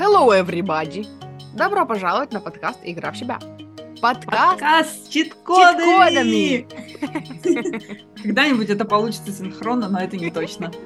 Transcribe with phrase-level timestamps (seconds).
[0.00, 1.06] Hello, everybody!
[1.54, 3.38] Добро пожаловать на подкаст «Игра в себя».
[4.00, 6.66] Подкаст, Подкаст с чит-кодами!
[8.22, 10.72] Когда-нибудь это получится синхронно, но это не точно.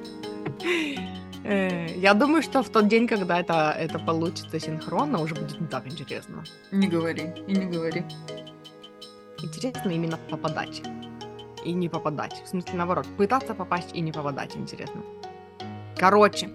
[1.45, 5.69] Э, Я думаю, что в тот день, когда это, это получится синхронно, уже будет не
[5.69, 6.43] так интересно.
[6.73, 8.03] Не говори, и не говори.
[9.41, 10.83] Интересно именно попадать.
[11.65, 12.43] И не попадать.
[12.45, 15.03] В смысле, наоборот, пытаться попасть и не попадать, интересно.
[15.97, 16.51] Короче,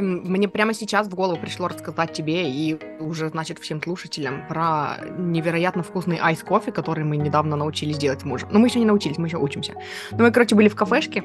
[0.00, 5.82] мне прямо сейчас в голову пришло рассказать тебе и уже, значит, всем слушателям про невероятно
[5.82, 8.48] вкусный айс-кофе, который мы недавно научились делать с мужем.
[8.52, 9.74] Но мы еще не научились, мы еще учимся.
[10.12, 11.24] Но мы, короче, были в кафешке,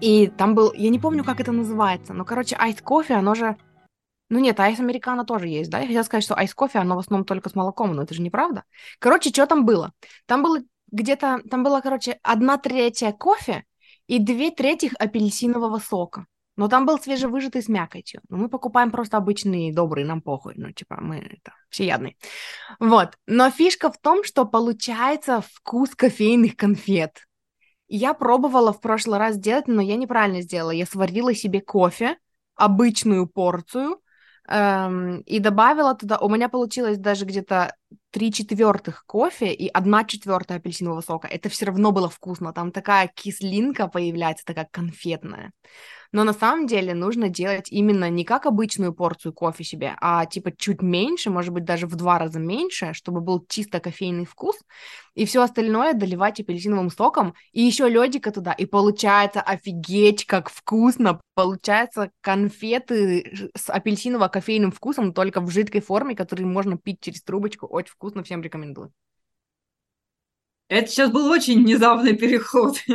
[0.00, 3.56] и там был, я не помню, как это называется, но, короче, айс-кофе, оно же...
[4.30, 5.78] Ну нет, айс-американо тоже есть, да?
[5.78, 8.64] Я хотела сказать, что айс-кофе, оно в основном только с молоком, но это же неправда.
[8.98, 9.92] Короче, что там было?
[10.26, 10.58] Там было
[10.90, 13.64] где-то, там было, короче, одна третья кофе
[14.06, 16.26] и две трети апельсинового сока.
[16.56, 18.20] Но там был свежевыжатый с мякотью.
[18.28, 20.54] Но мы покупаем просто обычный, добрый, нам похуй.
[20.56, 22.16] Ну, типа, мы это, всеядные.
[22.78, 23.18] Вот.
[23.26, 27.26] Но фишка в том, что получается вкус кофейных конфет.
[27.88, 30.70] Я пробовала в прошлый раз сделать, но я неправильно сделала.
[30.70, 32.18] Я сварила себе кофе,
[32.54, 34.00] обычную порцию,
[34.48, 36.18] эм, и добавила туда...
[36.18, 37.74] У меня получилось даже где-то
[38.10, 41.28] три четвертых кофе и одна четвертая апельсинового сока.
[41.28, 42.52] Это все равно было вкусно.
[42.52, 45.52] Там такая кислинка появляется, такая конфетная.
[46.14, 50.52] Но на самом деле нужно делать именно не как обычную порцию кофе себе, а типа
[50.56, 54.56] чуть меньше, может быть, даже в два раза меньше, чтобы был чисто кофейный вкус,
[55.16, 61.20] и все остальное доливать апельсиновым соком, и еще ледика туда, и получается офигеть, как вкусно!
[61.34, 67.66] Получается конфеты с апельсиново-кофейным вкусом, только в жидкой форме, которые можно пить через трубочку.
[67.66, 68.92] Очень вкусно, всем рекомендую.
[70.68, 72.76] Это сейчас был очень внезапный переход.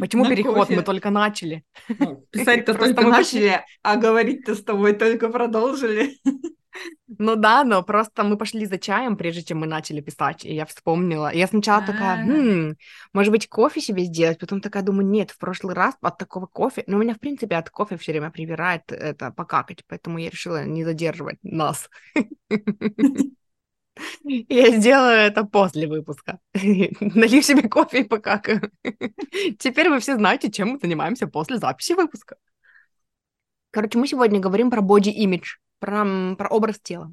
[0.00, 0.54] Почему На переход?
[0.54, 0.76] кофе.
[0.76, 1.62] Мы только начали.
[1.88, 6.18] Ну, Писать-то только начали, а говорить-то с тобой только продолжили.
[7.18, 10.66] Ну да, но просто мы пошли за чаем, прежде чем мы начали писать, и я
[10.66, 11.32] вспомнила.
[11.32, 12.24] Я сначала такая, А.
[12.24, 12.74] «Хм,
[13.12, 14.38] может быть, кофе себе сделать?
[14.38, 16.84] Потом такая думаю, нет, в прошлый раз от такого кофе...
[16.86, 20.84] Ну, меня, в принципе, от кофе все время привирает это покакать, поэтому я решила не
[20.84, 21.88] задерживать нас.
[24.24, 26.40] Я сделаю это после выпуска.
[26.54, 28.70] Налью себе кофе и покакаю.
[29.58, 32.36] Теперь вы все знаете, чем мы занимаемся после записи выпуска.
[33.70, 37.12] Короче, мы сегодня говорим про image, про, про образ тела.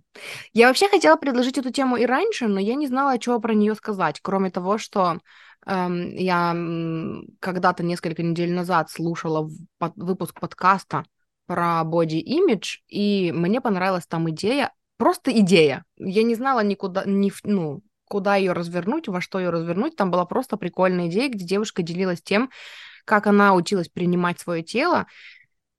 [0.53, 3.75] Я вообще хотела предложить эту тему и раньше, но я не знала, что про нее
[3.75, 5.19] сказать, кроме того, что
[5.65, 6.55] эм, я
[7.41, 11.03] когда-то несколько недель назад слушала под- выпуск подкаста
[11.47, 15.83] про body image, и мне понравилась там идея, просто идея.
[15.97, 19.97] Я не знала никуда, ни, ну, куда ее развернуть, во что ее развернуть.
[19.97, 22.49] Там была просто прикольная идея, где девушка делилась тем,
[23.03, 25.07] как она училась принимать свое тело,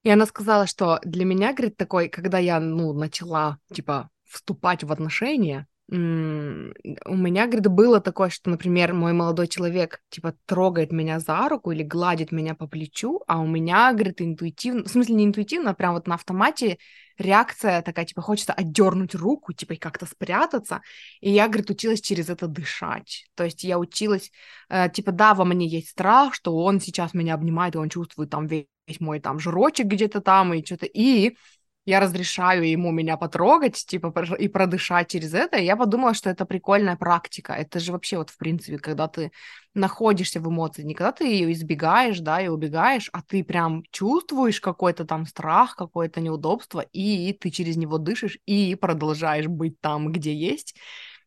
[0.02, 4.92] и она сказала, что для меня, говорит, такой, когда я, ну, начала, типа, вступать в
[4.92, 11.48] отношения, у меня, говорит, было такое, что, например, мой молодой человек, типа, трогает меня за
[11.48, 15.70] руку или гладит меня по плечу, а у меня, говорит, интуитивно, в смысле не интуитивно,
[15.70, 16.78] а прям вот на автомате
[17.18, 20.80] реакция такая, типа, хочется отдернуть руку, типа, и как-то спрятаться.
[21.20, 23.26] И я, говорит, училась через это дышать.
[23.34, 24.30] То есть я училась,
[24.70, 28.30] э, типа, да, во мне есть страх, что он сейчас меня обнимает, и он чувствует
[28.30, 28.66] там весь
[29.00, 31.36] мой там жирочек где-то там, и что-то, и
[31.84, 36.96] я разрешаю ему меня потрогать, типа, и продышать через это, я подумала, что это прикольная
[36.96, 37.54] практика.
[37.54, 39.32] Это же вообще вот, в принципе, когда ты
[39.74, 44.60] находишься в эмоции, не когда ты ее избегаешь, да, и убегаешь, а ты прям чувствуешь
[44.60, 50.32] какой-то там страх, какое-то неудобство, и ты через него дышишь, и продолжаешь быть там, где
[50.32, 50.76] есть.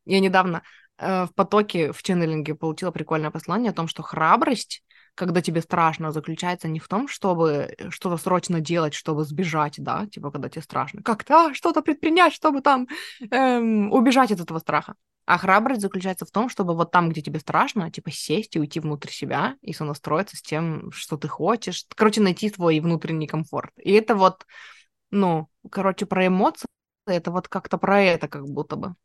[0.05, 0.63] Я недавно
[0.97, 4.83] э, в потоке, в ченнелинге получила прикольное послание о том, что храбрость
[5.15, 10.29] когда тебе страшно, заключается не в том, чтобы что-то срочно делать, чтобы сбежать, да, типа,
[10.31, 12.87] когда тебе страшно, как-то а, что-то предпринять, чтобы там
[13.31, 14.95] эм, убежать от этого страха.
[15.25, 18.79] А храбрость заключается в том, чтобы вот там, где тебе страшно, типа, сесть и уйти
[18.79, 21.85] внутрь себя и сонастроиться с тем, что ты хочешь.
[21.95, 23.71] Короче, найти свой внутренний комфорт.
[23.77, 24.45] И это вот,
[25.09, 26.67] ну, короче, про эмоции,
[27.07, 28.95] это вот как-то про это как будто бы.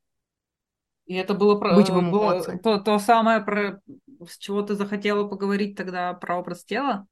[1.11, 3.81] И это было, про, Быть в э, было то, то самое, про,
[4.29, 7.05] с чего ты захотела поговорить тогда про образ тела?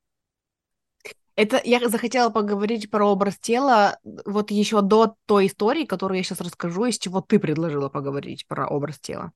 [1.34, 6.40] Это я захотела поговорить про образ тела вот еще до той истории, которую я сейчас
[6.40, 9.32] расскажу, из чего ты предложила поговорить про образ тела.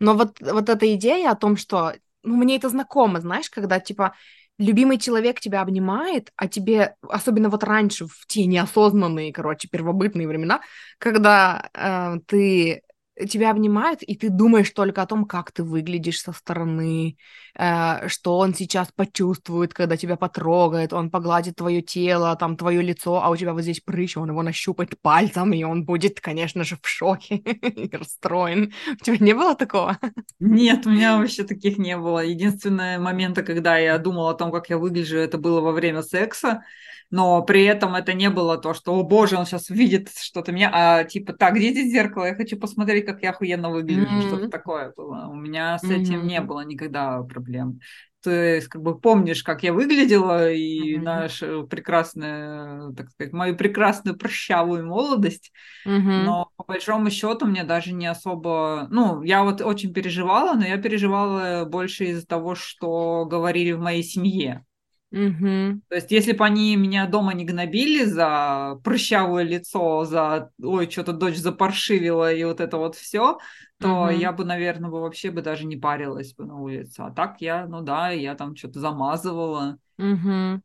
[0.00, 4.16] Но вот, вот эта идея о том, что ну, мне это знакомо, знаешь, когда типа
[4.58, 10.62] любимый человек тебя обнимает, а тебе, особенно вот раньше, в те неосознанные, короче, первобытные времена,
[10.98, 12.82] когда э, ты
[13.26, 17.16] тебя обнимают, и ты думаешь только о том, как ты выглядишь со стороны,
[17.54, 23.22] э, что он сейчас почувствует, когда тебя потрогает, он погладит твое тело, там, твое лицо,
[23.22, 26.76] а у тебя вот здесь прыщ, он его нащупает пальцем, и он будет, конечно же,
[26.80, 28.72] в шоке и расстроен.
[28.92, 29.98] У тебя не было такого?
[30.38, 32.20] Нет, у меня вообще таких не было.
[32.20, 36.62] Единственное моменты, когда я думала о том, как я выгляжу, это было во время секса
[37.10, 40.70] но при этом это не было то, что, о боже, он сейчас видит что-то меня,
[40.72, 44.28] а типа, так, где здесь зеркало, я хочу посмотреть, как я охуенно выгляжу, mm-hmm.
[44.28, 45.26] что-то такое было.
[45.28, 46.26] У меня с этим mm-hmm.
[46.26, 47.80] не было никогда проблем.
[48.24, 51.02] Есть, как бы помнишь, как я выглядела, и mm-hmm.
[51.02, 55.52] нашу прекрасную, так сказать, мою прекрасную прыщавую молодость,
[55.86, 56.22] mm-hmm.
[56.24, 60.76] но по большому счету мне даже не особо, ну, я вот очень переживала, но я
[60.76, 64.64] переживала больше из-за того, что говорили в моей семье.
[65.12, 65.80] Угу.
[65.88, 71.12] То есть, если бы они меня дома не гнобили за прыщавое лицо, за ой, что-то
[71.12, 73.38] дочь запаршивила и вот это вот все,
[73.80, 74.10] то угу.
[74.10, 77.00] я бы, наверное, бы вообще бы даже не парилась бы на улице.
[77.00, 79.78] А так я, ну да, я там что-то замазывала.
[79.98, 80.62] Угу.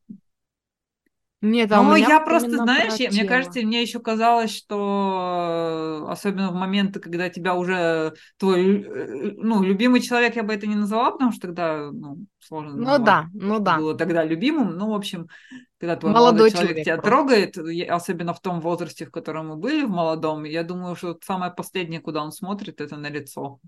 [1.45, 6.55] Нет, а ну, я просто, знаешь, я, мне кажется, мне еще казалось, что особенно в
[6.55, 11.31] моменты, когда тебя уже твой, э, ну, любимый человек, я бы это не назвала, потому
[11.31, 13.77] что тогда, ну, сложно Ну назвать, да, ну да.
[13.77, 15.27] Было тогда любимым, ну, в общем,
[15.79, 17.09] когда твой молодой, молодой человек, человек тебя просто.
[17.11, 21.51] трогает, особенно в том возрасте, в котором мы были, в молодом, я думаю, что самое
[21.51, 23.59] последнее, куда он смотрит, это на лицо.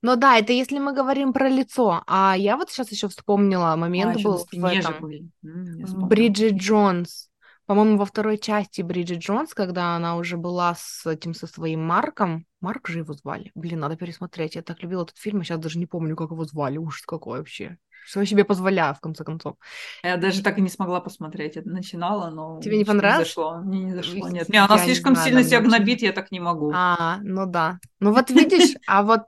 [0.00, 2.02] Ну да, это если мы говорим про лицо.
[2.06, 4.94] А я вот сейчас еще вспомнила момент а, был в этом.
[5.00, 5.28] Были.
[5.42, 7.28] Бриджит Джонс.
[7.66, 12.46] По-моему, во второй части Бриджит Джонс, когда она уже была с этим со своим Марком.
[12.60, 13.50] Марк же его звали.
[13.54, 14.54] Блин, надо пересмотреть.
[14.54, 16.78] Я так любила этот фильм, а сейчас даже не помню, как его звали.
[16.78, 17.76] Ужас какой вообще.
[18.08, 19.56] Что я себе позволяю, в конце концов.
[20.02, 21.58] Я даже так и не смогла посмотреть.
[21.58, 22.58] Это начинала, но...
[22.58, 23.18] Тебе не понравилось?
[23.18, 23.56] Не зашло.
[23.58, 24.48] Мне не зашло, нет.
[24.48, 26.72] Не, она слишком не сильно себя гнобит, я так не могу.
[26.74, 27.78] А, ну да.
[28.00, 29.24] Ну вот видишь, а вот...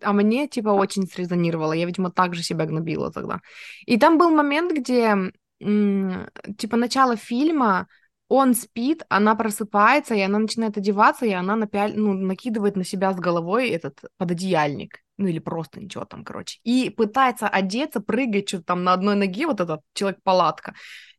[0.00, 1.74] А мне, типа, очень срезонировало.
[1.74, 3.40] Я, видимо, так же себя гнобила тогда.
[3.84, 5.14] И там был момент, где,
[5.60, 7.86] типа, начало фильма,
[8.28, 11.92] он спит, она просыпается, и она начинает одеваться, и она напяль...
[11.96, 16.90] ну, накидывает на себя с головой этот пододеяльник ну или просто ничего там, короче, и
[16.90, 20.74] пытается одеться, прыгать что-то там на одной ноге, вот этот человек-палатка.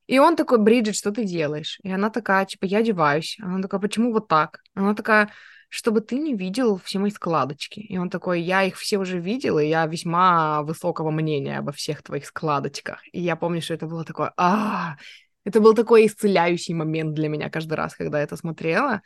[0.07, 1.80] И он такой, Бриджит, что ты делаешь?
[1.84, 3.38] И она такая, типа, я одеваюсь.
[3.42, 4.60] Она такая, почему вот так?
[4.75, 5.30] Она такая,
[5.69, 7.80] чтобы ты не видел все мои складочки.
[7.80, 12.04] И он такой, я их все уже видел, и я весьма высокого мнения обо всех
[12.04, 13.01] твоих складочках.
[13.13, 14.98] И я помню, что это было такое, а,
[15.45, 19.01] это был такой исцеляющий момент для меня каждый раз, когда я это смотрела.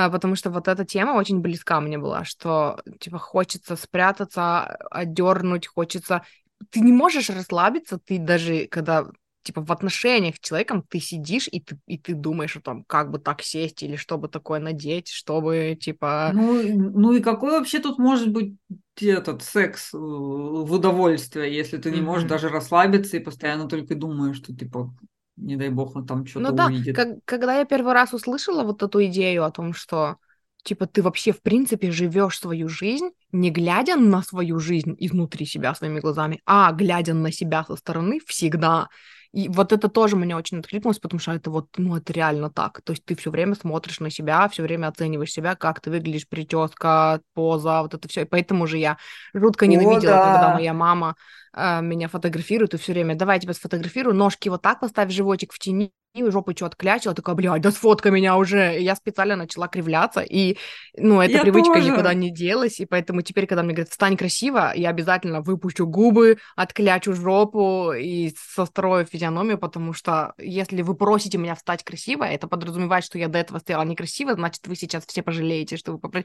[0.00, 4.62] А, потому что вот эта тема очень близка мне была, что, типа, хочется спрятаться,
[4.92, 6.22] отдернуть, хочется...
[6.70, 9.08] Ты не можешь расслабиться, ты даже, когда
[9.42, 13.10] типа в отношениях с человеком ты сидишь и ты, и ты думаешь о том, как
[13.10, 16.30] бы так сесть или что бы такое надеть, чтобы типа...
[16.32, 18.54] Ну, ну и какой вообще тут может быть
[19.00, 22.02] этот секс э, в удовольствие, если ты не mm-hmm.
[22.02, 24.94] можешь даже расслабиться и постоянно только думаешь, что типа
[25.38, 26.96] не дай бог, он там что-то ну, да, увидит.
[26.96, 30.16] Как, когда я первый раз услышала вот эту идею о том, что
[30.64, 35.74] типа ты вообще в принципе живешь свою жизнь, не глядя на свою жизнь изнутри себя
[35.74, 38.88] своими глазами, а глядя на себя со стороны всегда.
[39.32, 42.80] И вот это тоже мне очень откликнулось, потому что это вот, ну, это реально так.
[42.82, 46.26] То есть ты все время смотришь на себя, все время оцениваешь себя, как ты выглядишь,
[46.26, 48.22] прическа, поза, вот это все.
[48.22, 48.96] И поэтому же я
[49.34, 50.32] жутко ненавидела, О, да.
[50.32, 51.14] когда моя мама
[51.58, 55.52] э, меня фотографирует и все время, давай я тебя сфотографирую, ножки вот так поставь, животик
[55.52, 58.78] в тени, и жопу что отклячила, такая, блядь, да сфотка меня уже.
[58.78, 60.56] И я специально начала кривляться, и,
[60.96, 61.90] ну, эта я привычка тоже.
[61.90, 66.38] никуда не делась, и поэтому теперь, когда мне говорят, стань красиво, я обязательно выпущу губы,
[66.56, 73.04] отклячу жопу и сострою физиономию, потому что если вы просите меня встать красиво, это подразумевает,
[73.04, 76.24] что я до этого стояла некрасиво, значит, вы сейчас все пожалеете, что вы попро...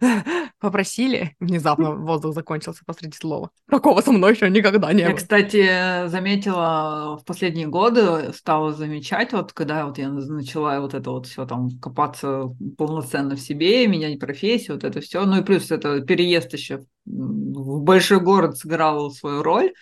[0.60, 1.34] попросили.
[1.40, 3.50] Внезапно воздух закончился посреди слова.
[3.70, 5.12] Такого со мной еще никогда не я, было.
[5.12, 11.10] Я, кстати, заметила в последние годы, стала замечать, вот когда вот я начала вот это
[11.10, 12.44] вот все там копаться
[12.76, 15.24] полноценно в себе, менять профессию, вот это все.
[15.24, 19.72] Ну и плюс это переезд еще в большой город сыграл свою роль.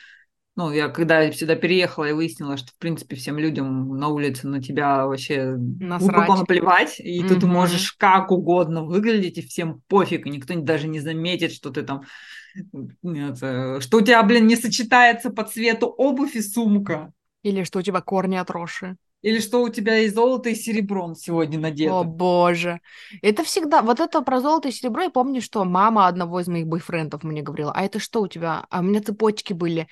[0.56, 4.62] Ну, я когда сюда переехала, я выяснила, что, в принципе, всем людям на улице на
[4.62, 7.40] тебя вообще глубоко наплевать, и mm-hmm.
[7.40, 11.82] ты можешь как угодно выглядеть, и всем пофиг, и никто даже не заметит, что ты
[11.82, 12.04] там
[13.02, 17.12] это, что у тебя, блин, не сочетается по цвету обувь и сумка.
[17.42, 18.96] Или что у тебя корни отросшие.
[19.22, 22.00] Или что у тебя и золото, и серебро сегодня надето.
[22.00, 22.80] О, боже.
[23.22, 23.82] Это всегда...
[23.82, 27.42] Вот это про золото и серебро, я помню, что мама одного из моих бойфрендов мне
[27.42, 28.66] говорила, а это что у тебя?
[28.70, 29.88] А у меня цепочки были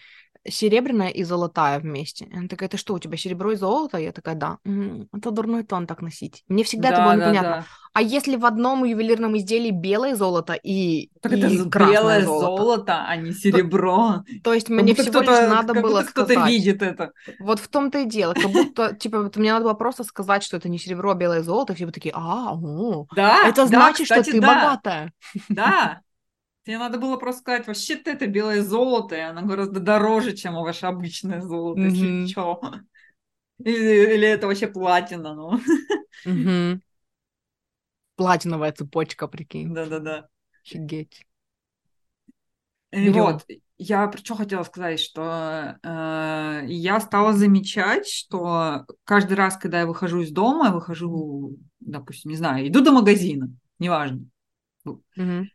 [0.48, 2.28] серебряная и золотая вместе.
[2.32, 3.98] Она такая, это что, у тебя серебро и золото?
[3.98, 4.58] Я такая, да.
[4.64, 6.44] «М, Это дурной тон так носить.
[6.48, 7.50] Мне всегда это Да, было да, непонятно.
[7.50, 7.64] да.
[7.94, 12.62] А если в одном ювелирном изделии белое золото и, Так и это красное белое золото?
[12.62, 14.24] золото, а не серебро.
[14.42, 16.50] То есть Как мне всего лишь надо как было будто кто-то сказать.
[16.50, 17.12] видит это.
[17.38, 18.34] Вот в том-то и дело.
[18.34, 21.74] Как будто, типа, мне надо было просто сказать, что это не серебро, а белое золото,
[21.74, 24.48] все бы такие, а, о, Да, это да, значит, что кстати, ты да.
[24.48, 25.12] богатая.
[25.48, 26.00] Да.
[26.64, 30.86] Тебе надо было просто сказать, вообще-то это белое золото, и оно гораздо дороже, чем ваше
[30.86, 32.26] обычное золото, если Мгм.
[32.26, 32.60] чё.
[33.64, 35.60] Или, или это вообще платина, ну.
[36.24, 36.80] Мгм.
[38.16, 39.74] Платиновая цепочка, прикинь.
[39.74, 40.28] Да-да-да.
[40.64, 41.26] Офигеть.
[42.92, 43.12] И Берём.
[43.34, 49.86] вот, я что хотела сказать, что э, я стала замечать, что каждый раз, когда я
[49.86, 54.26] выхожу из дома, я выхожу, допустим, не знаю, иду до магазина, неважно,
[55.16, 55.48] Мгм.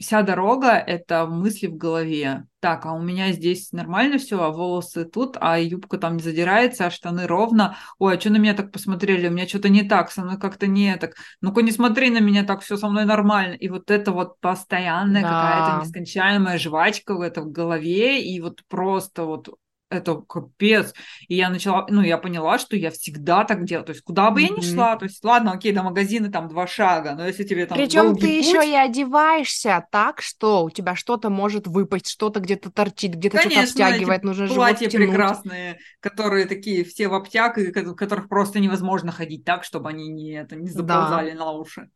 [0.00, 2.44] Вся дорога это мысли в голове.
[2.60, 6.86] Так, а у меня здесь нормально все, а волосы тут, а юбка там не задирается,
[6.86, 7.76] а штаны ровно.
[7.98, 9.28] Ой, а что на меня так посмотрели?
[9.28, 11.14] У меня что-то не так, со мной как-то не так.
[11.40, 13.54] Ну-ка не смотри на меня так, все со мной нормально.
[13.54, 15.28] И вот это вот постоянная Да.
[15.28, 19.48] какая-то нескончаемая жвачка в это в голове, и вот просто вот
[19.88, 20.92] это капец.
[21.28, 23.86] И я начала, ну, я поняла, что я всегда так делаю.
[23.86, 26.66] То есть, куда бы я ни шла, то есть, ладно, окей, до магазина там два
[26.66, 30.96] шага, но если тебе там Причем ты путь, еще и одеваешься так, что у тебя
[30.96, 35.08] что-то может выпасть, что-то где-то торчит, где-то что-то эти обтягивает, нужно живот платья втянуть.
[35.08, 40.08] прекрасные, которые такие все в обтяг, и в которых просто невозможно ходить так, чтобы они
[40.08, 40.72] не, это, не Да.
[40.74, 41.88] заползали на уши.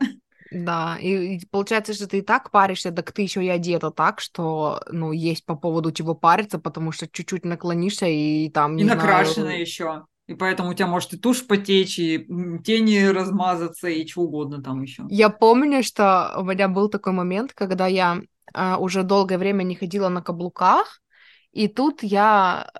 [0.50, 4.20] Да, и, и получается, что ты и так паришься, так ты еще и одета так,
[4.20, 8.88] что, ну, есть по поводу чего париться, потому что чуть-чуть наклонишься и там, И не
[8.88, 10.04] накрашенная знаю, еще.
[10.26, 12.26] И поэтому у тебя может и тушь потечь, и
[12.64, 15.04] тени размазаться, и чего угодно там еще.
[15.08, 18.20] Я помню, что у меня был такой момент, когда я
[18.54, 21.00] а, уже долгое время не ходила на каблуках,
[21.52, 22.70] и тут я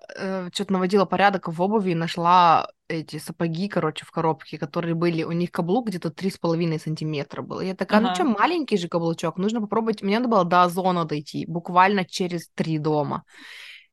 [0.53, 5.33] что-то наводила порядок в обуви и нашла эти сапоги, короче, в коробке, которые были, у
[5.33, 7.61] них каблук где-то 3,5 сантиметра был.
[7.61, 8.15] Я такая, ну Ага.
[8.17, 10.03] что, маленький же каблучок, нужно попробовать.
[10.03, 13.23] Мне надо было до Озона дойти, буквально через три дома.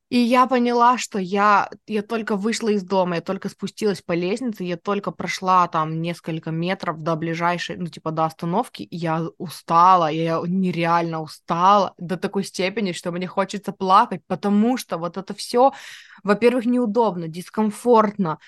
[0.09, 4.63] И я поняла, что я, я только вышла из дома, я только спустилась по лестнице,
[4.63, 10.09] я только прошла там несколько метров до ближайшей, ну, типа, до остановки, и я устала,
[10.09, 15.73] я нереально устала до такой степени, что мне хочется плакать, потому что вот это все,
[16.23, 18.39] во-первых, неудобно, дискомфортно,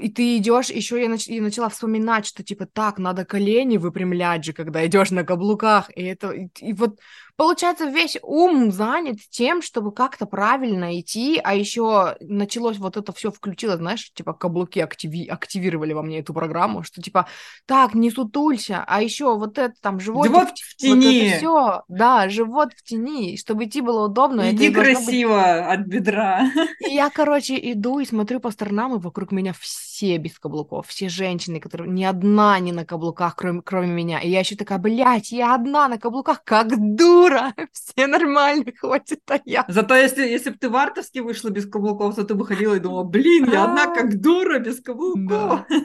[0.00, 4.44] и ты идешь, еще я, нач- я начала вспоминать, что, типа, так, надо колени выпрямлять
[4.44, 6.98] же, когда идешь на каблуках, и это, и, и вот
[7.36, 13.30] Получается, весь ум занят тем, чтобы как-то правильно идти, а еще началось вот это все
[13.30, 17.28] включилось, знаешь, типа каблуки активи- активировали во мне эту программу, что типа,
[17.64, 21.26] так, не сутулься, а еще вот это там животик, Живот в- в вот тени.
[21.28, 24.50] это все, да, живот в тени, чтобы идти было удобно.
[24.50, 26.50] Иди должно быть- красиво от бедра.
[26.90, 31.08] И я, короче, иду и смотрю по сторонам, и вокруг меня все без каблуков, все
[31.08, 34.20] женщины, которые ни одна не на каблуках, кроме, кроме меня.
[34.20, 39.40] И я еще такая, блядь, я одна на каблуках, как дура, все нормально ходят, а
[39.44, 39.64] я...
[39.66, 42.78] Зато если, если бы ты в Артовске вышла без каблуков, то ты бы ходила и
[42.78, 45.66] думала, блин, я одна как дура без каблуков.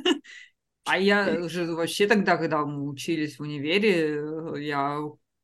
[0.85, 4.99] А я же вообще тогда, когда мы учились в универе, э, я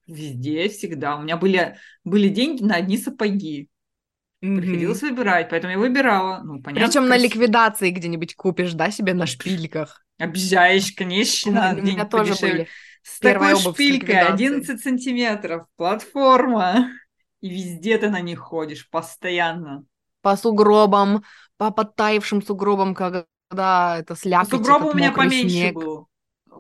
[0.05, 1.15] везде всегда.
[1.15, 3.69] У меня были, были деньги на одни сапоги.
[4.41, 6.41] Приходилось выбирать, поэтому я выбирала.
[6.43, 6.87] Ну, понятно.
[6.87, 10.05] Причем на ликвидации где-нибудь купишь, да, себе на шпильках.
[10.17, 12.53] Объезжаешь, У конечно, у меня тоже подешевле.
[12.53, 12.67] были.
[13.03, 14.33] С Первая такой шпилькой, ликвидацией.
[14.33, 16.89] 11 сантиметров, платформа.
[17.41, 19.83] И везде ты на них ходишь, постоянно.
[20.21, 21.23] По сугробам,
[21.57, 23.25] по подтаившим сугробам, когда
[23.97, 25.75] это слякоть, сугробу этот у меня поменьше снег.
[25.75, 26.08] был.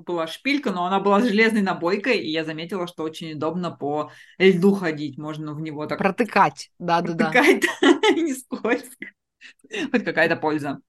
[0.05, 4.11] Была шпилька, но она была с железной набойкой, и я заметила, что очень удобно по
[4.37, 5.17] льду ходить.
[5.17, 7.29] Можно в него так Протыкать, да-да-да.
[7.31, 7.63] протыкать,
[8.15, 9.05] не скользко.
[9.91, 10.81] Хоть какая-то польза.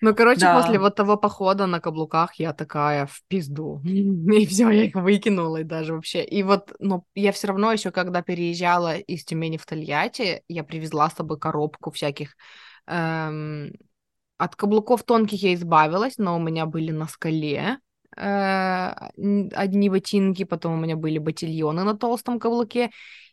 [0.00, 0.56] Ну, короче, Да.
[0.62, 3.80] после вот того похода на каблуках я такая в пизду.
[3.84, 6.24] И все, я их выкинула и даже вообще.
[6.24, 11.08] И вот, ну, я все равно еще, когда переезжала из Тюмени в Тольятти, я привезла
[11.08, 12.36] с собой коробку всяких...
[12.86, 13.72] эм,
[14.38, 17.78] От каблуков тонких я избавилась, но у меня были на скале
[18.16, 22.90] одни ботинки, потом у меня были ботильоны на толстом каблуке.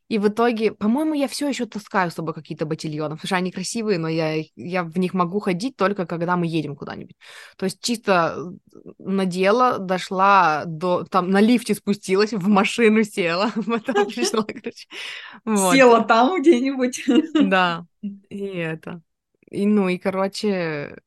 [0.10, 3.52] И в итоге, по-моему, я все еще таскаю с собой какие-то ботильоны, потому что они
[3.52, 7.16] красивые, но я, я в них могу ходить только когда мы едем куда-нибудь.
[7.58, 8.52] То есть чисто
[8.98, 11.04] надела, дошла до...
[11.04, 14.88] Там на лифте спустилась, в машину села, потом пришла, короче.
[15.46, 15.76] Вот.
[15.76, 17.04] Села там где-нибудь.
[17.48, 19.04] Да, и это.
[19.52, 20.98] И, ну, и, короче,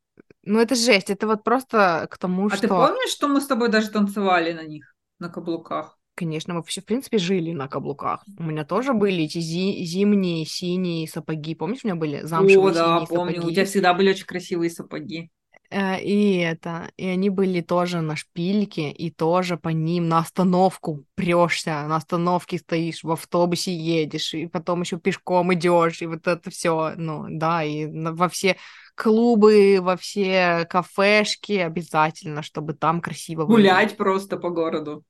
[0.45, 1.11] ну, это жесть.
[1.11, 2.63] Это вот просто к тому, А что...
[2.63, 5.99] ты помнишь, что мы с тобой даже танцевали на них, на каблуках?
[6.15, 8.25] Конечно, мы все, в принципе, жили на каблуках.
[8.39, 11.55] У меня тоже были эти зи- зимние синие сапоги.
[11.55, 13.41] Помнишь, у меня были замшевые О, да, синие помню.
[13.45, 13.55] У сапоги?
[13.55, 15.31] тебя всегда были очень красивые сапоги.
[15.71, 21.05] Э, И это, и они были тоже на шпильке, и тоже по ним на остановку
[21.15, 26.51] прешься, на остановке стоишь, в автобусе едешь, и потом еще пешком идешь, и вот это
[26.51, 28.57] все, ну да, и во все
[28.95, 33.73] клубы, во все кафешки обязательно, чтобы там красиво выглядеть.
[33.73, 35.05] Гулять просто по городу.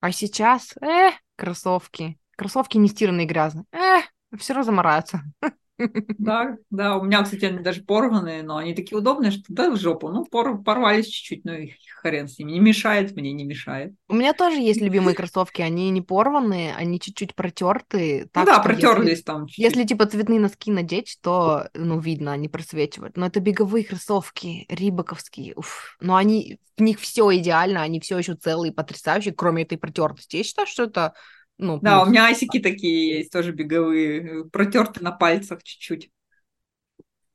[0.00, 4.00] А сейчас, э, кроссовки, кроссовки не стиранные грязные, э,
[4.38, 5.22] все равно замараются.
[6.18, 9.76] Да, да, у меня, кстати, они даже порванные, но они такие удобные, что да, в
[9.76, 10.08] жопу.
[10.10, 11.72] Ну, пор- порвались чуть-чуть, ну и
[12.02, 12.52] хрен с ними.
[12.52, 13.94] Не мешает мне, не мешает.
[14.08, 18.22] У меня тоже есть любимые кроссовки, они не порванные, они чуть-чуть протертые.
[18.22, 19.64] Ну Так да, что если- протерлись там чуть-чуть.
[19.64, 23.16] Если типа цветные носки надеть, то, ну, видно, они просвечивают.
[23.16, 25.54] Но это беговые кроссовки, рибаковские.
[25.56, 25.96] Уф.
[26.00, 30.36] Но они, в них все идеально, они все еще целые, потрясающие, кроме этой протертости.
[30.36, 31.14] Я считаю, что это,
[31.60, 36.10] ну, Да, у меня асики такие есть, тоже беговые, протерты на пальцах чуть-чуть.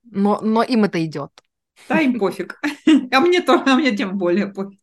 [0.04, 1.32] Но, но им это идет.
[1.90, 2.60] Да, им пофиг.
[3.12, 4.80] А мне тоже, а мне тем более пофиг.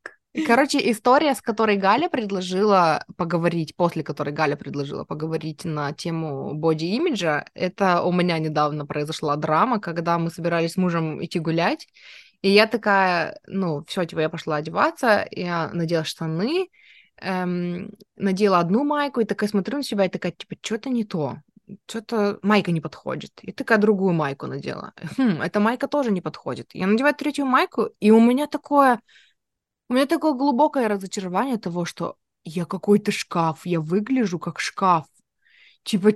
[0.47, 7.45] Короче, история, с которой Галя предложила поговорить, после которой Галя предложила поговорить на тему боди-имиджа,
[7.55, 11.87] это у меня недавно произошла драма, когда мы собирались с мужем идти гулять,
[12.41, 16.69] и я такая, ну, все, типа, я пошла одеваться, я надела штаны,
[17.23, 21.38] эм, надела одну майку, и такая смотрю на себя, и такая, типа, что-то не то,
[21.87, 23.33] что-то майка не подходит.
[23.43, 24.93] И такая другую майку надела.
[25.17, 26.71] Хм, эта майка тоже не подходит.
[26.75, 29.00] Я надеваю третью майку, и у меня такое...
[29.88, 35.05] У меня такое глубокое разочарование того, что я какой-то шкаф, я выгляжу как шкаф.
[35.85, 36.11] Типа,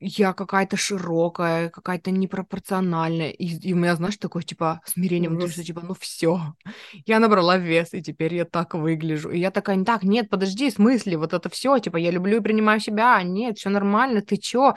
[0.00, 3.30] я какая-то широкая, какая-то непропорциональная.
[3.30, 6.54] И, и у меня, знаешь, такое, типа, смирение внутри, что, типа, ну все,
[7.06, 9.30] я набрала вес, и теперь я так выгляжу.
[9.30, 12.42] И я такая, так, нет, подожди, в смысле, вот это все, типа, я люблю и
[12.42, 14.74] принимаю себя, нет, все нормально, ты чё?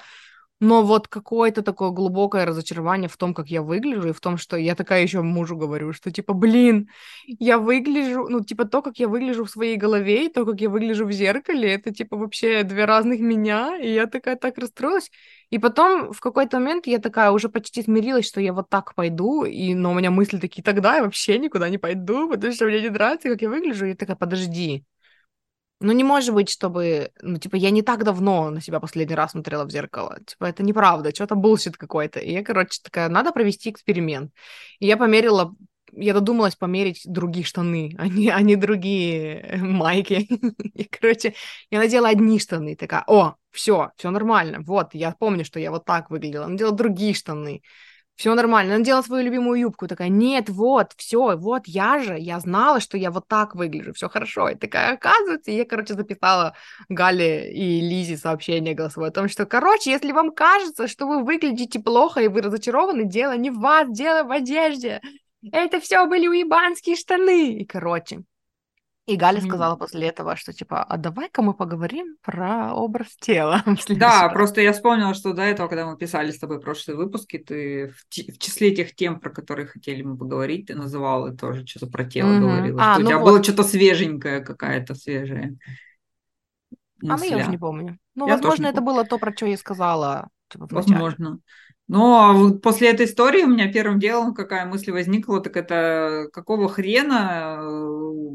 [0.60, 4.58] Но вот какое-то такое глубокое разочарование в том, как я выгляжу, и в том, что
[4.58, 6.90] я такая еще мужу говорю, что типа, блин,
[7.26, 10.70] я выгляжу, ну, типа, то, как я выгляжу в своей голове, и то, как я
[10.70, 15.10] выгляжу в зеркале, это, типа, вообще две разных меня, и я такая так расстроилась.
[15.50, 19.46] И потом в какой-то момент я такая уже почти смирилась, что я вот так пойду,
[19.46, 22.82] и, но у меня мысли такие, тогда я вообще никуда не пойду, потому что мне
[22.82, 24.84] не нравится, как я выгляжу, и я такая, подожди,
[25.82, 27.12] ну, не может быть, чтобы...
[27.22, 30.20] Ну, типа, я не так давно на себя последний раз смотрела в зеркало.
[30.26, 32.20] Типа, это неправда, что-то bullshit какой-то.
[32.20, 34.34] И я, короче, такая, надо провести эксперимент.
[34.80, 35.56] И я померила...
[35.92, 40.28] Я додумалась померить другие штаны, а не, а не другие майки.
[40.76, 41.34] И, короче,
[41.72, 42.76] я надела одни штаны.
[42.76, 44.60] Такая, о, все, все нормально.
[44.62, 46.46] Вот, я помню, что я вот так выглядела.
[46.46, 47.62] Надела другие штаны.
[48.20, 48.78] Все нормально.
[48.78, 49.88] Надела свою любимую юбку.
[49.88, 54.10] Такая, нет, вот, все, вот, я же, я знала, что я вот так выгляжу, все
[54.10, 54.50] хорошо.
[54.50, 56.54] И такая, оказывается, я, короче, записала
[56.90, 61.80] Гале и Лизе сообщение голосовое о том, что, короче, если вам кажется, что вы выглядите
[61.80, 65.00] плохо и вы разочарованы, дело не в вас, дело в одежде.
[65.54, 67.54] Это все были уебанские штаны.
[67.54, 68.24] И, короче,
[69.14, 69.42] и Галя М.
[69.42, 73.64] сказала после этого, что, типа, а давай-ка мы поговорим про образ тела.
[73.92, 74.30] Да, раз».
[74.30, 78.04] просто я вспомнила, что до этого, когда мы писали с тобой прошлые выпуски, ты в,
[78.12, 82.34] в числе тех тем, про которые хотели мы поговорить, ты называла тоже что-то про тело,
[82.34, 82.36] Мгм.
[82.36, 83.26] говорила, А, что у ну тебя вот.
[83.32, 85.58] было что-то свеженькое, какая-то свежая
[87.08, 87.52] А ну я уже мысля.
[87.52, 87.98] не помню.
[88.16, 88.82] Ну, Я возможно, это помню.
[88.82, 90.68] было то, про что я сказала, типа.
[90.70, 91.40] Возможно.
[91.90, 96.30] Ну, а вот после этой истории у меня первым делом какая мысль возникла, так это
[96.32, 98.30] какого хрена э,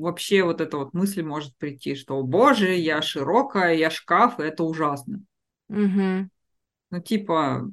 [0.00, 4.64] вообще вот эта вот мысль может прийти, что, боже, я широкая, я шкаф, и это
[4.64, 5.20] ужасно.
[5.68, 6.30] Мгм.
[6.90, 7.70] Ну, типа,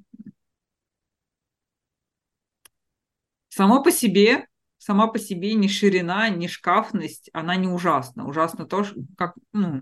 [3.49, 4.45] само по себе,
[4.77, 8.27] сама по себе ни ширина, ни шкафность, она не ужасна.
[8.27, 8.85] Ужасно то,
[9.17, 9.81] как, ну,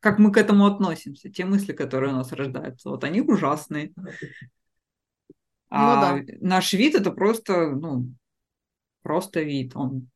[0.00, 3.92] как мы к этому относимся, те мысли, которые у нас рождаются, вот они ужасные.
[5.74, 6.22] А Ну да.
[6.40, 8.06] наш вид это просто, ну,
[9.02, 9.76] просто вид.
[9.76, 10.10] Он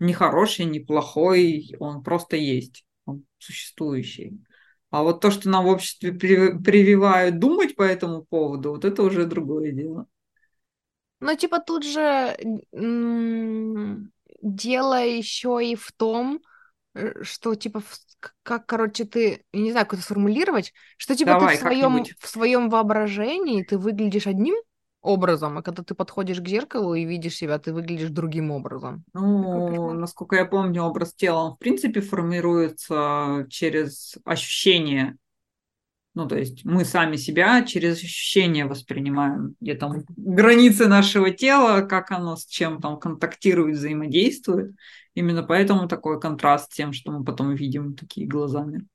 [0.00, 4.40] не хороший, не плохой, он просто есть, он существующий.
[4.90, 9.02] А вот то, что нам в обществе при- прививают думать по этому поводу, вот это
[9.02, 10.06] уже другое дело.
[11.20, 12.36] Ну, типа, тут же
[14.42, 16.40] дело еще и в том,
[17.22, 17.82] что, типа,
[18.42, 22.04] как, короче, ты, я не знаю, как это сформулировать, что, типа, Давай, ты в своем,
[22.18, 24.56] в своем воображении ты выглядишь одним
[25.06, 29.04] образом, а когда ты подходишь к зеркалу и видишь себя, ты выглядишь другим образом.
[29.14, 35.16] Ну, насколько я помню, образ тела, он, в принципе, формируется через ощущение.
[36.14, 42.10] Ну, то есть мы сами себя через ощущения воспринимаем, где там границы нашего тела, как
[42.10, 44.74] оно с чем там контактирует, взаимодействует.
[45.16, 48.86] Именно поэтому такой контраст с тем, что мы потом видим такие глазами.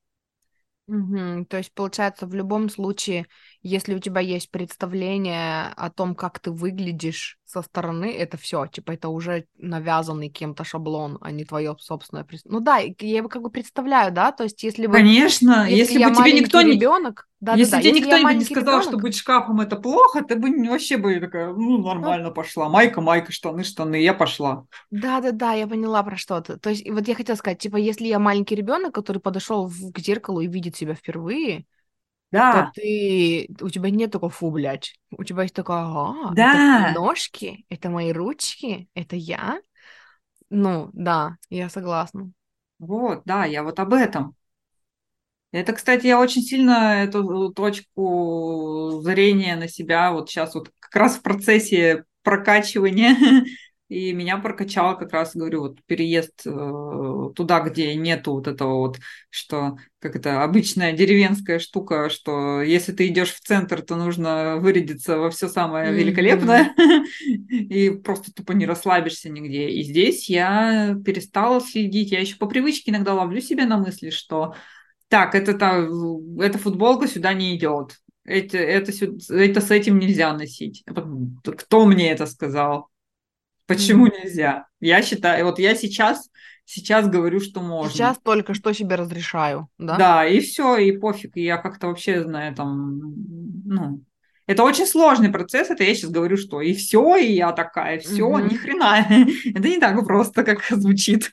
[0.86, 1.46] Угу.
[1.46, 3.26] То есть, получается, в любом случае,
[3.62, 8.92] если у тебя есть представление о том, как ты выглядишь со стороны, это все, типа,
[8.92, 12.26] это уже навязанный кем-то шаблон, а не твое собственное.
[12.44, 14.94] Ну да, я его как бы представляю, да, то есть, если бы...
[14.94, 16.72] Конечно, если, если бы тебе никто не...
[16.72, 18.84] ребенок, да, если да, тебе если никто не сказал, ребенок...
[18.84, 22.34] что быть шкафом это плохо, ты бы вообще бы такая, ну, нормально ну...
[22.34, 22.68] пошла.
[22.68, 24.64] Майка, майка, штаны, штаны, я пошла.
[24.90, 26.58] Да-да-да, я поняла про что-то.
[26.58, 30.40] То есть, вот я хотела сказать, типа, если я маленький ребенок, который подошел к зеркалу
[30.40, 31.66] и видит себя впервые,
[32.32, 32.72] да.
[32.72, 34.94] то ты, у тебя нет такого фу, блядь.
[35.10, 36.90] У тебя есть такое, ага, да.
[36.90, 39.60] это ножки, это мои ручки, это я.
[40.50, 42.32] Ну, да, я согласна.
[42.78, 44.34] Вот, да, я вот об этом.
[45.52, 51.16] Это, кстати, я очень сильно эту точку зрения на себя вот сейчас вот как раз
[51.16, 53.14] в процессе прокачивания
[53.92, 58.98] и меня прокачало как раз, говорю, вот переезд э, туда, где нету вот этого вот,
[59.28, 65.18] что, как это, обычная деревенская штука, что если ты идешь в центр, то нужно вырядиться
[65.18, 65.94] во все самое mm-hmm.
[65.94, 66.74] великолепное,
[67.50, 69.68] и просто тупо не расслабишься нигде.
[69.68, 74.54] И здесь я перестала следить, я еще по привычке иногда ловлю себя на мысли, что
[75.08, 75.86] так, это, та,
[76.40, 77.98] эта футболка сюда не идет.
[78.24, 78.90] Это, это,
[79.34, 80.82] это с этим нельзя носить.
[81.44, 82.88] Кто мне это сказал?
[83.66, 84.10] Почему mm.
[84.22, 84.66] нельзя?
[84.80, 86.28] Я считаю, вот я сейчас,
[86.64, 87.92] сейчас говорю, что можно.
[87.92, 89.96] Сейчас только что себе разрешаю, да?
[89.96, 91.36] Да, и все, и пофиг.
[91.36, 93.00] И я как-то вообще знаю там,
[93.64, 94.02] ну,
[94.46, 98.28] это очень сложный процесс, это я сейчас говорю, что и все, и я такая, все,
[98.28, 98.50] mm-hmm.
[98.50, 99.06] ни хрена.
[99.58, 101.30] это не так просто, как звучит.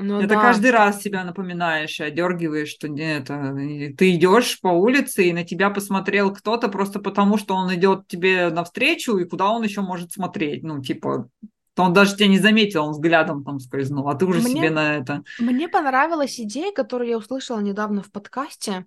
[0.00, 0.40] Ну, это да.
[0.40, 6.32] каждый раз себя напоминаешь одергиваешь, что нет, ты идешь по улице, и на тебя посмотрел
[6.32, 10.62] кто-то просто потому, что он идет тебе навстречу, и куда он еще может смотреть.
[10.62, 11.28] Ну, типа,
[11.74, 14.70] то он даже тебя не заметил, он взглядом там скользнул, а ты уже мне, себе
[14.70, 15.22] на это.
[15.38, 18.86] Мне понравилась идея, которую я услышала недавно в подкасте,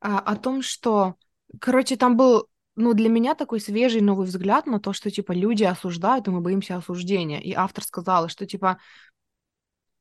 [0.00, 1.14] а, о том, что,
[1.60, 5.64] короче, там был ну, для меня такой свежий новый взгляд на то, что, типа, люди
[5.64, 7.40] осуждают, и мы боимся осуждения.
[7.40, 8.78] И автор сказала, что, типа,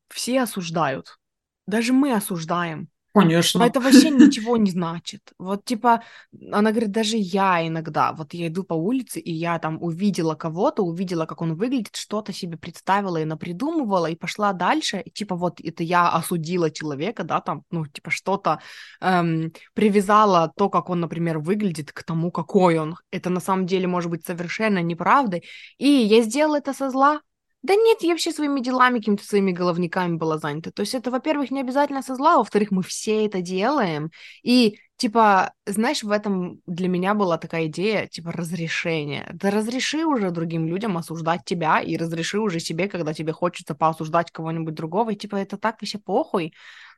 [0.09, 1.17] все осуждают.
[1.65, 2.89] Даже мы осуждаем.
[3.19, 3.59] Конечно.
[3.59, 5.33] Но это вообще ничего не значит.
[5.39, 6.03] Вот типа,
[6.51, 10.83] она говорит, даже я иногда, вот я иду по улице, и я там увидела кого-то,
[10.83, 15.59] увидела, как он выглядит, что-то себе представила и напридумывала, и пошла дальше, и типа вот
[15.61, 18.59] это я осудила человека, да, там, ну, типа что-то
[19.01, 22.97] эм, привязала то, как он, например, выглядит, к тому, какой он.
[23.11, 25.43] Это на самом деле может быть совершенно неправдой.
[25.79, 27.21] И я сделала это со зла,
[27.63, 30.71] да нет, я вообще своими делами, какими-то своими головниками была занята.
[30.71, 34.11] То есть это, во-первых, не обязательно со зла, во-вторых, мы все это делаем.
[34.43, 39.29] И, типа, знаешь, в этом для меня была такая идея, типа, разрешения.
[39.33, 44.31] Да разреши уже другим людям осуждать тебя, и разреши уже себе, когда тебе хочется поосуждать
[44.31, 46.53] кого-нибудь другого, и, типа, это так вообще похуй.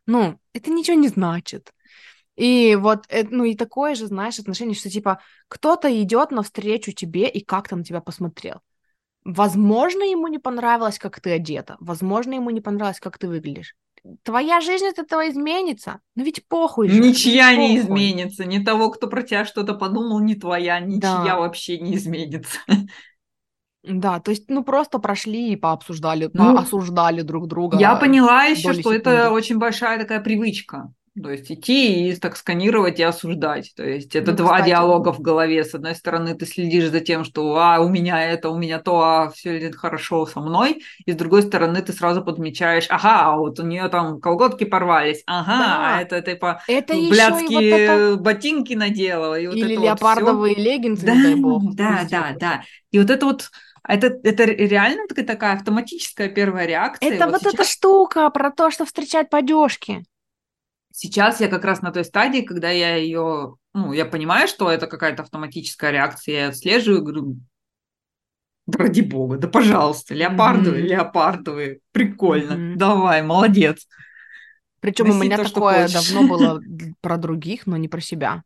[0.05, 1.71] Ну, это ничего не значит.
[2.35, 5.19] И вот, э, ну и такое же, знаешь, отношение, что типа
[5.49, 8.61] кто-то идет навстречу тебе и как-то на тебя посмотрел.
[9.25, 11.77] Возможно, ему не понравилось, как ты одета.
[11.79, 13.75] Возможно, ему не понравилось, как ты выглядишь.
[14.23, 15.99] Твоя жизнь от этого изменится.
[16.15, 16.99] Но ведь похуй же.
[16.99, 17.79] Ничья не похуй.
[17.79, 18.45] изменится.
[18.45, 21.37] Ни того, кто про тебя что-то подумал, ни твоя, ничья да.
[21.37, 22.59] вообще не изменится.
[23.83, 27.77] Да, то есть, ну, просто прошли и пообсуждали, ну, поосуждали друг друга.
[27.77, 28.97] Я поняла еще, что секунды.
[28.97, 30.93] это очень большая такая привычка.
[31.21, 33.73] То есть идти и так сканировать и осуждать.
[33.75, 34.69] То есть это ну, два кстати.
[34.69, 35.63] диалога в голове.
[35.63, 39.01] С одной стороны, ты следишь за тем, что а, у меня это, у меня то,
[39.01, 40.81] а все идет хорошо со мной.
[41.05, 45.23] И с другой стороны, ты сразу подмечаешь, ага, а вот у нее там колготки порвались,
[45.25, 45.97] ага, да.
[45.97, 48.17] а это типа это блядские вот это...
[48.21, 49.39] ботинки надела.
[49.39, 51.75] И вот Или это леопардовые вот леггинсы, да, дай бог.
[51.75, 52.61] Да, да, да.
[52.91, 53.49] И вот это вот
[53.87, 57.11] это, это реально такая, автоматическая первая реакция.
[57.11, 57.53] Это вот, вот сейчас...
[57.53, 60.03] эта штука про то, что встречать падежки.
[61.01, 64.85] Сейчас я как раз на той стадии, когда я ее, ну, я понимаю, что это
[64.85, 67.37] какая-то автоматическая реакция, я отслеживаю, говорю,
[68.67, 70.89] ради бога, да пожалуйста, леопардовые, mm-hmm.
[70.89, 72.75] леопардовые, прикольно, mm-hmm.
[72.75, 73.87] давай, молодец.
[74.81, 76.61] Причем у меня то, такое давно было
[76.99, 78.43] про других, но не про себя.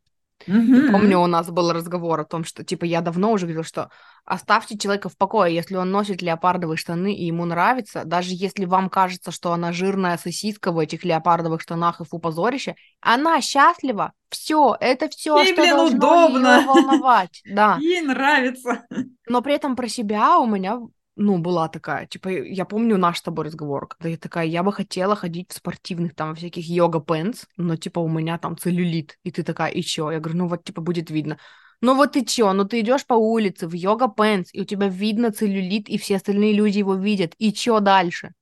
[0.47, 0.91] Mm-hmm.
[0.91, 3.89] Помню, у нас был разговор о том, что, типа, я давно уже говорила, что
[4.25, 8.89] оставьте человека в покое, если он носит леопардовые штаны и ему нравится, даже если вам
[8.89, 14.75] кажется, что она жирная сосиска в этих леопардовых штанах и фу позорище, она счастлива, все,
[14.79, 16.63] это все, Ей, что блин, должно удобно.
[16.65, 17.77] волновать, да.
[17.81, 18.85] Ей нравится.
[19.27, 20.79] Но при этом про себя у меня
[21.15, 24.73] ну, была такая, типа, я помню наш с тобой разговор, когда я такая, я бы
[24.73, 29.43] хотела ходить в спортивных там всяких йога-пенс, но, типа, у меня там целлюлит, и ты
[29.43, 30.11] такая, и чё?
[30.11, 31.37] Я говорю, ну, вот, типа, будет видно.
[31.81, 32.53] Ну, вот ты чё?
[32.53, 36.53] Ну, ты идешь по улице в йога-пенс, и у тебя видно целлюлит, и все остальные
[36.53, 38.33] люди его видят, и чё дальше?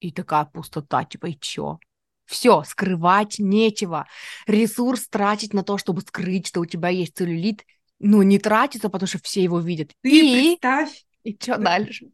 [0.00, 1.78] И такая пустота, типа, и чё?
[2.24, 4.06] Все, скрывать нечего.
[4.46, 7.64] Ресурс тратить на то, чтобы скрыть, что у тебя есть целлюлит,
[7.98, 9.90] ну, не тратится, потому что все его видят.
[10.02, 10.56] Ты и...
[10.56, 12.10] представь, И что дальше?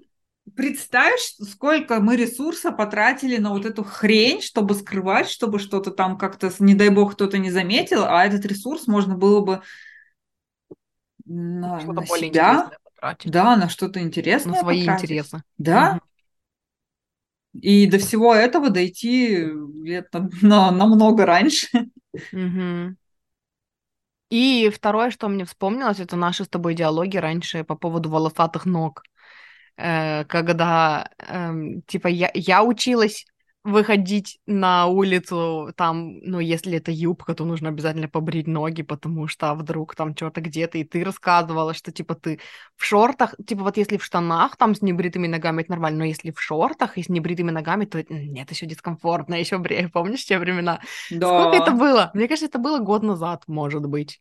[0.54, 6.52] представь, сколько мы ресурса потратили на вот эту хрень, чтобы скрывать, чтобы что-то там как-то,
[6.60, 9.62] не дай бог, кто-то не заметил, а этот ресурс можно было бы
[11.26, 13.32] на, Что-то на более себя, потратить.
[13.32, 15.10] да, на что-то интересное На свои потратить.
[15.10, 15.42] интересы.
[15.58, 16.00] Да, Мгм.
[17.54, 19.46] и до всего этого дойти
[19.82, 21.68] лет на, на- намного раньше.
[22.32, 22.96] Мгм.
[24.30, 29.02] И второе, что мне вспомнилось, это наши с тобой диалоги раньше по поводу волосатых ног.
[29.76, 33.26] Э, Когда, эм, типа, я, я училась
[33.66, 39.54] выходить на улицу, там, ну, если это юбка, то нужно обязательно побрить ноги, потому что
[39.54, 42.40] вдруг там что-то где-то, и ты рассказывала, что, типа, ты
[42.76, 46.30] в шортах, типа, вот если в штанах там с небритыми ногами, это нормально, но если
[46.30, 50.80] в шортах и с небритыми ногами, то нет, еще дискомфортно, еще брею, помнишь те времена?
[51.24, 51.72] Сколько это Да.
[51.72, 52.10] было?
[52.14, 54.20] Мне кажется, это было год назад, может быть.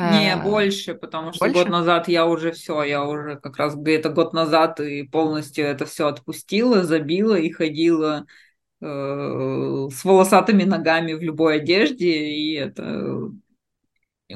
[0.00, 1.68] Не, Э, больше, потому что год Больше?
[1.68, 6.06] назад я уже все, я уже как раз где-то год назад и полностью это все
[6.06, 8.24] отпустила, забила и ходила
[8.80, 13.30] с волосатыми ногами в любой одежде, и это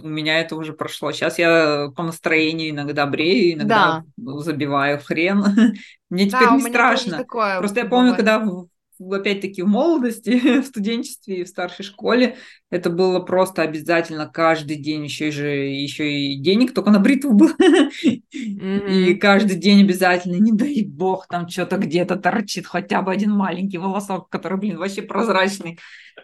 [0.02, 1.12] у меня это уже прошло.
[1.12, 5.44] Сейчас я по настроению иногда брею, иногда Да, забиваю хрен.
[6.10, 7.18] Мне теперь да, не страшно.
[7.18, 8.16] такое Просто я помню, бывает.
[8.16, 12.36] когда в- опять-таки в молодости, в студенчестве и в старшей школе,
[12.70, 17.50] это было просто обязательно каждый день, еще, же, еще и денег только на бритву был.
[18.32, 23.78] И каждый день обязательно, не дай бог, там что-то где-то торчит, хотя бы один маленький
[23.78, 25.78] волосок, который, блин, вообще прозрачный,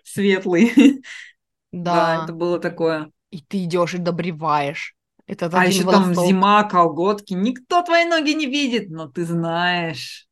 [0.05, 0.73] светлый.
[1.73, 3.13] Да, это было такое.
[3.31, 4.97] и ты идешь и добреваешь.
[5.27, 10.27] Этот А еще там зима, колготки, никто твои ноги не видит, но ты знаешь.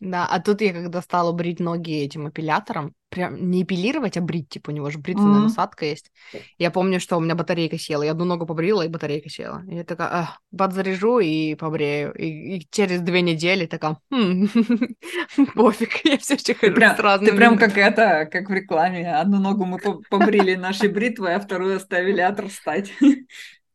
[0.00, 4.50] Да, а тут я когда стала брить ноги этим эпилятором, прям не эпилировать, а брить,
[4.50, 5.40] типа у него же бритвенная М.
[5.40, 6.12] насадка есть.
[6.58, 9.62] Я помню, что у меня батарейка села, я одну ногу побрила, и батарейка села.
[9.70, 12.12] И я такая, «Ах, подзаряжу и побрею.
[12.14, 14.48] И, и через две недели такая, «Хм,
[15.54, 18.52] пофиг, я все еще Ты хожу прям, с ты разными прям как это, как в
[18.52, 19.14] рекламе.
[19.14, 22.92] Одну ногу мы по- побрили нашей бритвой, а вторую оставили отрастать.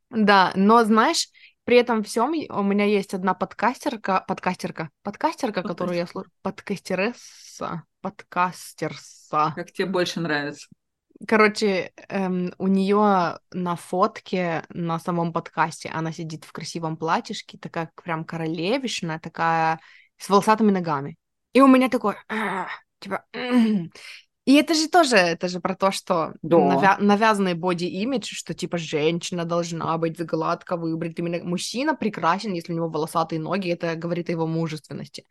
[0.10, 1.30] Да, но знаешь,
[1.66, 9.54] при этом всем у меня есть одна подкастерка, подкастерка, подкастерка, которую я слушаю, подкастересса, подкастерса.
[9.56, 10.68] Как тебе больше нравится?
[11.28, 17.92] Короче, эм, у нее на фотке на самом подкасте она сидит в красивом платьишке, такая
[18.04, 19.80] прям королевишная, такая
[20.18, 21.18] с волосатыми ногами.
[21.54, 22.16] И у меня такой,
[23.00, 23.26] типа.
[24.46, 26.58] И это же тоже, это же про то, что Да.
[26.58, 31.30] навя- навязанный боди-имидж, что типа женщина должна быть гладко выбритыми.
[31.30, 35.26] ног- Мужчина прекрасен, если у него волосатые ноги, это говорит о его мужественности.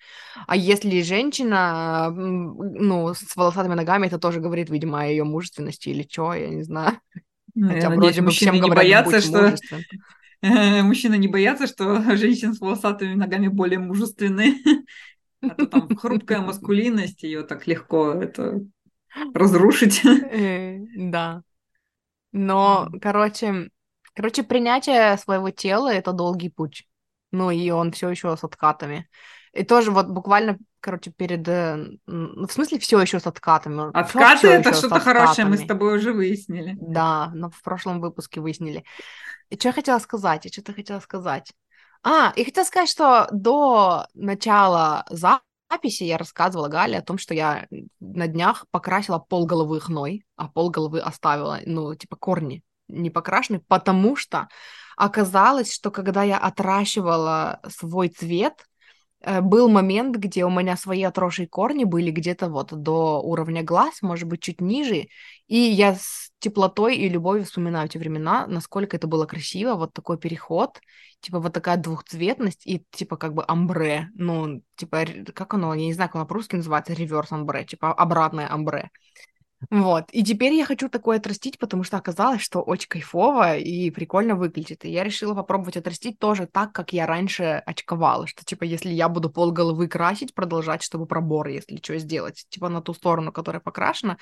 [0.47, 6.07] А если женщина, ну, с волосатыми ногами, это тоже говорит, видимо, о ее мужественности или
[6.09, 6.99] что, я не знаю.
[7.55, 9.55] Ну, Хотя я вроде надеюсь, бы мужчины всем не говорят боятся, что
[10.85, 14.55] мужчины не боятся, что женщины с волосатыми ногами более мужественные.
[15.43, 18.61] А то там хрупкая маскулинность, ее так легко это
[19.35, 20.03] разрушить.
[20.05, 21.43] Э, Да.
[22.33, 23.71] Но, короче,
[24.15, 26.87] короче, принятие своего тела это долгий путь.
[27.33, 29.09] Ну, и он все еще с откатами.
[29.53, 31.47] И тоже вот буквально, короче, перед...
[31.49, 33.91] э, Ну, в смысле, все еще с откатами.
[33.93, 36.77] Откаты Всё это что-то хорошее, мы с тобой уже выяснили.
[36.81, 38.85] Да, но в прошлом выпуске выяснили.
[39.49, 40.45] И что я хотела сказать?
[40.45, 41.53] Я что-то хотела сказать.
[42.03, 45.05] А, и хотела сказать, что до начала
[45.71, 47.67] записи я рассказывала Гале о том, что я
[48.01, 54.49] на днях покрасила полголовы хной, а полголовы оставила, ну, типа корни не покрашены, потому что
[54.97, 58.70] оказалось, что когда я отращивала свой цвет, э,
[59.43, 64.29] был момент, где у меня свои отросшие корни были где-то вот до уровня глаз, может
[64.29, 65.09] быть, чуть ниже,
[65.47, 70.19] и я с теплотой и любовью вспоминаю те времена, насколько это было красиво, вот такой
[70.19, 70.81] переход,
[71.21, 75.05] типа вот такая двухцветность и типа как бы амбре, ну, типа,
[75.35, 78.91] как оно, я не знаю, как оно по-русски называется, реверс амбре, типа обратное амбре.
[79.69, 84.35] Вот, и теперь я хочу такое отрастить, потому что оказалось, что очень кайфово и прикольно
[84.35, 84.87] выглядит.
[84.87, 89.11] И я решила попробовать отрастить тоже так, как я раньше очковала, что, типа, если я
[89.11, 94.17] буду полголовы красить, продолжать, чтобы пробор, если что, сделать, типа, на ту сторону, которая покрашена,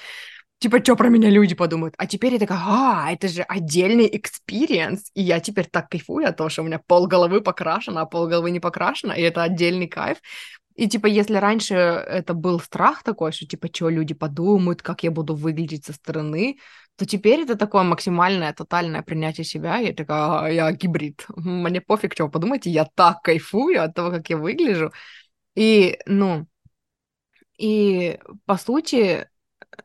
[0.61, 1.94] Типа, что про меня люди подумают?
[1.99, 6.37] А теперь я такая, а, это же отдельный experience, и я теперь так кайфую от
[6.37, 9.87] того, что у меня пол головы покрашено, а пол головы не покрашено, и это отдельный
[9.87, 10.18] кайф.
[10.75, 15.12] И, типа, если раньше это был страх такой, что, типа, что люди подумают, как я
[15.12, 16.59] буду выглядеть со стороны,
[16.97, 19.79] то теперь это такое максимальное, тотальное принятие себя.
[19.79, 21.27] Я такая, а, я гибрид.
[21.37, 24.92] Мне пофиг, что вы подумаете, я так кайфую от того, как я выгляжу.
[25.55, 26.47] И, ну,
[27.59, 29.29] и, по сути,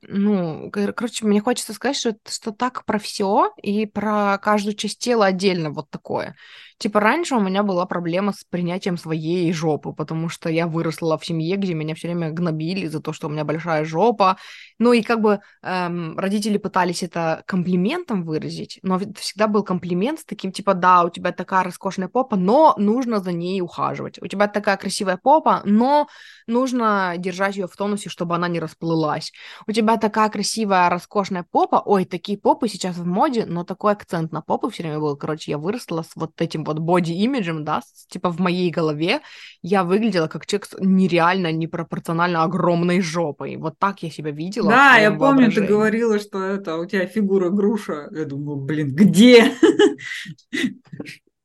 [0.08, 5.28] ну, короче, мне хочется сказать, что, что так про все и про каждую часть тела
[5.28, 6.36] отдельно вот такое.
[6.78, 11.26] Типа раньше у меня была проблема с принятием своей жопы, потому что я выросла в
[11.26, 14.38] семье, где меня все время гнобили за то, что у меня большая жопа.
[14.80, 20.26] Ну и как бы эм, родители пытались это комплиментом выразить, но всегда был комплимент с
[20.26, 24.22] таким типа, да, у тебя такая роскошная попа, но нужно за ней ухаживать.
[24.22, 26.08] У тебя такая красивая попа, но
[26.48, 29.32] нужно держать ее в тонусе, чтобы она не расплылась.
[29.68, 34.32] У тебя такая красивая, роскошная попа, ой, такие попы сейчас в моде, но такой акцент
[34.32, 35.16] на попу все время был.
[35.16, 39.22] Короче, я выросла с вот этим вот боди-имиджем, да, типа в моей голове
[39.62, 43.56] я выглядела как человек с нереально, непропорционально огромной жопой.
[43.58, 44.70] Вот так я себя видела.
[44.70, 48.10] Да, я помню, ты говорила, что это у тебя фигура груша.
[48.12, 49.52] Я думаю, блин, где?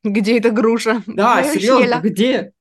[0.03, 1.01] Где эта груша?
[1.05, 2.51] Да, серьезно, где?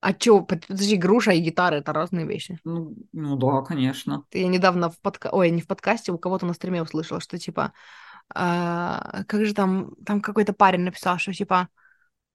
[0.00, 2.58] А чё, подожди, груша и гитара это разные вещи.
[2.62, 4.24] Ну, ну да, конечно.
[4.34, 5.30] Я недавно в подка...
[5.32, 7.72] Ой, не в подкасте, у кого-то на стриме услышала, что типа
[8.34, 11.68] а, как же там, там какой-то парень написал, что типа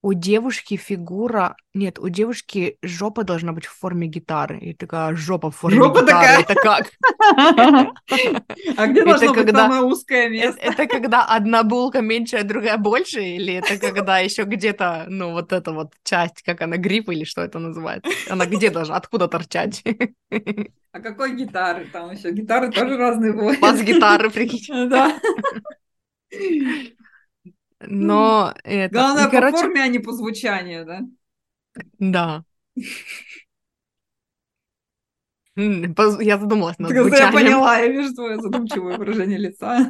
[0.01, 1.57] у девушки фигура...
[1.73, 4.59] Нет, у девушки жопа должна быть в форме гитары.
[4.59, 6.07] И такая жопа в форме жопа гитары.
[6.07, 6.41] Такая?
[6.41, 6.87] Это как?
[8.77, 10.59] А где должно быть самое узкое место?
[10.61, 13.21] Это когда одна булка меньше, а другая больше?
[13.21, 17.41] Или это когда еще где-то, ну, вот эта вот часть, как она, гриф или что
[17.41, 18.09] это называется?
[18.29, 19.83] Она где должна, откуда торчать?
[20.91, 21.87] А какой гитары?
[21.91, 23.59] Там еще гитары тоже разные бывают.
[23.59, 24.89] Бас-гитары, прикинь.
[24.89, 25.19] Да.
[27.81, 28.93] Но это...
[28.93, 29.53] Главное, и, короче...
[29.53, 31.01] по форме, а не по звучанию, да?
[31.99, 32.43] Да.
[35.55, 37.25] Я задумалась над звучанием.
[37.25, 39.89] Я поняла, я вижу твое задумчивое выражение лица.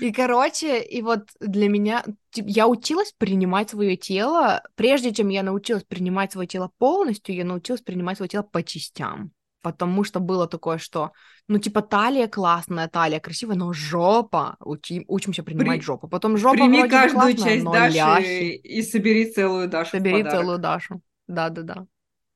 [0.00, 2.04] И, короче, и вот для меня...
[2.34, 4.62] Я училась принимать свое тело.
[4.74, 9.32] Прежде чем я научилась принимать свое тело полностью, я научилась принимать свое тело по частям
[9.64, 11.12] потому что было такое, что,
[11.48, 15.84] ну, типа, талия классная, талия красивая, но жопа, учи, учимся принимать При...
[15.84, 16.06] жопу.
[16.06, 18.54] Потом жопа Прими вроде каждую классная, часть Даши ляхи.
[18.56, 21.86] и собери целую Дашу Собери целую Дашу, да-да-да.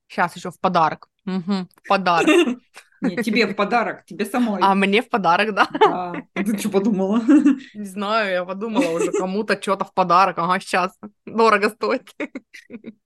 [0.08, 1.08] Сейчас еще в подарок.
[1.26, 1.52] Угу,
[1.84, 2.28] в подарок.
[3.00, 4.60] Не, тебе в подарок, тебе самой.
[4.62, 5.68] А мне в подарок, да?
[5.78, 6.14] Да.
[6.32, 7.20] Ты что подумала?
[7.74, 10.38] Не знаю, я подумала уже кому-то что-то в подарок.
[10.38, 10.98] Ага, сейчас.
[11.26, 12.10] Дорого стоит.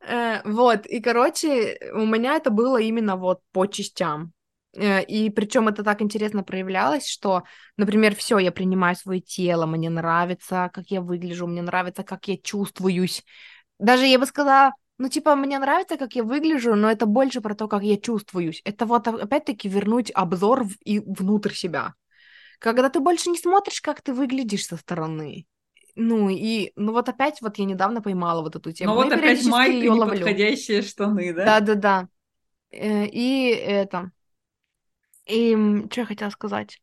[0.00, 4.32] Э, вот, и, короче, у меня это было именно вот по частям.
[4.74, 7.44] Э, и причем это так интересно проявлялось, что,
[7.76, 12.36] например, все, я принимаю свое тело, мне нравится, как я выгляжу, мне нравится, как я
[12.36, 13.24] чувствуюсь.
[13.78, 17.54] Даже я бы сказала, ну, типа, мне нравится, как я выгляжу, но это больше про
[17.54, 18.60] то, как я чувствуюсь.
[18.64, 21.94] Это вот, опять-таки, вернуть обзор в, и внутрь себя.
[22.58, 25.46] Когда ты больше не смотришь, как ты выглядишь со стороны.
[26.00, 28.94] Ну и, ну вот опять вот я недавно поймала вот эту тему.
[28.94, 31.44] Ну вот опять майка, неподходящие штаны, да?
[31.44, 32.08] Да-да-да.
[32.70, 34.12] Э, и это...
[35.26, 35.56] И
[35.90, 36.80] что я хотела сказать?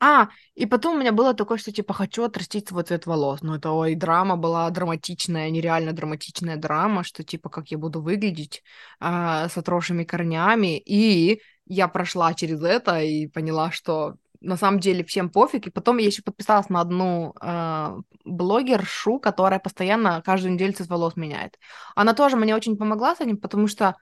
[0.00, 3.42] А, и потом у меня было такое, что типа хочу отрастить свой цвет волос.
[3.42, 8.62] Ну это, ой, драма была драматичная, нереально драматичная драма, что типа как я буду выглядеть
[8.98, 10.78] а, с отросшими корнями.
[10.78, 15.66] И я прошла через это и поняла, что на самом деле всем пофиг.
[15.66, 21.16] И потом я еще подписалась на одну э, блогершу, которая постоянно каждую неделю цвет волос
[21.16, 21.58] меняет.
[21.94, 23.96] Она тоже мне очень помогла с этим, потому что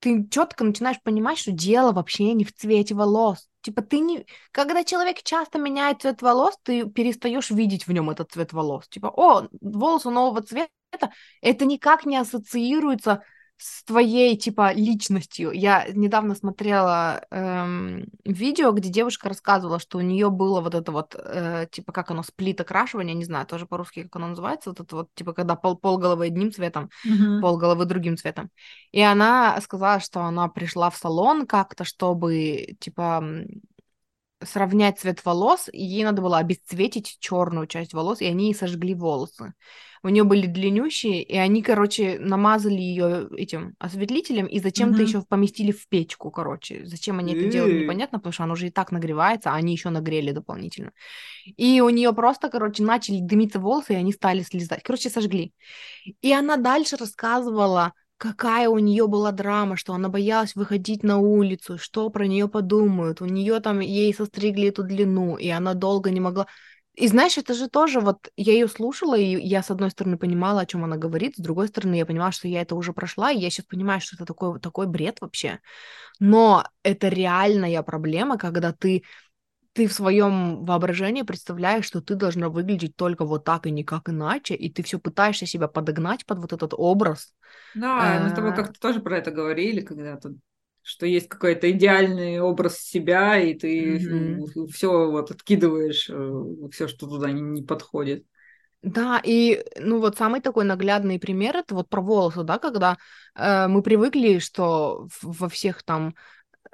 [0.00, 3.48] ты четко начинаешь понимать, что дело вообще не в цвете волос.
[3.62, 4.26] Типа ты не...
[4.52, 8.86] Когда человек часто меняет цвет волос, ты перестаешь видеть в нем этот цвет волос.
[8.88, 10.70] Типа, о, волосы нового цвета,
[11.40, 13.22] это никак не ассоциируется
[13.58, 15.50] с твоей, типа, личностью.
[15.52, 21.16] Я недавно смотрела эм, видео, где девушка рассказывала, что у нее было вот это вот,
[21.18, 24.96] э, типа, как оно, сплит окрашивание, не знаю, тоже по-русски, как оно называется, вот это
[24.96, 27.40] вот, типа, когда пол, пол головы одним цветом, mm-hmm.
[27.40, 28.50] пол головы другим цветом.
[28.92, 33.24] И она сказала, что она пришла в салон как-то, чтобы, типа,
[34.42, 38.94] сравнять цвет волос, и ей надо было обесцветить черную часть волос, и они ей сожгли
[38.94, 39.54] волосы.
[40.02, 45.06] У нее были длиннющие, и они, короче, намазали ее этим осветлителем и зачем-то mm-hmm.
[45.06, 46.86] еще поместили в печку, короче.
[46.86, 49.90] Зачем они это делают, непонятно, потому что она уже и так нагревается, а они еще
[49.90, 50.92] нагрели дополнительно.
[51.44, 54.82] И у нее просто, короче, начали дымиться волосы, и они стали слезать.
[54.84, 55.52] Короче, сожгли.
[56.20, 61.78] И она дальше рассказывала какая у нее была драма, что она боялась выходить на улицу,
[61.78, 63.20] что про нее подумают.
[63.20, 66.46] У нее там ей состригли эту длину, и она долго не могла.
[66.94, 70.62] И знаешь, это же тоже вот я ее слушала, и я с одной стороны понимала,
[70.62, 73.38] о чем она говорит, с другой стороны я понимала, что я это уже прошла, и
[73.38, 75.60] я сейчас понимаю, что это такой такой бред вообще.
[76.18, 79.02] Но это реальная проблема, когда ты
[79.76, 84.54] ты в своем воображении представляешь, что ты должна выглядеть только вот так и никак иначе,
[84.54, 87.34] и ты все пытаешься себя подогнать под вот этот образ.
[87.74, 90.32] Да, мы с тобой как-то тоже про это говорили когда-то,
[90.80, 94.66] что есть какой-то идеальный образ себя, и ты mm-hmm.
[94.68, 98.24] все вот откидываешь, э, все, что туда не, не подходит.
[98.80, 102.96] Да, и ну вот самый такой наглядный пример это вот про волосы, да, когда
[103.34, 106.14] э, мы привыкли, что во всех там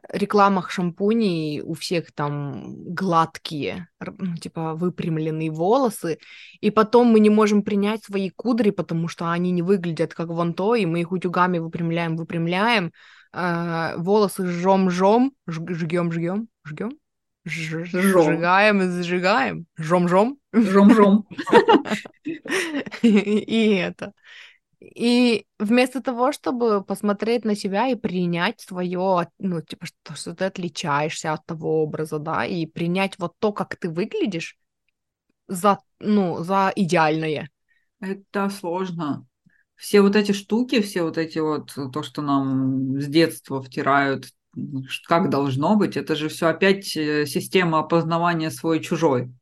[0.09, 6.19] рекламах шампуней у всех там гладкие, ну, типа выпрямленные волосы,
[6.61, 10.55] и потом мы не можем принять свои кудри, потому что они не выглядят как вон
[10.55, 12.93] то, и мы их утюгами выпрямляем, выпрямляем,
[13.33, 16.93] э, волосы жжем-жжем, жгем-жгем, жгем,
[17.45, 20.39] сжигаем и зажигаем, жом-жом.
[20.53, 21.27] Жом-жом.
[23.03, 24.13] И это.
[24.83, 30.45] И вместо того, чтобы посмотреть на себя и принять свое, ну, типа, что, что ты
[30.47, 34.57] отличаешься от того образа, да, и принять вот то, как ты выглядишь,
[35.47, 37.49] за, ну, за идеальное.
[38.01, 39.25] Это сложно.
[39.77, 44.31] Все вот эти штуки, все вот эти вот, то, что нам с детства втирают,
[45.07, 49.33] как должно быть, это же все опять э, система опознавания свой-чужой.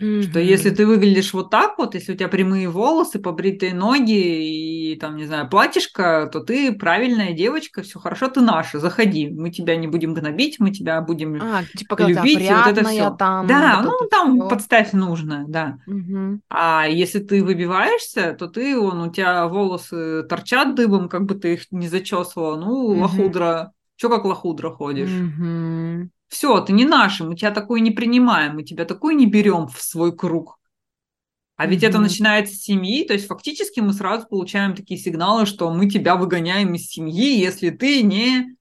[0.00, 0.22] Mm-hmm.
[0.22, 4.96] Что если ты выглядишь вот так вот, если у тебя прямые волосы, побритые ноги и
[4.96, 9.76] там, не знаю, платьишко, то ты правильная девочка, все хорошо, ты наша, заходи, мы тебя
[9.76, 13.10] не будем гнобить, мы тебя будем а, типа, любить, и вот это все.
[13.16, 14.48] Там, да, вот ну там всё.
[14.48, 15.78] подставь нужное, да.
[15.88, 16.40] Mm-hmm.
[16.50, 21.54] А если ты выбиваешься, то ты, он, у тебя волосы торчат дыбом, как бы ты
[21.54, 23.00] их не зачесывала, ну, mm-hmm.
[23.00, 25.10] лохудра, что как лохудра ходишь?
[25.10, 29.68] Mm-hmm все, ты не наша, мы тебя такой не принимаем, мы тебя такой не берем
[29.68, 30.58] в свой круг.
[31.56, 31.88] А ведь mm-hmm.
[31.88, 36.16] это начинается с семьи, то есть фактически мы сразу получаем такие сигналы, что мы тебя
[36.16, 38.56] выгоняем из семьи, если ты не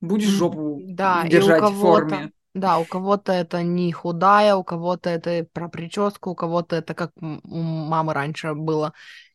[0.00, 2.30] будешь жопу да, держать в форме.
[2.54, 7.10] Да, у кого-то это не худая, у кого-то это про прическу, у кого-то это как
[7.20, 7.26] у
[7.60, 8.92] мамы раньше было.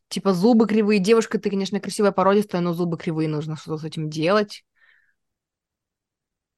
[0.08, 0.98] Типа зубы кривые.
[0.98, 4.64] Девушка, ты, конечно, красивая, породистая, но зубы кривые, нужно что-то с этим делать.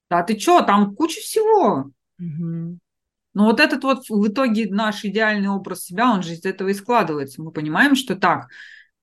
[0.09, 1.91] Да ты чё, там куча всего.
[2.19, 2.79] Угу.
[3.33, 6.73] Но вот этот вот в итоге наш идеальный образ себя, он же из этого и
[6.73, 7.41] складывается.
[7.41, 8.47] Мы понимаем, что так,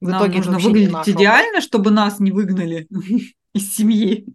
[0.00, 1.64] в нам итоге нужно выглядеть идеально, образ.
[1.64, 2.88] чтобы нас не выгнали
[3.54, 4.26] из семьи.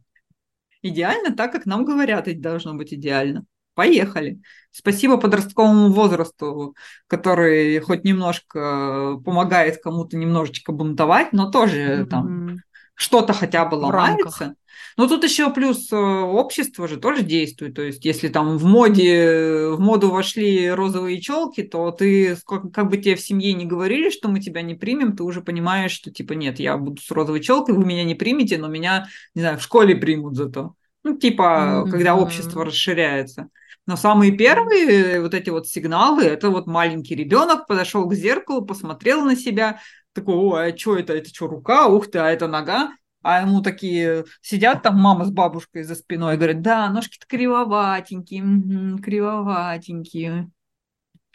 [0.81, 3.45] Идеально так, как нам говорят, это должно быть идеально.
[3.73, 4.39] Поехали.
[4.71, 6.75] Спасибо подростковому возрасту,
[7.07, 12.05] который хоть немножко помогает кому-то немножечко бунтовать, но тоже mm-hmm.
[12.05, 12.57] там
[12.93, 14.55] что-то хотя бы ломается.
[14.99, 17.73] Но тут еще плюс э, общество же тоже действует.
[17.73, 22.89] То есть, если там в моде, в моду вошли розовые челки, то ты, как, как
[22.89, 26.11] бы тебе в семье не говорили, что мы тебя не примем, ты уже понимаешь, что
[26.11, 29.57] типа нет, я буду с розовой челкой, вы меня не примете, но меня, не знаю,
[29.57, 30.73] в школе примут зато.
[31.05, 31.91] Ну, типа, mm-hmm.
[31.91, 33.47] когда общество расширяется.
[33.87, 39.21] Но самые первые вот эти вот сигналы, это вот маленький ребенок подошел к зеркалу, посмотрел
[39.21, 39.79] на себя,
[40.11, 42.91] такой, о, а что это, это что, рука, ух ты, а это нога,
[43.21, 48.43] а ему такие сидят там мама с бабушкой за спиной и говорят, да, ножки-то кривоватенькие,
[48.43, 50.49] угу, кривоватенькие.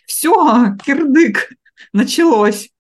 [0.06, 1.50] Все, кирдык,
[1.92, 2.70] началось.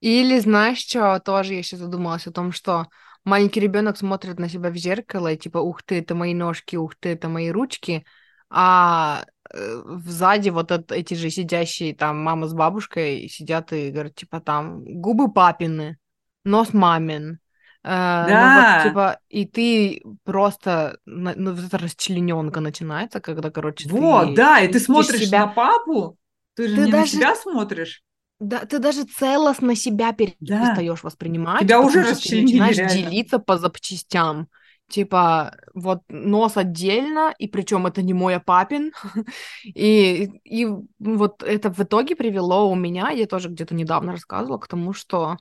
[0.00, 2.86] Или знаешь что, тоже я сейчас задумалась о том, что
[3.24, 6.94] маленький ребенок смотрит на себя в зеркало и типа, ух ты, это мои ножки, ух
[6.94, 8.04] ты, это мои ручки,
[8.50, 14.14] а э, сзади вот от, эти же сидящие там мама с бабушкой сидят и говорят,
[14.14, 15.98] типа, там, губы папины,
[16.44, 17.38] нос мамин,
[17.84, 18.26] Да.
[18.28, 24.34] Ну, вот, типа, и ты просто, ну, вот эта расчлененка начинается, когда, короче, вот, ты...
[24.36, 25.40] да, и ты смотришь себя...
[25.40, 26.16] на папу,
[26.54, 27.02] ты же ты не даже...
[27.02, 28.02] на себя смотришь.
[28.40, 31.06] Да, ты даже целостно себя перестаешь да.
[31.06, 31.60] воспринимать.
[31.60, 33.10] Тебя уже расчленили, начинаешь реально.
[33.10, 34.48] делиться по запчастям.
[34.88, 38.92] Типа, вот нос отдельно, и причем это не мой, а папин.
[39.64, 40.68] и, и
[40.98, 45.36] вот это в итоге привело у меня, я тоже где-то недавно рассказывала, к тому, что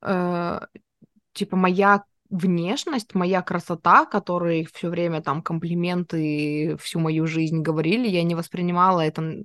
[0.00, 0.60] э,
[1.32, 8.22] типа моя внешность, моя красота, которые все время там комплименты всю мою жизнь говорили, я
[8.22, 9.44] не воспринимала это,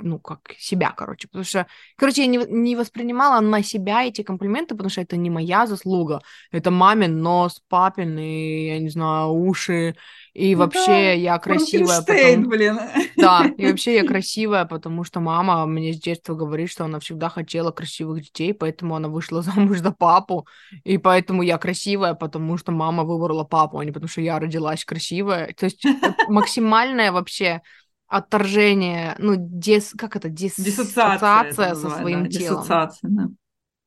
[0.00, 1.66] ну, как себя, короче, потому что,
[1.96, 6.22] короче, я не, не воспринимала на себя эти комплименты, потому что это не моя заслуга,
[6.50, 9.94] это мамин нос, папин и, я не знаю, уши,
[10.34, 12.48] И вообще я красивая, потому...
[12.48, 12.80] блин.
[13.16, 17.28] Да, и вообще я красивая, потому что мама мне с детства говорит, что она всегда
[17.28, 20.48] хотела красивых детей, поэтому она вышла замуж за папу,
[20.82, 24.84] и поэтому я красивая, потому что мама выбрала папу, а не потому что я родилась
[24.84, 25.54] красивая.
[25.56, 27.62] То есть это максимальное вообще
[28.08, 29.94] отторжение, ну, дис...
[29.96, 30.56] как это, дис...
[30.56, 32.62] Диссоциация это со своим да, телом.
[32.62, 33.28] диссоциация, да.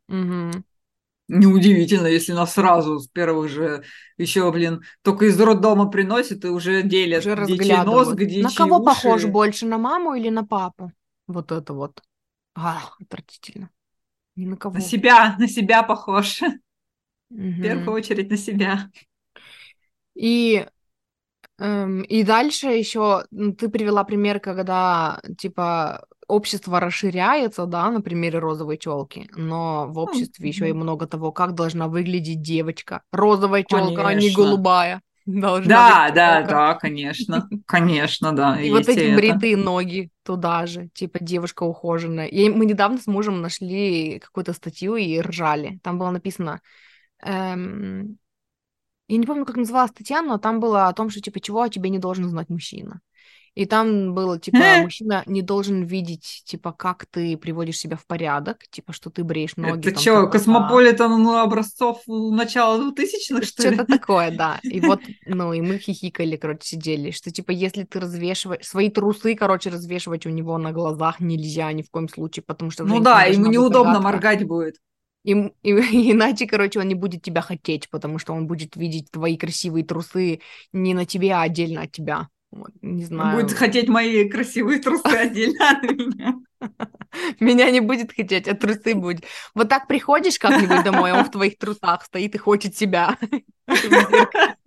[0.07, 0.63] Мгм.
[1.29, 3.83] Неудивительно, если нас сразу с первых же
[4.17, 8.51] еще, блин, только из роддома приносят и уже делят, Уже где чей нос, где На
[8.53, 9.27] кого похож уши.
[9.27, 10.91] больше, на маму или на папу?
[11.27, 12.01] Вот это вот.
[12.55, 13.69] А, отвратительно.
[14.35, 14.75] Ни на кого.
[14.75, 16.39] На себя, на себя похож.
[16.41, 16.69] В
[17.29, 17.59] Мгм.
[17.59, 18.89] первую очередь на себя.
[20.15, 20.65] И,
[21.59, 23.25] эм, и дальше еще
[23.59, 30.47] ты привела пример, когда типа общество расширяется, да, на примере розовой челки, но в обществе
[30.49, 33.03] еще и много того, как должна выглядеть девочка.
[33.11, 35.01] Розовая челка, а не голубая.
[35.25, 36.43] Должна Да, быть да, челка.
[36.43, 37.49] да, конечно.
[37.65, 38.59] Конечно, да.
[38.61, 42.25] И вот эти бритые ноги туда же, типа девушка ухоженная.
[42.27, 45.79] И мы недавно с мужем нашли какую-то статью и ржали.
[45.83, 46.61] Там было написано,
[47.23, 48.19] эм,
[49.07, 51.69] я не помню, как называлась статья, но там было о том, что типа чего о
[51.69, 53.01] тебе не должен знать мужчина.
[53.57, 54.83] И там было типа Э.
[54.83, 59.55] мужчина не должен видеть типа как ты приводишь себя в порядок, типа что ты бреешь
[59.57, 59.89] ноги.
[59.89, 60.31] Это что, туда-туда.
[60.31, 63.63] космополитен ну, образцов начала 2000-х, что?
[63.63, 64.59] Что-то такое, да.
[64.61, 68.63] И вот, ну, и мы хихикали, короче, сидели, что, типа, если ты развешиваешь...
[68.63, 72.83] Свои трусы, короче, развешивать у него на глазах нельзя ни в коем случае, потому что
[72.83, 74.11] Ну да, ему неудобно загадка.
[74.11, 74.75] моргать будет.
[75.23, 75.51] И, и-
[76.11, 80.41] иначе, короче, он не будет тебя хотеть, потому что он будет видеть твои красивые трусы
[80.73, 82.27] не на тебе, а отдельно от тебя.
[82.57, 83.39] Вот, не знаю.
[83.39, 86.35] будет хотеть мои красивые трусы отдельно от меня.
[87.39, 89.25] Меня не будет хотеть, а трусы будет.
[89.53, 93.15] Вот так приходишь как-нибудь домой, он в твоих трусах стоит и хочет себя.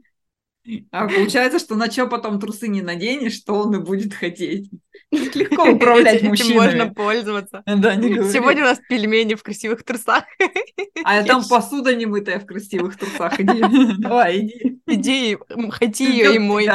[0.91, 4.71] А получается, что на что потом трусы не наденешь, что он и будет хотеть.
[5.11, 6.55] Легко управлять мужчинами.
[6.55, 7.62] можно пользоваться.
[7.66, 8.33] Да, не говори.
[8.33, 10.25] Сегодня у нас пельмени в красивых трусах.
[11.05, 13.41] А там посуда немытая в красивых трусах.
[13.41, 13.97] Иди.
[13.99, 14.81] Давай, иди.
[14.87, 15.39] Иди,
[15.71, 16.68] хоти ее и мой.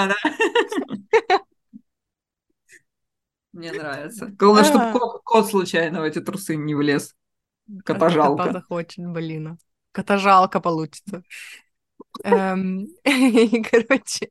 [3.53, 4.27] Мне нравится.
[4.37, 4.65] Главное, А.
[4.65, 7.15] чтобы кот, кот случайно в эти трусы не влез.
[7.85, 8.51] Кота Кота жалко.
[8.51, 9.57] захочет, блин.
[9.91, 11.23] Кота жалко получится.
[12.23, 14.29] Эм, и, Короче,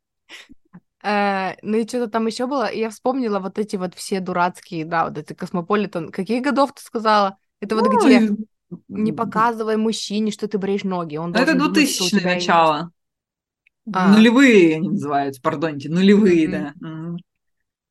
[1.03, 2.67] э, ну и что-то там еще было.
[2.67, 6.11] И я вспомнила вот эти вот все дурацкие, да, вот эти космополитен.
[6.11, 7.37] Каких годов ты сказала?
[7.61, 8.31] Это вот где
[8.89, 11.17] не показывай мужчине, что ты бреешь ноги.
[11.17, 12.47] Он это должен думать, что у 2000 тебя есть.
[12.47, 12.91] начало.
[13.93, 14.17] А.
[14.17, 16.75] Нулевые они называются, пардоньте, нулевые, да.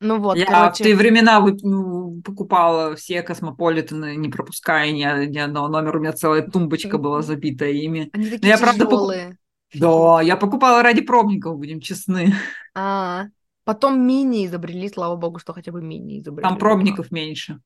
[0.00, 0.84] Ну вот, Я в короче.
[0.84, 5.98] те времена ну, покупала все космополитены, не пропуская ни, ни одного номера.
[5.98, 8.10] У меня целая тумбочка была забита ими.
[8.12, 9.38] Они такие я, правда, пок- тяжелые.
[9.74, 12.34] Да, я покупала ради пробников, будем честны.
[12.74, 13.26] А,
[13.64, 16.48] потом мини изобрели, слава богу, что хотя бы мини изобрели.
[16.48, 17.60] Там пробников меньше.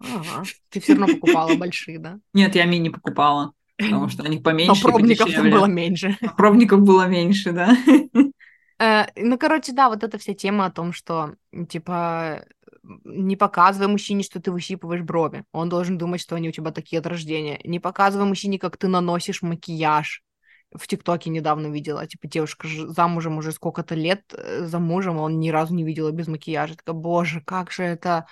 [0.00, 0.44] Ага.
[0.70, 2.18] Ты все равно покупала большие, да?
[2.32, 6.16] Нет, я мини покупала, потому что они поменьше Но пробников там было меньше.
[6.22, 7.76] А Пробников было меньше, да.
[8.78, 11.36] Э, Ну, короче, да, вот эта вся тема о том, что,
[11.68, 12.44] типа,
[13.04, 15.44] не показывай мужчине, что ты выщипываешь брови.
[15.52, 17.60] Он должен думать, что они у тебя такие от рождения.
[17.64, 20.22] Не показывай мужчине, как ты наносишь макияж.
[20.74, 25.38] В ТикТоке недавно видела, типа, девушка замужем уже сколько-то лет э, за мужем, а он
[25.38, 26.76] ни разу не видела без макияжа.
[26.76, 28.26] Такая, боже, как же это,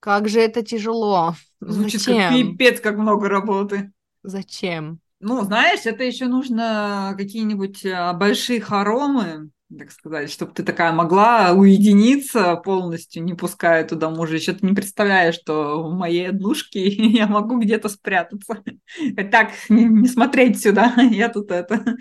[0.00, 1.34] как же это тяжело.
[1.60, 2.56] Звучит как Зачем?
[2.56, 3.92] пипец, как много работы.
[4.22, 5.00] Зачем?
[5.20, 11.52] Ну, знаешь, это еще нужно какие-нибудь а, большие хоромы, так сказать, чтобы ты такая могла
[11.52, 14.36] уединиться полностью, не пуская туда мужа.
[14.36, 18.62] Еще ты не представляешь, что в моей однушке я могу где-то спрятаться.
[19.30, 21.96] Так, не, не смотреть сюда, я тут это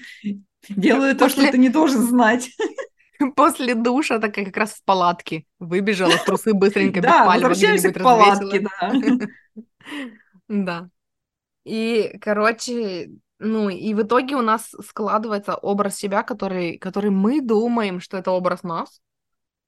[0.69, 2.49] делаю то, что После- ты не должен знать.
[3.35, 8.67] После душа такая как раз в палатке выбежала, трусы быстренько без Да, возвращаемся к палатке,
[8.79, 8.93] да.
[10.49, 10.89] Да.
[11.63, 13.11] И, короче,
[13.43, 18.31] ну, и в итоге у нас складывается образ себя, который, который мы думаем, что это
[18.31, 19.01] образ нас,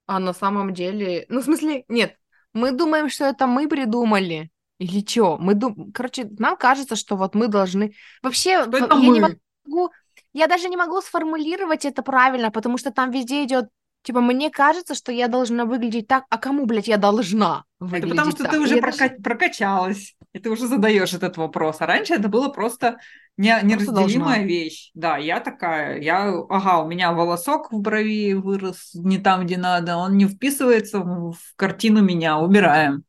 [0.06, 1.26] а на самом деле...
[1.28, 2.16] Ну, в смысле, нет,
[2.52, 4.50] мы думаем, что это мы придумали.
[4.78, 5.38] Или чё?
[5.38, 5.92] Мы дум...
[5.92, 7.94] Короче, нам кажется, что вот мы должны...
[8.22, 9.38] Вообще, Что это я не мы?
[9.64, 9.90] могу...
[10.32, 13.66] Я даже не могу сформулировать это правильно, потому что там везде идет...
[14.06, 18.10] Типа, мне кажется, что я должна выглядеть так, а кому, блядь, я должна Это выглядеть
[18.10, 18.52] потому что так?
[18.52, 21.78] ты уже я даже- прока- прокачалась, и ты уже задаешь этот вопрос.
[21.80, 22.98] А раньше это было просто
[23.36, 24.92] не- неразделимая вещь.
[24.94, 29.96] Да, я такая, я, ага, у меня волосок в брови вырос не там, где надо,
[29.96, 33.02] он не вписывается в картину меня, убираем.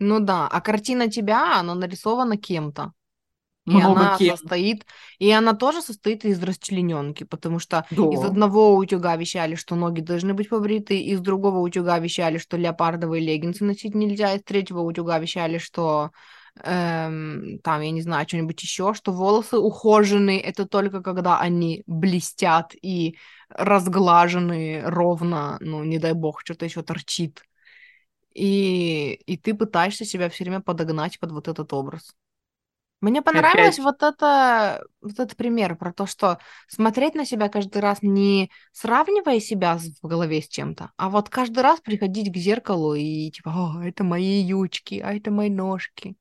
[0.00, 2.92] Ну да, а картина тебя, она нарисована кем-то.
[3.68, 4.36] И Много она кем.
[4.36, 4.84] состоит,
[5.18, 8.24] и она тоже состоит из расчлененки, потому что из Да.
[8.24, 13.64] одного утюга вещали, что ноги должны быть побриты, из другого утюга вещали, что леопардовые леггинсы
[13.64, 16.10] носить нельзя, из третьего утюга вещали, что
[16.62, 22.74] эм, там, я не знаю, что-нибудь еще, что волосы ухоженные, это только когда они блестят
[22.82, 23.16] и
[23.48, 27.42] разглажены ровно, ну, не дай бог, что-то еще торчит.
[28.34, 32.14] И, и ты пытаешься себя все время подогнать под вот этот образ.
[33.02, 33.80] Мне понравилось Опять.
[33.80, 36.38] вот это, вот этот пример про то, что
[36.68, 41.60] смотреть на себя каждый раз не сравнивая себя в голове с чем-то, а вот каждый
[41.64, 46.16] раз приходить к зеркалу и типа, о, это мои ючки, а это мои ножки.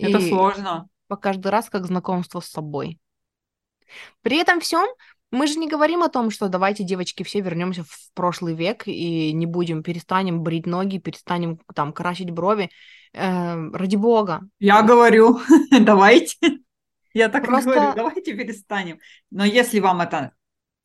[0.00, 0.88] Это И сложно.
[1.08, 3.00] по каждый раз как знакомство с собой.
[4.22, 4.86] При этом всем
[5.32, 9.32] мы же не говорим о том, что давайте, девочки, все вернемся в прошлый век и
[9.32, 12.70] не будем, перестанем брить ноги, перестанем там красить брови.
[13.14, 14.42] Эм, ради бога.
[14.60, 15.40] Я говорю,
[15.80, 16.36] давайте.
[17.14, 18.98] Я так и Просто- говорю, давайте перестанем.
[19.30, 20.32] Но если вам это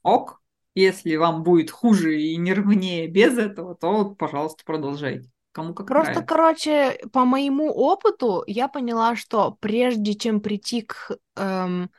[0.02, 0.42] ок,
[0.76, 5.30] если вам будет хуже и нервнее без этого, то, пожалуйста, продолжайте.
[5.52, 6.28] Кому как Просто, нравится.
[6.28, 11.18] короче, по моему опыту я поняла, что прежде чем прийти к...
[11.36, 11.90] эм,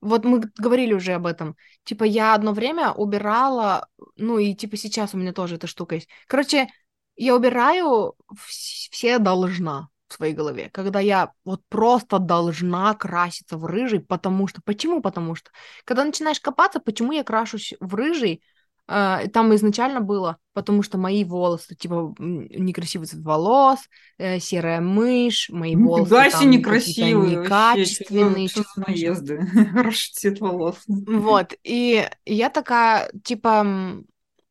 [0.00, 1.56] вот мы говорили уже об этом.
[1.84, 6.08] Типа я одно время убирала, ну и типа сейчас у меня тоже эта штука есть.
[6.26, 6.68] Короче,
[7.16, 10.70] я убираю вс- все должна в своей голове.
[10.70, 14.62] Когда я вот просто должна краситься в рыжий, потому что...
[14.62, 15.02] Почему?
[15.02, 15.50] Потому что...
[15.84, 18.42] Когда начинаешь копаться, почему я крашусь в рыжий,
[18.88, 23.78] там изначально было, потому что мои волосы, типа, некрасивый цвет волос,
[24.16, 27.42] э, серая мышь, мои волосы Нифига себе там некрасивые вообще.
[27.42, 29.40] некачественные, что-то что наезды?
[29.72, 30.82] Хороший цвет волос.
[30.86, 34.02] Вот, и я такая, типа,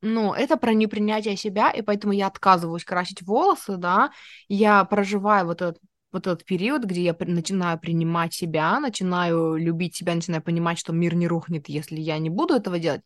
[0.01, 4.11] ну, это про непринятие себя, и поэтому я отказываюсь красить волосы, да,
[4.47, 5.81] я проживаю вот этот
[6.11, 11.15] вот этот период, где я начинаю принимать себя, начинаю любить себя, начинаю понимать, что мир
[11.15, 13.01] не рухнет, если я не буду этого делать.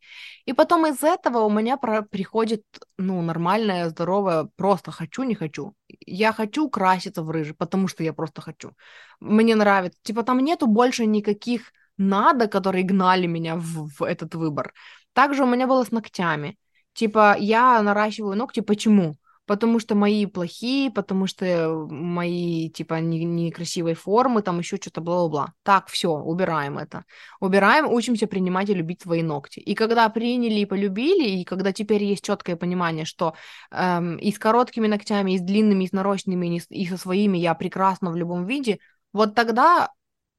[0.46, 2.64] И потом из этого у меня про- приходит,
[2.98, 5.74] ну, нормальное, здоровое, просто хочу, не хочу.
[6.06, 8.74] Я хочу краситься в рыжий, потому что я просто хочу.
[9.20, 10.00] Мне нравится.
[10.04, 14.74] Типа там нету больше никаких надо, которые гнали меня в, в этот выбор.
[15.14, 16.58] Также у меня было с ногтями.
[16.94, 18.60] Типа, я наращиваю ногти.
[18.62, 19.16] Почему?
[19.48, 25.54] Потому что мои плохие, потому что мои, типа, не- некрасивой формы, там еще что-то, бла-бла-бла.
[25.64, 27.04] Так, все, убираем это.
[27.40, 29.60] Убираем, учимся принимать и любить свои ногти.
[29.60, 33.34] И когда приняли и полюбили, и когда теперь есть четкое понимание, что
[33.72, 36.98] эм, и с короткими ногтями, и с длинными, и с нарощенными, и, не и со
[36.98, 38.80] своими я прекрасна в любом виде,
[39.12, 39.90] вот тогда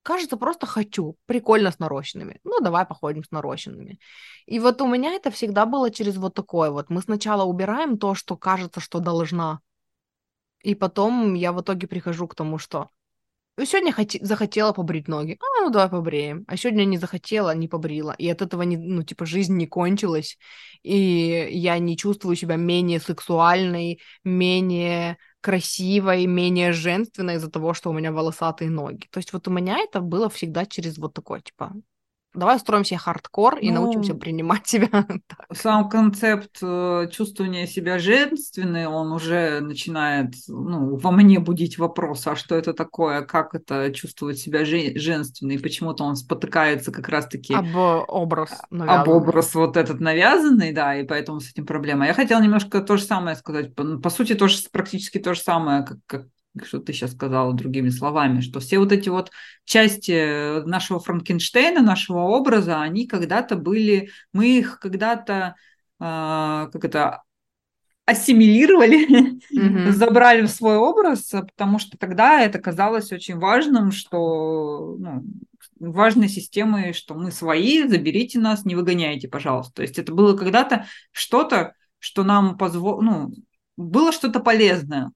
[0.03, 1.17] кажется, просто хочу.
[1.27, 2.41] Прикольно с нарощенными.
[2.45, 3.99] Ну, давай походим с нарощенными.
[4.47, 6.91] И вот у меня это всегда было через вот такое вот.
[6.91, 9.61] Мы сначала убираем то, что кажется, что должна.
[10.63, 12.91] И потом я в итоге прихожу к тому, что
[13.59, 15.39] «Ну, сегодня хоте- захотела побрить ноги.
[15.41, 16.45] А, ну давай побреем.
[16.49, 18.15] А сегодня не захотела, не побрила.
[18.17, 20.39] И от этого, не, ну, типа, жизнь не кончилась.
[20.83, 27.95] И я не чувствую себя менее сексуальной, менее красивой, менее женственной из-за того, что у
[27.95, 29.09] меня волосатые ноги.
[29.11, 31.75] То есть вот у меня это было всегда через вот такое, типа,
[32.35, 34.89] давай устроим себе хардкор и Ну, научимся принимать себя.
[35.53, 42.37] Сам концепт э, чувствования себя женственной, он уже начинает ну, во мне будить вопрос, а
[42.37, 47.77] что это такое, как это чувствовать себя же- женственной, почему-то он спотыкается как раз-таки Об
[47.77, 48.53] образ
[48.87, 49.09] об навязанный.
[49.09, 52.07] образ вот этот навязанный, да, и поэтому с этим проблема.
[52.07, 53.75] Я хотела немножко то же самое сказать.
[53.75, 56.27] По, по сути, тоже практически то же самое, как, как
[56.63, 59.31] что ты сейчас сказала другими словами, что все вот эти вот
[59.65, 65.55] части нашего Франкенштейна, нашего образа, они когда-то были, мы их когда-то,
[65.99, 67.23] а, как это,
[68.05, 69.93] ассимилировали, Мгм.
[69.93, 75.25] забрали в свой образ, потому что тогда это казалось очень важным, что ну,
[75.79, 79.75] важной системой, что мы свои, заберите нас, не выгоняйте, пожалуйста.
[79.75, 83.33] То есть это было когда-то что-то, что нам позволило, ну,
[83.77, 85.13] было что-то полезное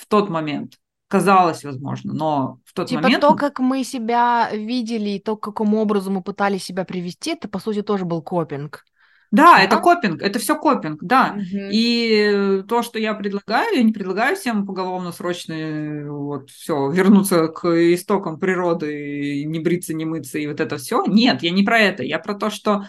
[0.00, 0.74] в тот момент.
[1.08, 3.20] Казалось, возможно, но в тот Типа момент...
[3.22, 7.48] то, как мы себя видели, и то, к какому образу мы пытались себя привести, это,
[7.48, 8.84] по сути, тоже был копинг.
[9.32, 9.62] Да, Да?
[9.62, 11.34] это копинг, это все копинг, да.
[11.34, 11.68] Мгм.
[11.70, 17.46] И то, что я предлагаю, я не предлагаю всем поголовно срочно э, вот все вернуться
[17.48, 21.04] к истокам природы, не бриться, не мыться и вот это все.
[21.06, 22.02] Нет, я не про это.
[22.02, 22.86] Я про то, что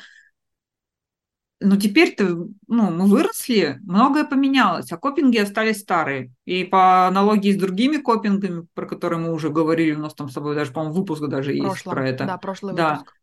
[1.62, 2.26] ну теперь-то,
[2.68, 6.32] ну, мы выросли, многое поменялось, а копинги остались старые.
[6.46, 10.34] И по аналогии с другими копингами, про которые мы уже говорили, у нас там с
[10.34, 11.96] собой даже, по-моему, выпуск даже В есть прошлом.
[11.96, 12.26] про это.
[12.28, 12.92] Да, прошлый Да.
[12.94, 13.14] выпуск.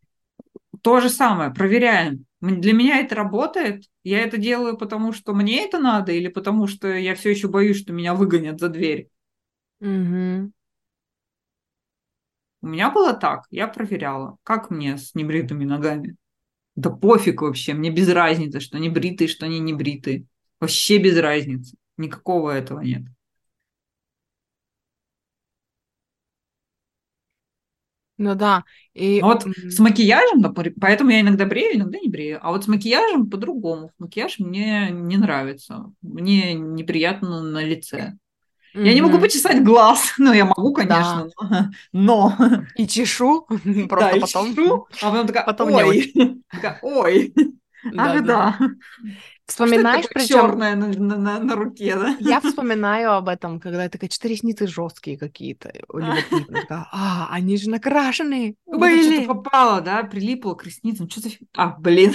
[0.83, 2.25] То же самое, проверяем.
[2.41, 3.85] Для меня это работает.
[4.05, 7.79] Я это делаю, потому что мне это надо, или потому что я все еще боюсь,
[7.81, 9.09] что меня выгонят за дверь.
[9.81, 10.53] Мгм.
[12.63, 16.17] У меня было так, я проверяла, как мне с небритыми ногами.
[16.79, 20.27] Да пофиг вообще, мне без разницы, что не бритые, что они не бритые.
[20.61, 21.77] Вообще без разницы.
[21.97, 23.03] Никакого этого нет.
[28.21, 28.65] Ну да.
[28.95, 30.43] И, вот с макияжем,
[30.81, 32.41] поэтому я иногда брею, иногда не брею.
[32.43, 33.93] А вот с макияжем по-другому.
[33.99, 35.93] Макияж мне не нравится.
[36.03, 38.15] Мне неприятно на лице.
[38.75, 38.85] Mm-hmm.
[38.85, 40.15] Я не могу почесать глаз.
[40.19, 41.71] Ну, я могу, конечно, да.
[41.93, 42.37] но...
[42.77, 43.43] И чешу
[43.89, 44.55] просто да, потом.
[44.55, 46.13] Чешу, а потом такая, потом ой.
[46.51, 47.33] такая, ой.
[47.97, 48.59] Ах, да.
[49.47, 52.17] Вспоминаешь, что причем черное на, на, на, на руке, да?
[52.21, 55.73] Я вспоминаю об этом, когда я такая, что ресницы жесткие какие-то,
[56.69, 59.23] а, они же накрашены были.
[59.25, 61.31] Что-то попало, да, прилипло к ресницам, что-то...
[61.57, 62.15] А, блин.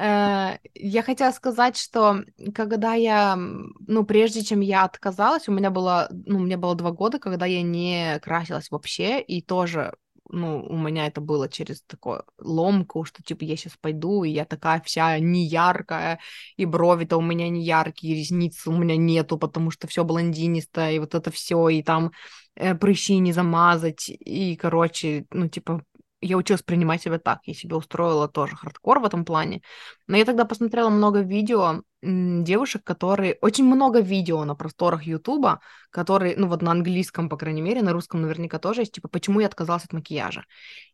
[0.00, 2.24] Э, я хотела сказать, что
[2.54, 7.18] когда я, ну, прежде чем я отказалась, у меня было, ну, мне было два года,
[7.18, 9.92] когда я не красилась вообще, и тоже
[10.32, 14.44] ну, у меня это было через такое ломку, что, типа, я сейчас пойду, и я
[14.44, 16.20] такая вся не яркая,
[16.56, 20.98] и брови-то у меня не яркие, ресниц у меня нету, потому что все блондинистое, и
[21.00, 22.12] вот это все, и там
[22.54, 25.84] э, прыщи не замазать, и, короче, ну, типа,
[26.20, 29.62] я училась принимать себя так, я себе устроила тоже хардкор в этом плане.
[30.06, 33.38] Но я тогда посмотрела много видео девушек, которые...
[33.40, 35.60] Очень много видео на просторах Ютуба,
[35.90, 39.40] которые, ну вот на английском, по крайней мере, на русском наверняка тоже есть, типа, почему
[39.40, 40.44] я отказалась от макияжа.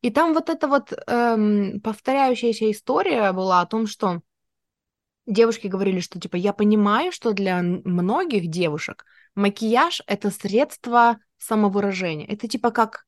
[0.01, 4.21] И там вот эта вот эм, повторяющаяся история была о том, что
[5.27, 9.05] девушки говорили, что, типа, я понимаю, что для многих девушек
[9.35, 12.27] макияж— это средство самовыражения.
[12.27, 13.06] Это, типа, как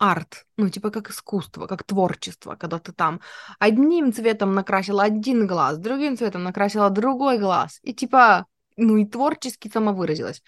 [0.00, 3.20] арт, ну, типа как искусство, как творчество, когда ты там
[3.58, 8.46] одним цветом накрасила один глаз, другим цветом накрасила другой глаз, и типа,
[8.76, 10.42] ну, и творчески самовыразилась.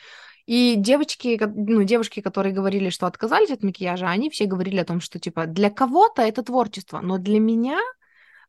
[0.47, 5.01] И девочки, ну, девушки, которые говорили, что отказались от макияжа, они все говорили о том,
[5.01, 7.79] что, типа, для кого-то это творчество, но для меня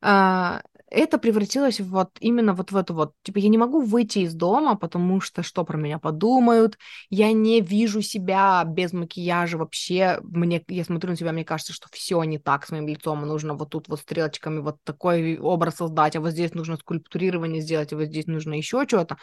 [0.01, 0.61] э,
[0.93, 4.75] это превратилось вот именно вот в эту вот, типа, я не могу выйти из дома,
[4.75, 6.77] потому что что про меня подумают,
[7.09, 11.87] я не вижу себя без макияжа вообще, мне, я смотрю на себя, мне кажется, что
[11.91, 16.15] все не так с моим лицом, нужно вот тут вот стрелочками вот такой образ создать,
[16.15, 19.17] а вот здесь нужно скульптурирование сделать, а вот здесь нужно еще что-то,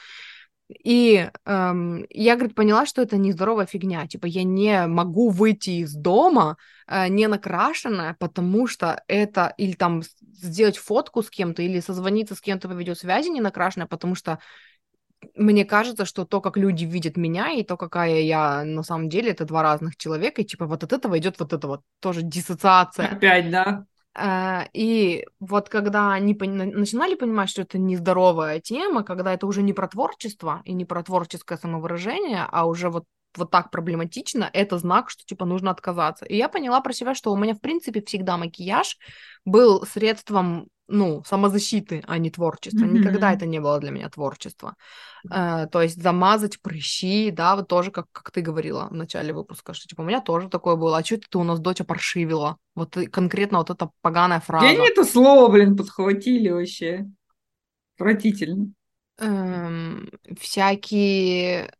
[0.72, 4.06] и эм, я, говорит, поняла, что это нездоровая фигня.
[4.06, 6.56] Типа, я не могу выйти из дома
[6.86, 9.52] э, не накрашенная, потому что это...
[9.56, 14.14] Или там сделать фотку с кем-то, или созвониться с кем-то по видеосвязи не накрашенная, потому
[14.14, 14.38] что
[15.34, 19.32] мне кажется, что то, как люди видят меня, и то, какая я на самом деле,
[19.32, 23.08] это два разных человека, и типа вот от этого идет вот это вот тоже диссоциация.
[23.08, 23.84] Опять, да.
[24.18, 29.72] Uh, и вот когда они начинали понимать, что это нездоровая тема, когда это уже не
[29.72, 33.04] про творчество и не про творческое самовыражение, а уже вот
[33.36, 36.24] вот так проблематично, это знак, что, типа, нужно отказаться.
[36.24, 38.96] И я поняла про себя, что у меня, в принципе, всегда макияж
[39.44, 42.84] был средством ну, самозащиты, а не творчества.
[42.84, 42.98] Mm-hmm.
[42.98, 44.74] Никогда это не было для меня творчество.
[45.30, 49.72] Э, то есть замазать прыщи, да, вот тоже, как, как ты говорила в начале выпуска,
[49.72, 50.98] что, типа, у меня тоже такое было.
[50.98, 52.58] А что ты у нас доча паршивила?
[52.74, 54.66] Вот конкретно вот эта поганая фраза.
[54.66, 57.06] Я не это слово, блин, подхватили вообще.
[57.96, 58.72] Отвратительно.
[59.18, 61.72] Эм, всякие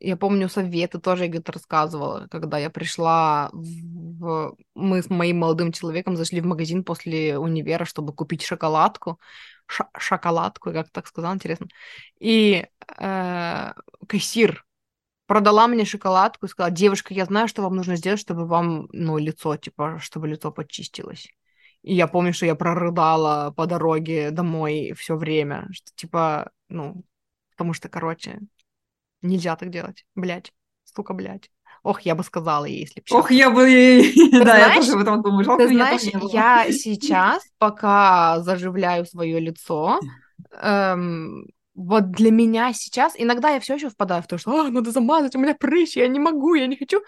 [0.00, 4.56] я помню, советы тоже я где-то рассказывала, когда я пришла в...
[4.74, 9.20] Мы с моим молодым человеком зашли в магазин после универа, чтобы купить шоколадку.
[9.66, 11.66] Ш- шоколадку, как так сказала, интересно.
[12.20, 12.66] И
[12.98, 13.72] э,
[14.08, 14.64] кассир
[15.26, 19.18] продала мне шоколадку и сказала, девушка, я знаю, что вам нужно сделать, чтобы вам, ну,
[19.18, 21.28] лицо, типа, чтобы лицо почистилось.
[21.82, 27.04] И я помню, что я прорыдала по дороге домой все время, что, типа, ну,
[27.50, 28.40] потому что, короче,
[29.22, 30.04] Нельзя так делать.
[30.14, 30.52] Блять.
[30.84, 31.50] Сука, блять.
[31.82, 33.64] Ох, я бы сказала ей, если бы Ох, я бы...
[34.32, 35.44] да, я тоже об этом думаю.
[35.44, 36.02] Жалко, ты знаешь,
[36.32, 40.00] я сейчас, пока заживляю свое лицо,
[40.52, 44.90] эм, вот для меня сейчас, иногда я все еще впадаю в то, что а, надо
[44.90, 47.00] замазать, у меня прыщи, я не могу, я не хочу.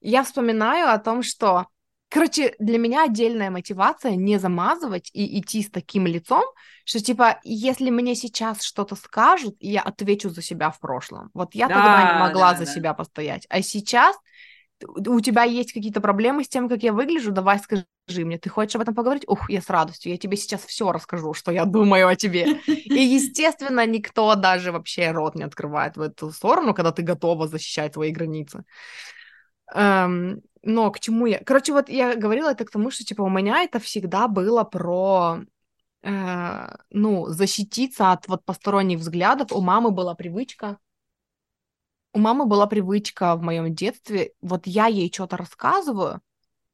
[0.00, 1.66] Я вспоминаю о том, что
[2.12, 6.44] Короче, для меня отдельная мотивация не замазывать и идти с таким лицом,
[6.84, 11.30] что типа, если мне сейчас что-то скажут, я отвечу за себя в прошлом.
[11.32, 12.70] Вот я да, тогда не могла да, за да.
[12.70, 13.46] себя постоять.
[13.48, 14.14] А сейчас
[14.86, 18.76] у тебя есть какие-то проблемы с тем, как я выгляжу, давай скажи мне, ты хочешь
[18.76, 19.24] об этом поговорить?
[19.26, 22.58] Ух, я с радостью, я тебе сейчас все расскажу, что я думаю о тебе.
[22.66, 27.94] И, естественно, никто даже вообще рот не открывает в эту сторону, когда ты готова защищать
[27.94, 28.64] свои границы.
[29.74, 31.38] Эм, но к чему я...
[31.38, 35.40] Короче, вот я говорила это к тому, что, типа, у меня это всегда было про,
[36.02, 39.52] э, ну, защититься от вот посторонних взглядов.
[39.52, 40.78] У мамы была привычка
[42.14, 46.20] у мамы была привычка в моем детстве, вот я ей что-то рассказываю,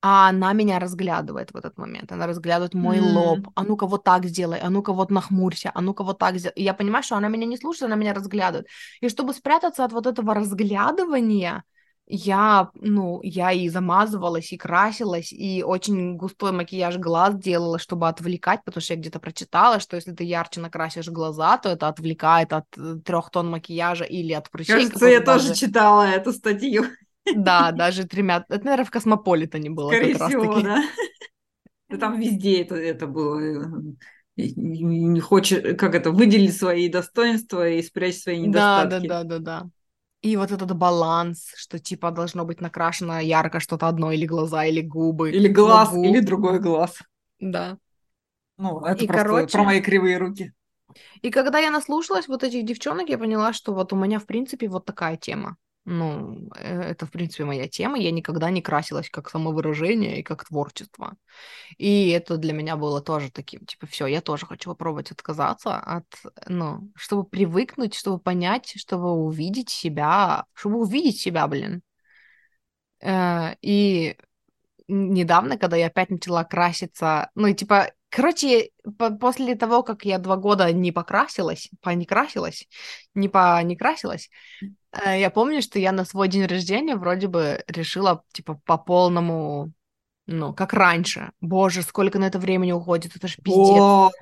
[0.00, 2.12] а она меня разглядывает в этот момент.
[2.12, 3.16] Она разглядывает мой М.
[3.16, 3.48] лоб.
[3.54, 6.54] А ну-ка вот так сделай, а ну-ка вот нахмурься, а ну-ка вот так сделай.
[6.54, 8.68] И я понимаю, что она меня не слушает, она меня разглядывает.
[9.00, 11.64] И чтобы спрятаться от вот этого разглядывания,
[12.10, 18.64] я, ну, я и замазывалась, и красилась, и очень густой макияж глаз делала, чтобы отвлекать,
[18.64, 22.64] потому что я где-то прочитала, что если ты ярче накрасишь глаза, то это отвлекает от
[23.04, 24.74] трех тонн макияжа или от прыщей.
[24.74, 26.84] Кажется, я которые тоже даже- читала эту статью.
[27.34, 28.44] Да, даже тремя...
[28.48, 30.82] Это, наверное, в Космополитене было Скорее всего, да.
[31.90, 33.38] Да там везде это, это было.
[33.40, 33.62] э,
[34.36, 39.08] Не хочешь, как это, выделить свои достоинства и спрячь свои Да, да, недостатки.
[39.08, 39.66] да, да, да.
[40.28, 44.82] И вот этот баланс, что типа должно быть накрашено ярко что-то одно, или глаза, или
[44.82, 45.30] губы.
[45.30, 46.98] Или глаз, губ- или другой глаз.
[47.40, 47.78] Да.
[48.58, 50.52] Ну, это И, просто короче, про мои кривые руки.
[51.22, 54.68] И когда я наслушалась вот этих девчонок, я поняла, что вот у меня, в принципе,
[54.68, 55.56] вот такая тема.
[55.90, 57.98] Ну, э, это, в принципе, моя тема.
[57.98, 61.16] Я никогда не красилась как самовыражение и как творчество.
[61.78, 66.06] И это для меня было тоже таким, типа, все, я тоже хочу попробовать отказаться от,
[66.48, 71.82] ну, чтобы привыкнуть, чтобы понять, чтобы увидеть себя, чтобы увидеть себя, блин.
[73.00, 74.16] Э, И
[74.88, 80.36] недавно, когда я опять начала краситься, ну, типа, короче, по- после того, как я два
[80.36, 82.66] года не покрасилась, по не красилась,
[83.14, 84.30] не по не красилась,
[84.92, 89.72] э, я помню, что я на свой день рождения вроде бы решила, типа, по полному,
[90.26, 91.32] ну, как раньше.
[91.40, 93.84] Боже, сколько на это времени уходит, это ж пиздец.
[93.84, 94.12] Вот.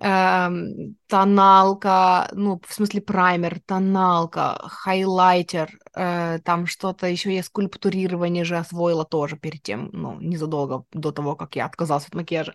[0.00, 8.58] Эм, тоналка, ну, в смысле праймер, тоналка, хайлайтер, э, там что-то еще я скульптурирование же
[8.58, 12.54] освоила тоже перед тем, ну, незадолго до того, как я отказалась от макияжа.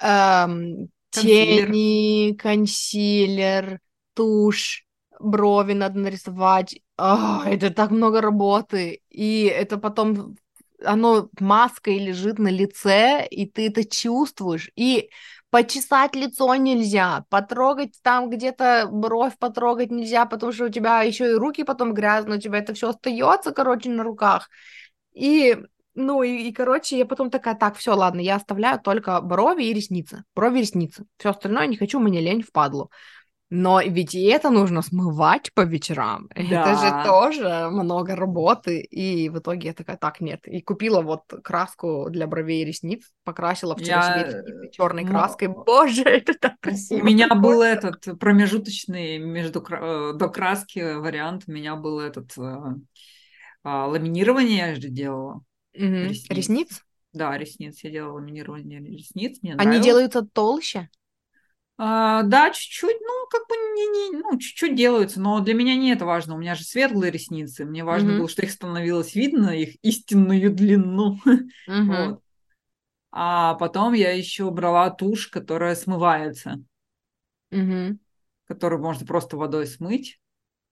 [0.00, 1.68] Эм, Консилер.
[1.70, 3.80] тени, консилер,
[4.14, 4.86] тушь,
[5.20, 6.80] брови надо нарисовать.
[6.96, 9.00] А, это так много работы.
[9.10, 10.36] И это потом
[10.84, 14.70] оно маской лежит на лице, и ты это чувствуешь.
[14.76, 15.10] И
[15.50, 21.34] почесать лицо нельзя, потрогать там где-то бровь потрогать нельзя, потому что у тебя еще и
[21.34, 24.50] руки потом грязные, у тебя это все остается, короче, на руках.
[25.14, 25.56] И,
[25.94, 29.72] ну, и, и, короче, я потом такая, так, все, ладно, я оставляю только брови и
[29.72, 31.04] ресницы, брови и ресницы.
[31.18, 32.90] Все остальное не хочу, мне лень впадлу.
[33.50, 36.28] Но ведь и это нужно смывать по вечерам.
[36.34, 37.04] Это же Да.
[37.04, 38.80] тоже много работы.
[38.80, 40.40] И в итоге я такая, так, нет.
[40.48, 45.10] И купила вот краску для бровей и ресниц, покрасила вчера себе Я, ресницы черной м,
[45.10, 45.48] краской.
[45.48, 47.04] Боже, это так У красиво.
[47.04, 51.44] меня как был этот промежуточный между э, докраски вариант.
[51.46, 52.56] У меня был этот э,
[53.62, 55.42] а, ламинирование я же делала
[55.74, 56.08] Мгм.
[56.08, 56.30] ресниц.
[56.30, 56.82] Ресниц?
[57.12, 57.82] Да, ресниц.
[57.84, 59.38] Я делала ламинирование ресниц.
[59.42, 59.84] Мне Они нравилось.
[59.86, 60.88] делаются толще?
[61.76, 65.90] А, да, чуть-чуть, ну, как бы не, не, ну, чуть-чуть делаются, но для меня не
[65.92, 66.34] это важно.
[66.34, 67.64] У меня же светлые ресницы.
[67.64, 68.18] Мне важно Мгм.
[68.18, 71.18] было, что их становилось видно, их истинную длину.
[71.66, 71.88] Мгм.
[71.88, 72.20] Вот.
[73.10, 76.60] А потом я еще брала тушь, которая смывается,
[77.50, 77.98] Мгм.
[78.46, 80.20] которую можно просто водой смыть,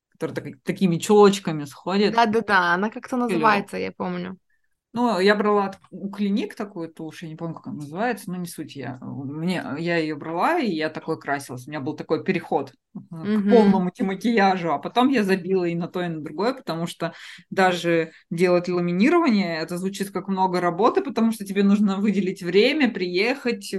[0.09, 2.15] которая так- такими челочками сходит.
[2.15, 4.39] Да-да-да, она как-то называется, я помню.
[4.95, 8.37] Ну, я брала от- у клиник такую тушь, я не помню, как она называется, но
[8.37, 8.99] не суть я.
[9.01, 11.67] Мне, я ее брала, и я такой красилась.
[11.67, 12.99] У меня был такой переход э,
[13.33, 17.15] к полному макияжу, а потом я забила и на то, и на другое, потому что
[17.49, 23.75] даже делать ламинирование, это звучит как много работы, потому что тебе нужно выделить время, приехать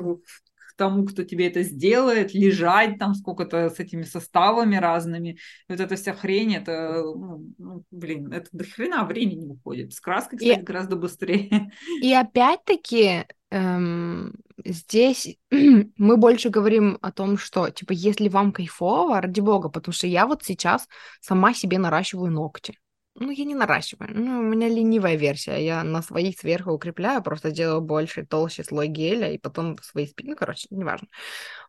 [0.74, 5.30] к тому, кто тебе это сделает, лежать там сколько-то с этими составами разными.
[5.70, 9.94] И вот эта вся хрень, это, ну, ну, блин, это до хрена времени уходит.
[9.94, 11.72] С краской, И- кстати, гораздо быстрее.
[12.02, 14.34] И опять-таки эм,
[14.66, 20.08] здесь мы больше говорим о том, что, типа, если вам кайфово, ради бога, потому что
[20.08, 20.88] я вот сейчас
[21.22, 22.78] сама себе наращиваю ногти.
[23.16, 27.52] Ну, я не наращиваю, ну, у меня ленивая версия, я на своих сверху укрепляю, просто
[27.52, 31.08] делаю больше, толще слой геля, и потом свои спины, ну, короче, неважно.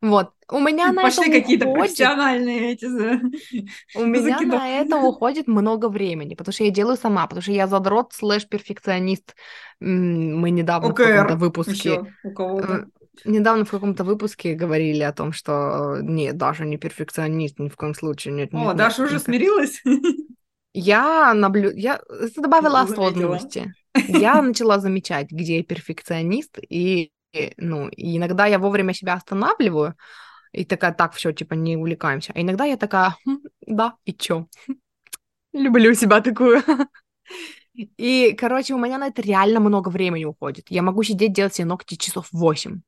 [0.01, 1.83] Вот, у меня на это Пошли какие-то уходит...
[1.97, 2.87] профессиональные эти
[3.95, 7.67] У меня на это уходит много времени, потому что я делаю сама, потому что я
[7.67, 9.35] задрот слэш перфекционист.
[9.83, 12.85] М, Мы недавно в каком-то ОКР выпуске, еще э,
[13.27, 17.95] недавно в каком-то выпуске говорили о том, что нет, Даша не перфекционист ни в коем
[17.95, 18.77] случае, нет, нет, О, нет.
[18.77, 19.83] Даша уже Ну, как- смирилась?
[20.75, 21.71] Я наблю...
[21.73, 23.73] я это добавила осознанности.
[24.09, 29.95] Я начала замечать, где я перфекционист, и, и, ну, и иногда я вовремя себя останавливаю,
[30.53, 32.33] и такая, так, все, типа, не увлекаемся.
[32.35, 34.49] А иногда я такая, «Хм, да, и чё?
[35.53, 36.63] Люблю себя такую.
[37.75, 40.67] И, короче, у меня на это реально много времени уходит.
[40.71, 42.81] Я могу сидеть делать себе ногти часов 8.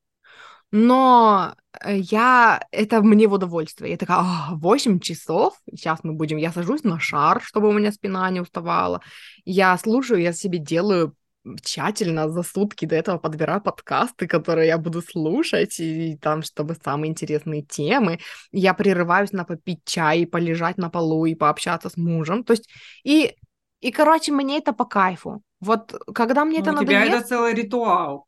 [0.73, 3.93] Но э, я, это мне в удовольствие.
[3.93, 7.93] Я такая, а, 8 часов, сейчас мы будем, я сажусь на шар, чтобы у меня
[7.93, 9.01] спина не уставала.
[9.45, 11.15] Я слушаю, я себе делаю
[11.63, 17.11] тщательно за сутки до этого подбираю подкасты, которые я буду слушать, и там, чтобы самые
[17.11, 18.19] интересные темы.
[18.53, 22.45] Я прерываюсь на попить чай, и полежать на полу и пообщаться с мужем.
[22.45, 22.69] То есть,
[23.05, 23.37] и,
[23.81, 25.43] и короче, мне это по кайфу.
[25.61, 28.27] Вот когда мне Ну, это у тебя это целый ритуал.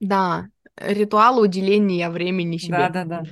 [0.00, 2.76] Да, ритуал уделения времени себе.
[2.76, 3.24] Да-да-да.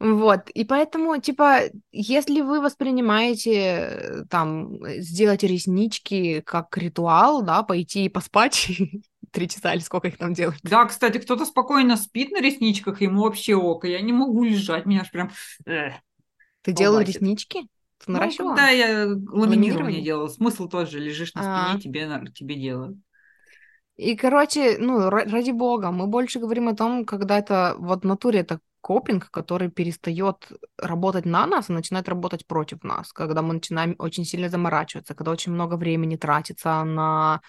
[0.00, 1.60] Вот, и поэтому, типа,
[1.92, 8.68] если вы воспринимаете э, там сделать реснички как ритуал, да, пойти и поспать
[9.30, 10.58] три часа или сколько их там делают.
[10.62, 13.84] Да, кстати, кто-то спокойно спит на ресничках, ему вообще ок.
[13.84, 15.30] Я не могу лежать, меня аж прям...
[15.64, 15.94] эх.
[16.62, 17.16] Ты Колбасит.
[17.16, 17.62] реснички?
[18.04, 21.68] Ты Ну, когда я ламинирование делала, смысл тот же, лежишь на А.
[21.68, 22.98] спине, тебе, на- тебе делают.
[23.96, 28.06] И, короче, ну, ра- ради бога, мы больше говорим о том, когда это вот в
[28.06, 33.54] натуре это копинг, который перестает работать на нас и начинает работать против нас, когда мы
[33.54, 37.40] начинаем очень сильно заморачиваться, когда очень много времени тратится на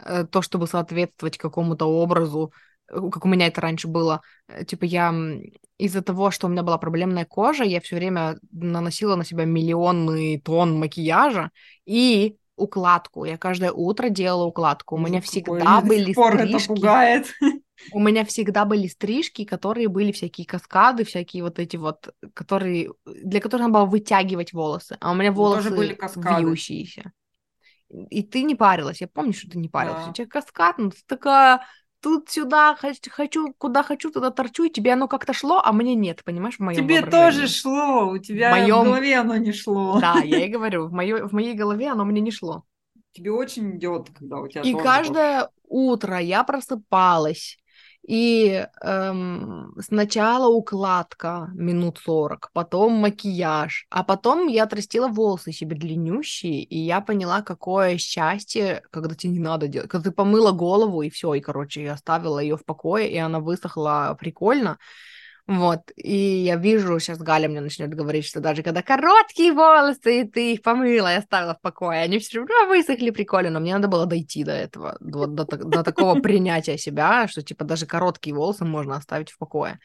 [0.00, 2.52] э, то, чтобы соответствовать какому-то образу,
[2.88, 4.22] э, как у меня это раньше было.
[4.48, 5.14] Э, Типа я
[5.78, 10.40] из-за того, что у меня была проблемная кожа, я все время наносила на себя миллионный
[10.40, 11.50] тонн макияжа
[11.86, 13.24] и укладку.
[13.24, 14.96] Я каждое утро делала укладку.
[14.96, 16.68] У меня Ужас какой, всегда были стрижки.
[16.68, 17.26] пугает.
[17.90, 23.40] У меня всегда были стрижки, которые были всякие каскады, всякие вот эти вот, которые для
[23.40, 26.44] которых надо было вытягивать волосы, а у меня Ну, тоже волосы были каскады.
[26.44, 27.12] вьющиеся.
[28.10, 30.04] И ты не парилась, я помню, что ты не парилась.
[30.04, 30.10] Да.
[30.10, 31.60] У тебя каскад, ну ты такая
[32.02, 35.94] тут сюда хоч- хочу, куда хочу, туда торчу, и тебе оно как-то шло, а мне
[35.94, 39.98] нет, понимаешь, в моем Тебе тоже шло, у тебя в моём- голове оно не шло.
[40.00, 42.64] Да, я и говорю, в моей, в моей голове оно мне не шло.
[43.12, 47.58] Тебе очень идет, когда у тебя И каждое утро я просыпалась,
[48.06, 56.62] и эм, сначала укладка минут 40, потом макияж, а потом я отрастила волосы себе длиннющие,
[56.64, 61.10] и я поняла, какое счастье, когда тебе не надо делать, когда ты помыла голову, и
[61.10, 64.78] все, и, короче, я оставила ее в покое, и она высохла прикольно.
[65.48, 70.24] Вот, и я вижу, сейчас Галя мне начнет говорить, что даже когда короткие волосы, и
[70.24, 73.88] ты их помыла и оставила в покое, они все равно высохли прикольно, но мне надо
[73.88, 78.64] было дойти до этого, до, так- до такого принятия себя, что, типа, даже короткие волосы
[78.64, 79.80] можно оставить в покое.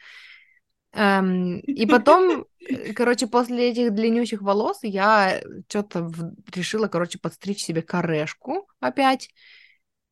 [0.92, 6.10] Эм, и потом, э, короче, после этих длиннющих волос я что-то
[6.54, 9.30] решила, короче, подстричь себе корешку опять,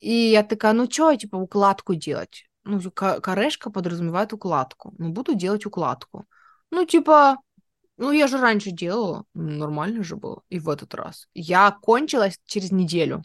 [0.01, 2.47] и я такая, ну что, типа, укладку делать?
[2.67, 4.93] Ну, корешка подразумевает укладку.
[4.99, 6.25] Ну, буду делать укладку.
[6.71, 7.39] Ну, типа,
[7.97, 9.25] ну, я же раньше делала.
[9.35, 10.43] Нормально же было.
[10.49, 11.29] И в этот раз.
[11.33, 13.23] Я кончилась через неделю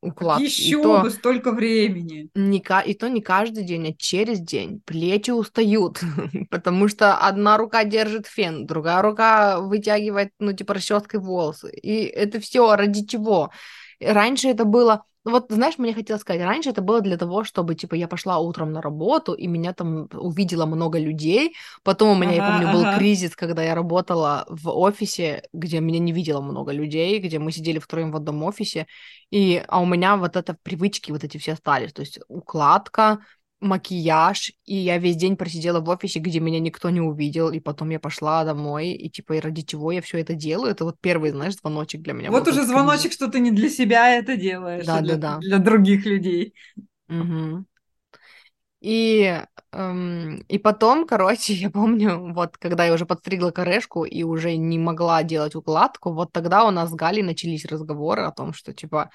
[0.00, 0.44] укладки.
[0.44, 2.30] И Еще то бы столько времени.
[2.34, 4.80] не, и то не каждый день, а через день.
[4.86, 6.00] Плечи устают,
[6.50, 11.70] потому что одна рука держит фен, другая рука вытягивает, ну, типа, расческой волосы.
[11.70, 13.50] И это все ради чего?
[14.00, 15.04] Раньше это было...
[15.28, 18.38] ну, Вот, знаешь, мне хотелось сказать, раньше это было для того, чтобы, типа, я пошла
[18.38, 21.54] утром на работу, и меня там увидело много людей.
[21.84, 22.94] Потом у меня, я Ага, помню, был ага.
[22.94, 27.78] кризис, когда я работала в офисе, где меня не видело много людей, где мы сидели
[27.78, 28.86] втроем в одном офисе,
[29.30, 31.92] и, а у меня вот это привычки вот эти все остались.
[31.92, 33.20] То есть укладка,
[33.60, 37.90] макияж, и я весь день просидела в офисе, где меня никто не увидел, и потом
[37.90, 40.72] я пошла домой, и типа, и ради чего я все это делаю?
[40.72, 43.68] Это вот первый, знаешь, звоночек для меня Вот был, уже звоночек, что ты не для
[43.70, 45.38] себя это делаешь, а для, Да-да-да.
[45.40, 46.54] для других людей.
[47.08, 47.66] Мгм.
[48.80, 49.42] И,
[49.72, 54.78] эм, и потом, короче, я помню, вот когда я уже подстригла корешку и уже не
[54.78, 59.10] могла делать укладку, вот тогда у нас с Галей начались разговоры о том, что типа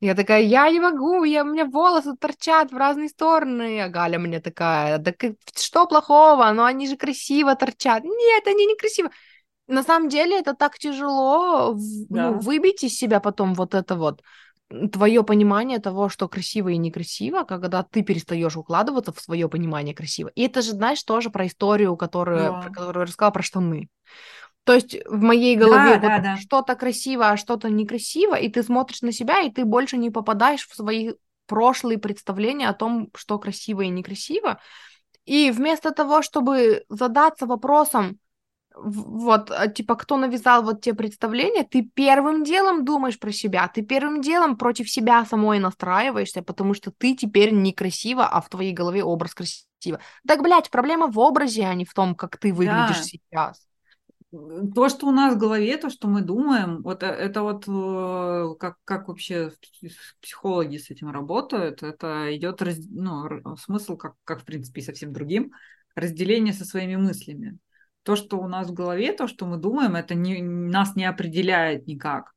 [0.00, 3.80] я такая, я не могу, я, у меня волосы торчат в разные стороны.
[3.80, 5.12] А Галя мне такая, да
[5.56, 6.50] что плохого?
[6.52, 8.04] Ну они же красиво торчат.
[8.04, 9.10] Нет, они не красиво.
[9.68, 12.30] На самом деле это так тяжело ну, Да.
[12.32, 14.22] выбить из себя потом вот это вот
[14.92, 20.30] твое понимание того, что красиво и некрасиво, когда ты перестаешь укладываться в свое понимание красиво.
[20.34, 22.60] И это же, знаешь, тоже про историю, которую, Да.
[22.60, 23.88] про которую я рассказала про штаны.
[24.66, 26.36] То есть в моей голове Да, вот да, да.
[26.36, 30.66] что-то красиво, а что-то некрасиво, и ты смотришь на себя, и ты больше не попадаешь
[30.66, 31.12] в свои
[31.46, 34.58] прошлые представления о том, что красиво и некрасиво.
[35.24, 38.18] И вместо того, чтобы задаться вопросом,
[38.74, 43.82] вот, а, типа, кто навязал вот те представления, ты первым делом думаешь про себя, ты
[43.82, 49.04] первым делом против себя самой настраиваешься, потому что ты теперь некрасиво, а в твоей голове
[49.04, 50.00] образ красиво.
[50.26, 53.02] Так, блядь, проблема в образе, а не в том, как ты выглядишь Да.
[53.02, 53.66] сейчас.
[54.74, 58.54] То, что у нас в голове, то, что мы думаем, вот э- это вот э,
[58.58, 59.52] как, как вообще
[60.20, 65.12] психологи с этим работают, это идет раз- ну, смысл, как, как в принципе и совсем
[65.12, 65.52] другим,
[65.94, 67.58] разделение со своими мыслями.
[68.02, 71.86] То, что у нас в голове, то, что мы думаем, это не, нас не определяет
[71.86, 72.32] никак.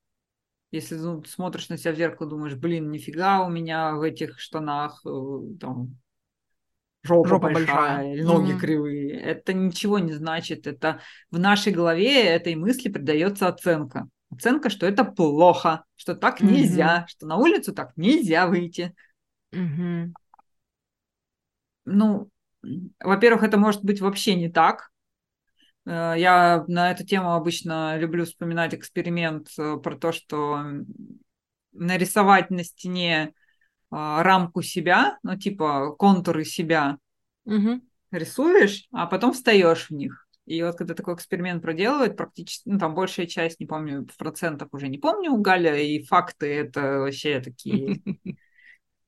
[0.72, 5.02] Если ну, смотришь на себя в зеркало, думаешь, блин, нифига у меня в этих штанах
[5.06, 5.10] э,
[5.60, 5.98] там
[7.04, 8.24] жопа, жопа большая, большая.
[8.24, 8.60] ноги mm-hmm.
[8.60, 9.20] кривые.
[9.20, 10.68] Это ничего не значит.
[10.68, 14.08] Это в нашей голове этой мысли придается оценка.
[14.32, 16.52] Оценка, что это плохо, что так mm-hmm.
[16.52, 18.94] нельзя, что на улицу так нельзя выйти.
[19.54, 20.12] Mm-hmm.
[21.86, 22.30] Ну,
[23.00, 24.92] во-первых, это может быть вообще не так.
[25.86, 30.64] Э, я на эту тему обычно люблю вспоминать эксперимент э, про то, что
[31.72, 33.34] нарисовать на стене
[33.90, 36.98] рамку себя, ну, типа контуры себя,
[37.46, 37.82] угу.
[38.12, 40.28] рисуешь, а потом встаешь в них.
[40.46, 44.70] И вот когда такой эксперимент проделывают, практически, ну, там большая часть, не помню, в процентах
[44.72, 48.02] уже не помню, Галя, и факты это вообще такие...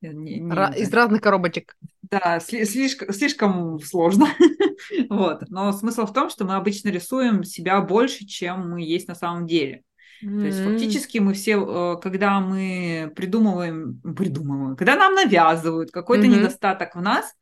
[0.01, 1.75] Из разных коробочек.
[2.01, 4.29] Да, слишком, слишком сложно.
[5.09, 5.43] вот.
[5.49, 9.45] Но смысл в том, что мы обычно рисуем себя больше, чем мы есть на самом
[9.45, 9.83] деле.
[10.23, 10.39] Mm-hmm.
[10.39, 16.39] То есть фактически мы все, э, когда мы придумываем, придумываем, когда нам навязывают какой-то mm-hmm.
[16.39, 17.33] недостаток в нас,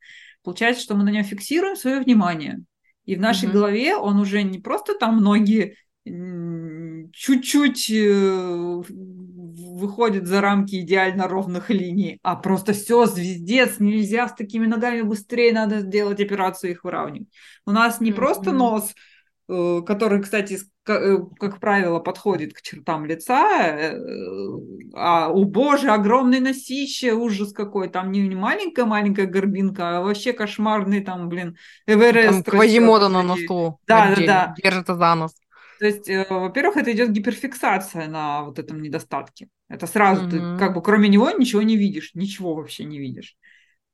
[0.42, 2.60] получается, что мы на нем фиксируем свое внимание.
[3.04, 3.52] И в нашей mm-hmm.
[3.52, 5.76] голове он уже не просто там ноги
[7.12, 14.66] чуть-чуть э, выходит за рамки идеально ровных линий, а просто все, звездец, нельзя с такими
[14.66, 17.28] ногами быстрее, надо сделать операцию их выравнивать.
[17.66, 18.14] У нас не mm-hmm.
[18.14, 18.94] просто нос
[19.86, 23.98] который, кстати, э, как правило, подходит к чертам лица, э,
[24.94, 31.28] а, у боже, огромный носище, ужас какой, там не маленькая-маленькая горбинка, а вообще кошмарный там,
[31.28, 32.44] блин, Эверест.
[32.44, 33.80] Там Квазимода на носу.
[33.86, 34.54] Да, да, да.
[34.62, 35.34] Держится за нос.
[35.80, 39.48] То есть, во-первых, это идет гиперфиксация на вот этом недостатке.
[39.68, 40.30] Это сразу mm-hmm.
[40.30, 43.36] ты как бы кроме него ничего не видишь, ничего вообще не видишь.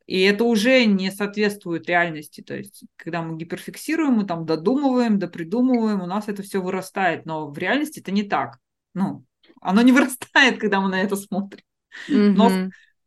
[0.06, 2.40] И это уже не соответствует реальности.
[2.40, 7.26] То есть, когда мы гиперфиксируем, мы там додумываем, допридумываем, у нас это все вырастает.
[7.26, 8.58] Но в реальности это не так.
[8.94, 9.24] Ну,
[9.60, 11.64] оно не вырастает, когда мы на это смотрим.
[12.08, 12.32] Mm-hmm.
[12.32, 12.52] Нос,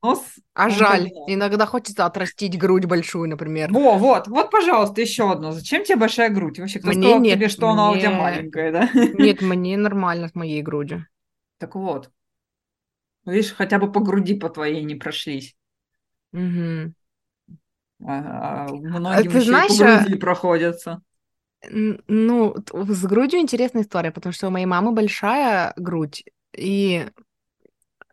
[0.03, 1.25] нос, а жаль, поднял.
[1.29, 3.71] иногда хочется отрастить грудь большую, например.
[3.71, 5.51] Во, вот, вот, пожалуйста, еще одно.
[5.51, 6.59] Зачем тебе большая грудь?
[6.59, 7.73] Вообще, кто мне сказал нет, тебе, что мне...
[7.73, 8.89] она у тебя маленькая, да?
[8.93, 11.07] Нет, мне нормально с моей грудью.
[11.59, 12.09] Так вот.
[13.25, 15.55] Видишь, хотя бы по груди по твоей не прошлись.
[16.33, 16.93] Угу.
[18.05, 21.01] А, а многим Ты знаешь, по груди проходятся.
[21.71, 26.23] Ну, с грудью интересная история, потому что у моей мамы большая грудь,
[26.55, 27.09] и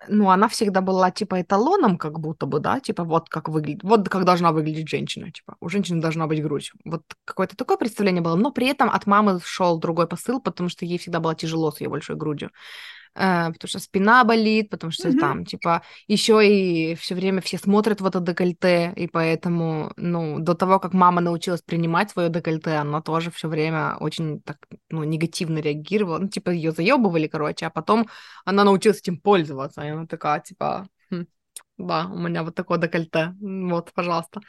[0.09, 4.09] ну, она всегда была, типа, эталоном, как будто бы, да, типа, вот как выглядит, вот
[4.09, 6.73] как должна выглядеть женщина, типа, у женщины должна быть грудь.
[6.85, 10.85] Вот какое-то такое представление было, но при этом от мамы шел другой посыл, потому что
[10.85, 12.51] ей всегда было тяжело с ее большой грудью.
[13.17, 15.19] Э, потому что спина болит, потому что mm-hmm.
[15.19, 20.55] там, типа, еще и все время все смотрят в это декольте, и поэтому, ну, до
[20.55, 24.59] того, как мама научилась принимать свое декольте, она тоже все время очень так,
[24.91, 28.07] ну, негативно реагировала, ну, типа, ее заебывали, короче, а потом
[28.45, 31.27] она научилась этим пользоваться, и она такая, типа, хм,
[31.79, 34.41] да, у меня вот такое декольте, вот, пожалуйста.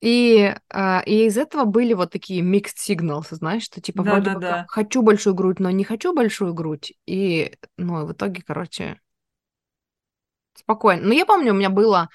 [0.00, 4.30] И, а, и из этого были вот такие mixed signals, знаешь, что типа да, вроде
[4.30, 4.66] да, да.
[4.68, 6.92] хочу большую грудь, но не хочу большую грудь.
[7.06, 9.00] И, ну, в итоге, короче,
[10.54, 11.08] спокойно.
[11.08, 12.08] Но я помню, у меня было...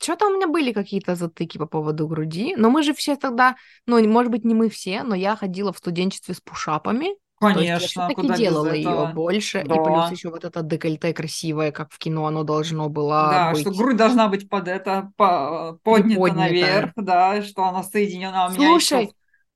[0.00, 4.02] Что-то у меня были какие-то затыки по поводу груди, но мы же все тогда, ну,
[4.08, 8.30] может быть, не мы все, но я ходила в студенчестве с пушапами, Конечно, то есть
[8.30, 9.74] я делала ее больше, да.
[9.74, 13.60] и плюс еще вот это декольте красивое, как в кино оно должно было да, быть.
[13.60, 18.46] что грудь должна быть под это по, поднята, поднята наверх, да, что она соединена.
[18.46, 19.12] У Слушай, меня еще...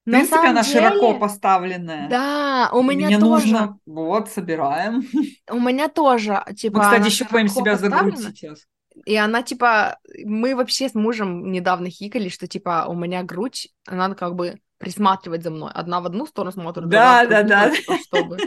[0.08, 0.80] В принципе, она деле...
[0.80, 2.08] широко поставленная.
[2.08, 3.46] Да, у меня Мне тоже.
[3.46, 5.06] нужно, вот, собираем.
[5.50, 6.78] У меня тоже, типа.
[6.78, 8.60] Мы, кстати, щупаем себя за грудь сейчас.
[9.04, 14.14] И она, типа, мы вообще с мужем недавно хикали, что, типа, у меня грудь, она
[14.14, 15.70] как бы присматривать за мной.
[15.74, 17.72] Одна в одну сторону смотрит, да, да, да.
[18.02, 18.38] Чтобы.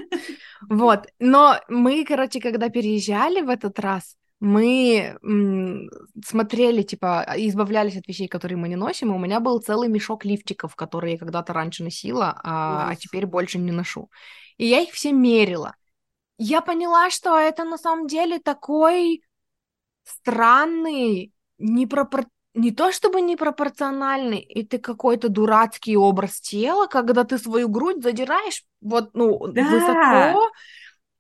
[0.70, 1.08] Вот.
[1.20, 5.18] Но мы, короче, когда переезжали в этот раз, мы
[6.26, 10.26] смотрели, типа, избавлялись от вещей, которые мы не носим, и у меня был целый мешок
[10.26, 14.10] лифчиков, которые я когда-то раньше носила, а, а теперь больше не ношу.
[14.58, 15.76] И я их все мерила.
[16.38, 19.22] Я поняла, что это на самом деле такой
[20.04, 27.70] странный, непропор не то чтобы непропорциональный, и ты какой-то дурацкий образ тела, когда ты свою
[27.70, 29.64] грудь задираешь вот, ну, да.
[29.64, 30.50] высоко,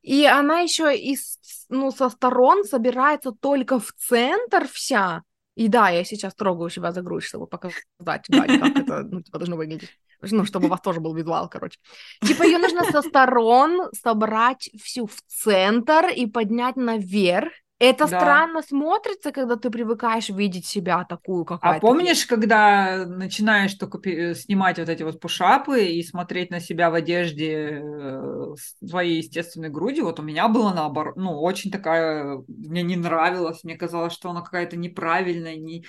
[0.01, 5.23] и она еще из, ну, со сторон собирается только в центр вся.
[5.55, 9.37] И да, я сейчас трогаю себя за грудь, чтобы показать, Галь, как это ну, типа,
[9.37, 9.89] должно выглядеть.
[10.21, 11.79] Ну, чтобы у вас тоже был визуал, короче.
[12.25, 17.51] Типа ее нужно со сторон собрать всю в центр и поднять наверх,
[17.81, 18.19] Это Да.
[18.19, 24.33] странно смотрится, когда ты привыкаешь видеть себя такую, А ты помнишь, когда начинаешь только пе-
[24.35, 29.69] снимать вот эти вот пушапы и смотреть на себя в одежде э, с твоей естественной
[29.69, 34.31] грудью, вот у меня было наоборот, ну, очень такая, мне не нравилось, мне казалось, что
[34.31, 35.85] она какая-то неправильная, не,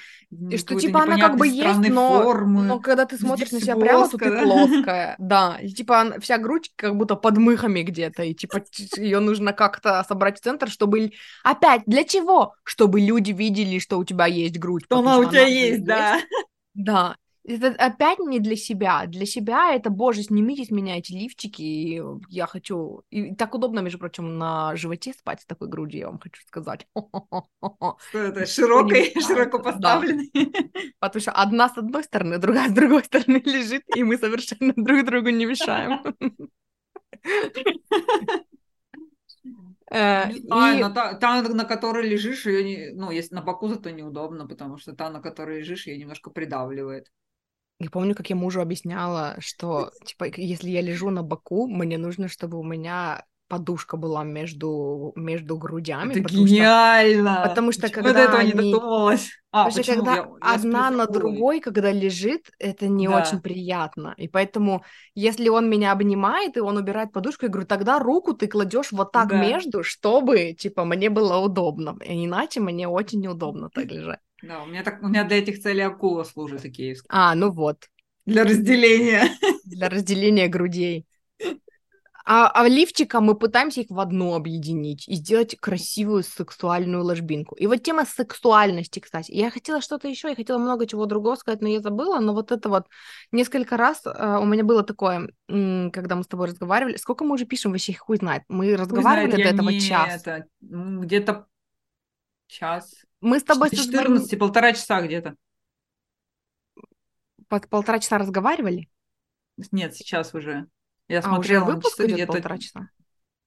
[0.50, 2.66] И что типа она как бы есть, но, формы.
[2.68, 4.42] но когда ты смотришь на всё себя прямо, то плоско, ты да?
[4.44, 5.14] плоская.
[5.18, 8.62] Да, и типа вся грудь как будто под мыхами где-то, и типа
[8.96, 11.12] ее нужно как-то собрать в центр, чтобы...
[11.44, 12.54] Опять, для чего?
[12.64, 14.84] Чтобы люди видели, что у тебя есть грудь.
[14.84, 16.20] Что она у тебя же есть, да.
[16.74, 17.16] Да.
[17.44, 19.04] Это опять не для себя.
[19.06, 23.02] Для себя это, боже, снимите с меня эти лифчики, и я хочу...
[23.10, 26.86] И так удобно, между прочим, на животе спать с такой грудью, я вам хочу сказать.
[28.12, 30.30] Это, широкой, широко поставленной.
[31.00, 35.04] Потому что одна с одной стороны, другая с другой стороны лежит, и мы совершенно друг
[35.04, 36.00] другу не мешаем.
[39.92, 43.42] Э, Не знаю, И но та, та, на которой лежишь, ее не, ну, если на
[43.42, 47.12] боку, зато неудобно, потому что та, на которой лежишь, ее немножко придавливает.
[47.78, 52.28] я помню, как я мужу объясняла, что, типа, если я лежу на боку, мне нужно,
[52.28, 57.44] чтобы у меня подушка была между, между грудями, Это потому что гениально!
[57.48, 59.28] потому что Почему когда до этого не они- додумалась?
[59.54, 63.18] А, Потому что когда Я- я одна на другой, когда лежит, это не Да.
[63.18, 64.14] очень приятно.
[64.16, 64.82] И поэтому,
[65.14, 69.12] если он меня обнимает, и он убирает подушку, я говорю, тогда руку ты кладешь вот
[69.12, 69.36] так Да.
[69.38, 71.96] между, чтобы, типа, мне было удобно.
[72.08, 74.20] И иначе мне очень неудобно так лежать.
[74.42, 77.08] Да, у меня, так, у меня для этих целей акула служит икеевская.
[77.10, 77.76] А, ну вот,
[78.24, 79.24] Для разделения.
[79.64, 81.04] для разделения грудей.
[82.24, 87.54] А, а лифчика мы пытаемся их в одну объединить и сделать красивую сексуальную ложбинку.
[87.56, 89.32] И вот тема сексуальности, кстати.
[89.32, 92.20] Я хотела что-то еще, я хотела много чего другого сказать, но я забыла.
[92.20, 92.86] Но вот это вот
[93.32, 96.96] несколько раз э, у меня было такое, когда мы с тобой разговаривали.
[96.96, 98.44] Сколько мы уже пишем, вообще хуй знает.
[98.48, 100.22] Мы разговаривали знает, до этого не час.
[100.22, 101.46] это, где-то
[102.46, 102.94] час.
[103.20, 105.34] Мы с тобой До созвон- 14, полтора часа где-то.
[107.48, 108.88] по- полтора часа разговаривали.
[109.72, 110.66] Нет, сейчас уже.
[111.08, 112.32] Я А уже смотрела на выпуск идет где-то.
[112.32, 112.88] полтора часа.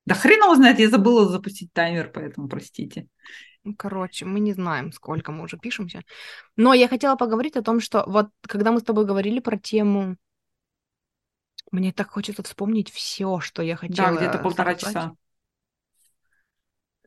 [0.06, 3.07] Да хрен его знает, я забыла запустить таймер, поэтому простите.
[3.64, 6.03] Ну, Короче, мы не знаем, сколько мы уже пишемся.
[6.56, 10.18] Но я хотела поговорить о том, что вот когда мы с тобой говорили про тему,
[11.72, 14.11] мне так хочется вспомнить все, что я хотела.
[14.11, 15.15] Да, где-то полтора сказать, часа.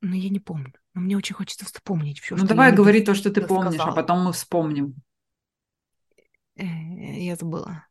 [0.01, 0.73] Но я не помню.
[0.95, 3.77] Но мне очень хочется вспомнить все, Ну что давай говори то, что ты помнишь, а
[3.79, 3.97] досказала.
[3.97, 4.95] потом мы вспомним.
[6.57, 6.65] Э,
[7.25, 7.88] Я забыла.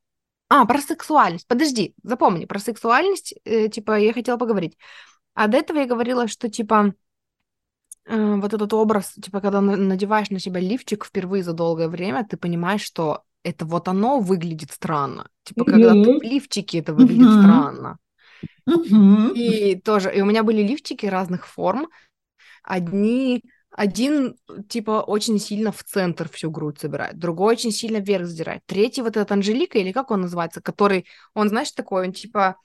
[0.50, 1.48] А, про сексуальность.
[1.48, 4.78] Подожди, запомни, про сексуальность, э, типа, я хотела поговорить.
[5.34, 6.94] А до этого я говорила, что, типа,
[8.06, 12.26] э, вот этот образ, типа, когда на- надеваешь на себя лифчик впервые за долгое время,
[12.26, 15.30] ты понимаешь, что это вот оно выглядит странно.
[15.44, 16.20] Типа, когда ты Мгм.
[16.20, 17.34] в лифчике, это выглядит Мгм.
[17.34, 17.98] странно.
[18.66, 19.34] Мгм.
[19.34, 21.88] И тоже, и у меня были лифчики разных форм.
[22.64, 23.44] Одни,
[23.78, 24.36] один,
[24.70, 28.64] типа, очень сильно в центр всю грудь собирает, другой очень сильно вверх задирает.
[28.66, 31.06] Третий вот этот Анжелика, или как он называется, который,
[31.36, 32.56] он, знаешь, такой, он, типа,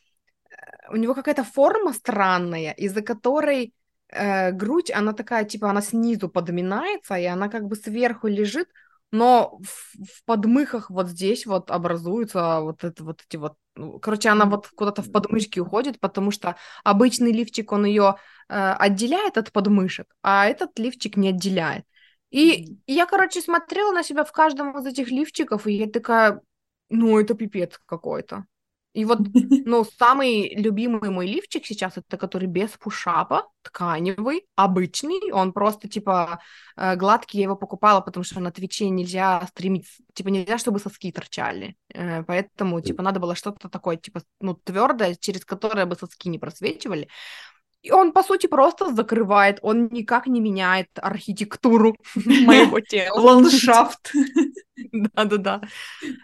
[0.88, 3.74] у него какая-то форма странная, из-за которой
[4.08, 8.68] э, грудь, она такая, типа, она снизу подминается, и она как бы сверху лежит,
[9.10, 13.56] но в, в подмыхах вот здесь вот образуются вот, это, вот эти вот...
[13.74, 18.16] ну, Короче, она вот куда-то в подмышки уходит, потому что обычный лифчик, он ее
[18.48, 21.84] э, отделяет от подмышек, а этот лифчик не отделяет.
[22.30, 26.40] И я, короче, смотрела на себя в каждом из этих лифчиков, и я такая,
[26.88, 28.46] ну, это пипец какой-то.
[28.92, 29.20] И вот,
[29.64, 36.40] ну, самый любимый мой лифчик сейчас, это который без пушапа, тканевый, обычный, он просто, типа,
[36.76, 41.10] э, гладкий, я его покупала, потому что на Твиче нельзя стримить, типа, нельзя, чтобы соски
[41.12, 46.28] торчали, Э, поэтому, типа, надо было что-то такое, типа, ну, твердое, через которое бы соски
[46.28, 47.08] не просвечивали.
[47.82, 53.18] И он, по сути, просто закрывает, он никак не меняет архитектуру моего тела.
[53.20, 54.12] Ландшафт.
[54.92, 55.62] Да-да-да.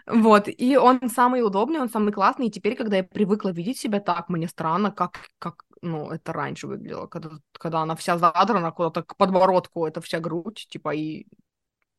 [0.07, 3.99] Вот, и он самый удобный, он самый классный, и теперь, когда я привыкла видеть себя
[3.99, 9.03] так, мне странно, как, как ну, это раньше выглядело, когда, когда она вся задрана куда-то
[9.03, 11.25] к подбородку, это вся грудь, типа, и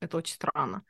[0.01, 0.85] это очень странно.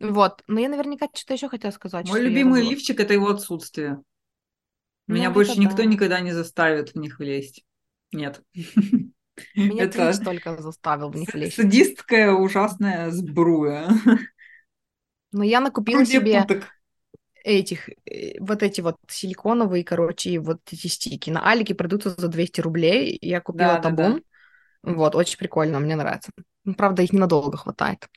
[0.00, 2.08] Вот, но я наверняка что-то еще хотела сказать.
[2.08, 4.02] Мой любимый лифчик это его отсутствие.
[5.06, 5.84] Меня Ну, больше никто да.
[5.84, 7.64] никогда не заставит в них влезть.
[8.12, 8.42] Нет.
[9.54, 11.56] Меня это- только заставил в них лезть.
[11.56, 13.88] Садистская ужасная сбруя.
[15.32, 16.64] Но я накупила Груди себе путок.
[17.44, 21.30] этих, э, вот эти вот силиконовые, короче, вот эти стики.
[21.30, 23.18] На Алике продаются за 200 рублей.
[23.20, 23.96] Я купила Да, да, да.
[24.04, 24.22] табун.
[24.82, 26.30] Вот, очень прикольно, мне нравится.
[26.64, 28.08] Ну, Правда, их ненадолго хватает.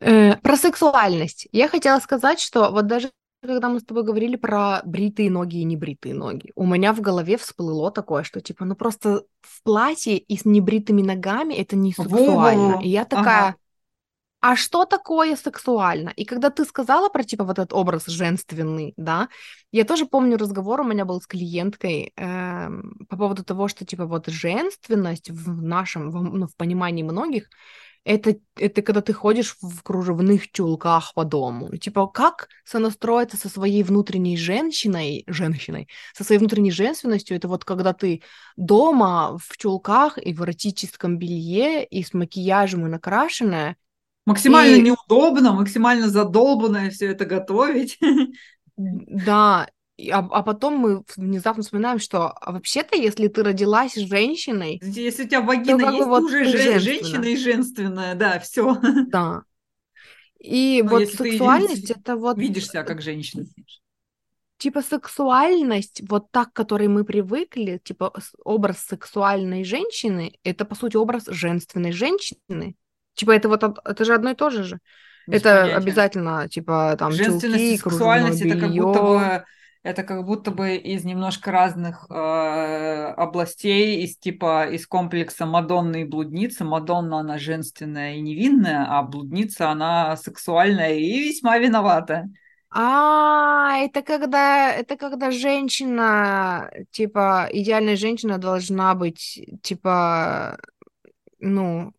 [0.00, 1.48] Э, про сексуальность.
[1.52, 3.10] Я хотела сказать, что вот даже
[3.46, 7.36] когда мы с тобой говорили про бритые ноги и небритые ноги, у меня в голове
[7.36, 12.74] всплыло такое, что типа, ну просто в платье и с небритыми ногами это не сексуально.
[12.74, 12.82] Во-во-во.
[12.82, 13.56] И я такая, Ага.
[14.40, 16.10] а что такое сексуально?
[16.10, 19.28] И когда ты сказала про типа вот этот образ женственный, да,
[19.72, 24.06] я тоже помню разговор у меня был с клиенткой эм, по поводу того, что типа
[24.06, 27.48] вот женственность в нашем, в, ну, в понимании многих,
[28.06, 31.76] это, это когда ты ходишь в кружевных чулках по дому.
[31.76, 37.92] Типа, как сонастроиться со своей внутренней женщиной, женщиной, со своей внутренней женственностью, это вот когда
[37.92, 38.22] ты
[38.56, 43.76] дома в чулках и в эротическом белье, и с макияжем и накрашенная,
[44.24, 47.96] Максимально И- неудобно, максимально задолбанное все это готовить.
[48.76, 49.68] Да,
[50.12, 55.28] а, а потом мы внезапно вспоминаем, что а вообще-то, если ты родилась женщиной, Если у
[55.28, 56.80] тебя вагина бы есть, вот уже ты же- женственна.
[56.80, 58.76] женщина и женственная, да, все.
[59.08, 59.42] да.
[60.38, 63.46] И Ну, вот сексуальность это вот Видишь себя как женщина.
[64.58, 68.12] типа сексуальность, вот так, к которой мы привыкли, типа
[68.44, 72.76] образ сексуальной женщины, это по сути образ женственной женщины.
[73.14, 74.78] Типа это вот это же одно и то же же.
[75.26, 75.76] Без это понятия.
[75.76, 79.02] обязательно типа там Женственность чулки, и сексуальность это как будто белье.
[79.40, 79.44] бы
[79.86, 86.04] это как будто бы из немножко разных э, областей, из типа из комплекса Мадонны и
[86.04, 86.64] блудницы.
[86.64, 92.28] Мадонна она женственная и невинная, а блудница она сексуальная и весьма виновата.
[92.70, 100.58] А, это когда, это когда женщина, типа, идеальная женщина должна быть, типа,
[101.38, 101.92] ну,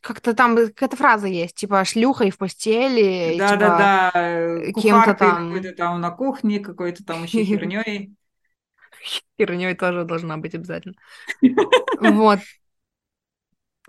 [0.00, 5.14] как-то там какая-то фраза есть, типа, шлюхой в постели, Да, типа, да, да, кем-то кухаркой
[5.14, 5.46] там.
[5.48, 8.14] какой-то там на кухне, какой-то там еще херней.
[9.38, 10.94] херней тоже должна быть обязательно.
[12.00, 12.40] Вот.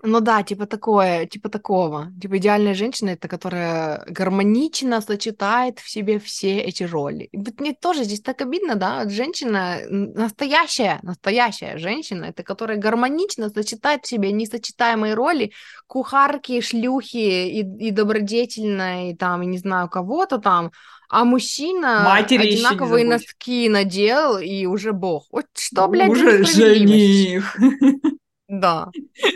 [0.06, 2.12] Ну да, типа такое, типа такого.
[2.20, 7.30] Типа идеальная женщина это которая гармонично сочетает в себе все эти роли.
[7.32, 14.04] Вот мне тоже здесь так обидно, да, женщина настоящая, настоящая женщина, это которая гармонично сочетает
[14.04, 15.52] в себе несочетаемые роли
[15.86, 20.70] кухарки, шлюхи и, и добродетельной, там, и не знаю, кого-то там,
[21.08, 25.28] а мужчина Матери одинаковые носки надел и уже бог.
[25.30, 27.56] Вот что, блядь, за Уже жених.
[28.46, 28.90] Да.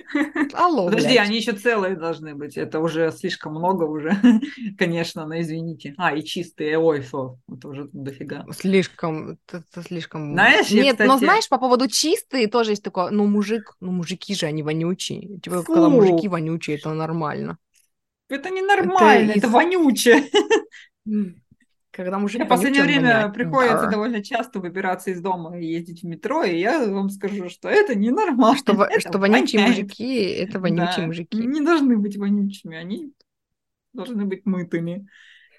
[0.53, 1.29] Алло, Подожди, блядь.
[1.29, 2.59] они еще целые должны быть.
[2.59, 4.13] Это уже слишком много уже,
[4.79, 5.95] конечно, но извините.
[5.97, 8.45] А, и чистые, ой, фу, это уже дофига.
[8.53, 10.33] Слишком, это, это слишком...
[10.35, 13.93] Знаешь, я, Нет, но кстати- знаешь, по поводу чистые тоже есть такое, ну, мужик, ну,
[13.93, 15.39] мужики же, они вонючие.
[15.41, 15.91] Типа, когда Фу.
[15.91, 17.57] мужики вонючие, это нормально.
[18.29, 20.25] Это ненормально, это, из- вонюче.
[21.99, 23.35] Когда мужик Мне в последнее время воняет.
[23.35, 23.91] приходится Да.
[23.91, 27.97] довольно часто выбираться из дома и ездить в метро, и я вам скажу, что это
[27.97, 28.57] ненормально.
[28.57, 29.83] Что, это что вонючие воняет.
[29.83, 31.39] мужики, это вонючие Да, мужики.
[31.39, 33.13] Не должны быть вонючими, они
[33.93, 35.09] должны быть мытыми.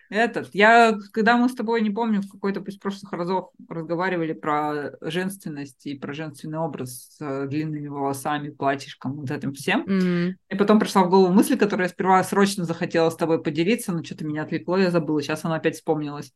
[0.10, 4.94] Этот, я, когда мы с тобой, не помню, в какой-то из прошлых разов разговаривали про
[5.02, 9.86] женственность и про женственный образ с длинными волосами, платьишком, вот этим всем.
[9.88, 10.36] М.
[10.50, 14.04] И потом пришла в голову мысль, которую я сперва срочно захотела с тобой поделиться, но
[14.04, 15.22] что-то меня отвлекло, я забыла.
[15.22, 16.34] Сейчас она опять вспомнилась.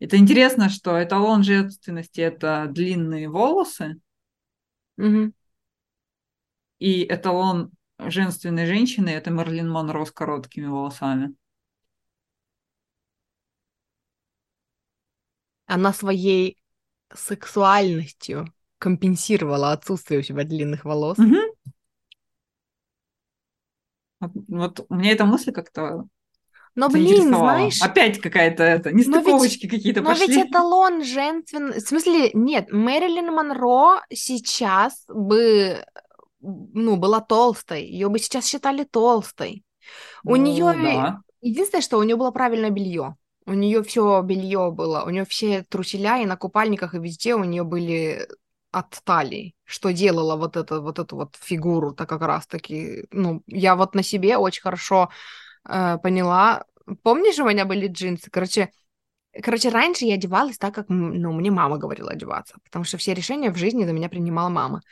[0.00, 4.00] Это интересно, что эталон женственности– это длинные волосы,
[4.96, 5.32] Мгм.
[6.80, 11.34] и эталон женственной женщины– это Мерлин Монро с короткими волосами.
[15.66, 16.58] Она своей
[17.14, 21.18] сексуальностью компенсировала отсутствие у себя длинных волос.
[21.18, 21.40] Мгм.
[24.20, 26.06] Вот, вот у меня эта мысль как-то
[26.74, 30.26] Но, блин, знаешь, Опять какая-то это, нестыковочки какие-то Но пошли.
[30.28, 31.80] ведь эталон женственный...
[31.80, 35.84] В смысле, нет, Мэрилин Монро сейчас бы,
[36.40, 37.84] ну, была толстой.
[37.84, 39.64] Ее бы сейчас считали толстой.
[40.24, 41.20] У Ну, нее да.
[41.40, 43.16] единственное, что у нее было правильное белье.
[43.46, 47.44] У нее все белье было, у нее все труселя и на купальниках и везде у
[47.44, 48.26] нее были
[48.72, 53.42] от талии, что делало вот это вот эту вот фигуру, так как раз таки, ну,
[53.46, 55.10] я вот на себе очень хорошо
[55.68, 56.64] э, поняла.
[57.02, 58.30] Помнишь, у меня были джинсы?
[58.30, 58.70] Короче,
[59.42, 63.50] короче, раньше я одевалась так, как, ну, мне мама говорила одеваться, потому что все решения
[63.50, 64.82] в жизни за меня принимала мама.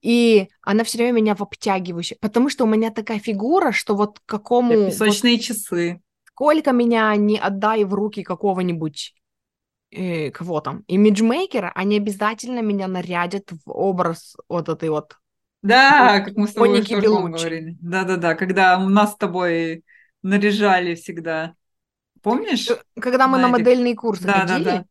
[0.00, 4.18] И она все время меня в обтягивающее, потому что у меня такая фигура, что вот
[4.24, 4.74] какому...
[4.74, 6.00] вот Песочные часы.
[6.40, 9.14] Сколько меня не отдай в руки какого-нибудь
[9.90, 15.18] э, кого там, имиджмейкера, они обязательно меня нарядят в образ вот этой вот.
[15.60, 17.76] Да, как мы с тобой говорили.
[17.82, 19.84] Да-да-да, когда нас с тобой
[20.22, 21.52] наряжали всегда.
[22.22, 22.68] Помнишь?
[22.98, 24.84] Когда мы на Знаете, модельные курсы да, да, ходили,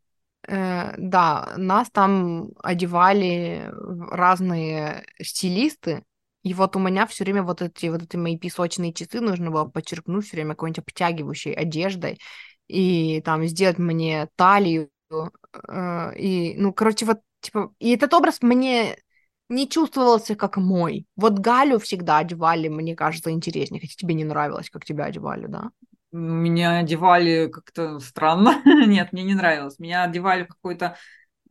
[0.48, 3.72] э, да, нас там одевали
[4.12, 6.04] разные стилисты,
[6.44, 9.66] и вот у меня все время вот эти вот эти мои песочные часы нужно было
[9.66, 12.20] подчеркнуть все время какой-нибудь обтягивающей одеждой.
[12.68, 14.90] и там сделать мне талию,
[15.68, 18.98] э, и, ну, короче, вот, типа, и этот образ мне
[19.50, 21.06] не чувствовался как мой.
[21.16, 25.72] Вот Галю всегда одевали, мне кажется, интереснее, хотя тебе не нравилось, как тебя одевали, да?
[26.12, 28.62] Меня одевали как-то странно.
[28.88, 29.78] Нет, мне не нравилось.
[29.80, 30.96] Меня одевали в какой-то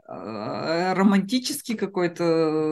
[0.09, 2.25] романтический какой-то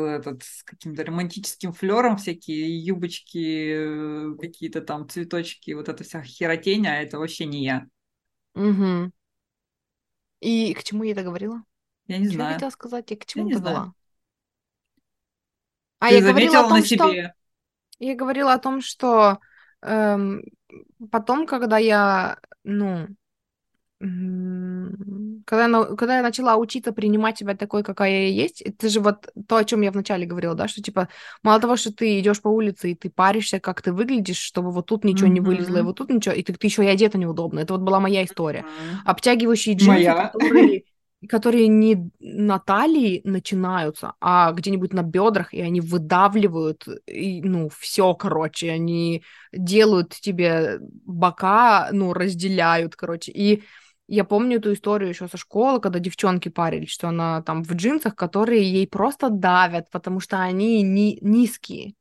[0.07, 6.87] этот с каким-то романтическим флером всякие юбочки, э, какие-то там цветочки, вот эта вся херотень,
[6.87, 7.87] а это вообще не я.
[8.55, 9.11] Угу.
[10.41, 11.63] И к чему я это говорила?
[12.07, 12.55] Я не Что я знаю.
[12.55, 13.11] хотела сказать?
[13.11, 13.95] Я к Я чему не это знаю.
[15.99, 17.13] А, Ты я говорила о том, что...
[17.99, 19.39] Я говорила о том, что
[19.83, 20.43] эм,
[21.11, 23.09] потом, когда я, ну,
[23.99, 29.57] когда когда я начала учиться принимать себя такой, какая я есть, это же вот то,
[29.57, 31.09] о чем я вначале говорила, да, что типа
[31.43, 34.87] мало того, что ты идешь по улице и ты паришься, как ты выглядишь, чтобы вот
[34.87, 37.61] тут ничего не вылезло, и вот тут ничего, и ты, ты еще и одета неудобно.
[37.61, 38.61] Это вот была моя история.
[38.61, 39.03] Мгм.
[39.07, 40.29] Обтягивающие джинсы, Моя.
[40.29, 40.83] которые,
[41.29, 48.15] которые не на талии начинаются, а где-нибудь на бедрах, и они выдавливают, и, ну, все,
[48.15, 53.33] короче, они делают тебе бока, ну, разделяют, короче.
[53.33, 53.63] И
[54.09, 58.15] я помню эту историю еще со школы, когда девчонки парились, что она там в джинсах,
[58.17, 61.95] которые ей просто давят, потому что они ни- низкие.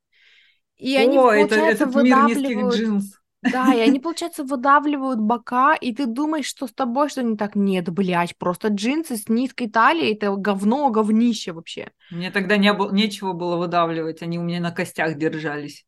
[0.78, 3.20] И они, О, это, получается, этот мир низких выдавливают джинс.
[3.44, 7.56] да, и они, получается, выдавливают бока, и ты думаешь, что с тобой что не так.
[7.56, 11.92] Нет, блядь, просто джинсы с низкой талией, это говно, говнище вообще.
[12.10, 15.86] Мне тогда не было, нечего было выдавливать, они у меня на костях держались.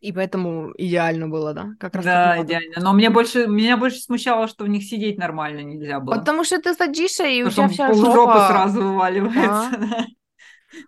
[0.00, 1.74] И поэтому идеально было, да?
[1.78, 2.80] Как раз Да, идеально.
[2.80, 6.16] Но мне больше, меня больше смущало, что в них сидеть нормально нельзя было.
[6.16, 8.48] Потому что ты садишься, и у тебя вся полжопы жопа...
[8.48, 9.78] сразу вываливается.
[9.78, 10.06] да.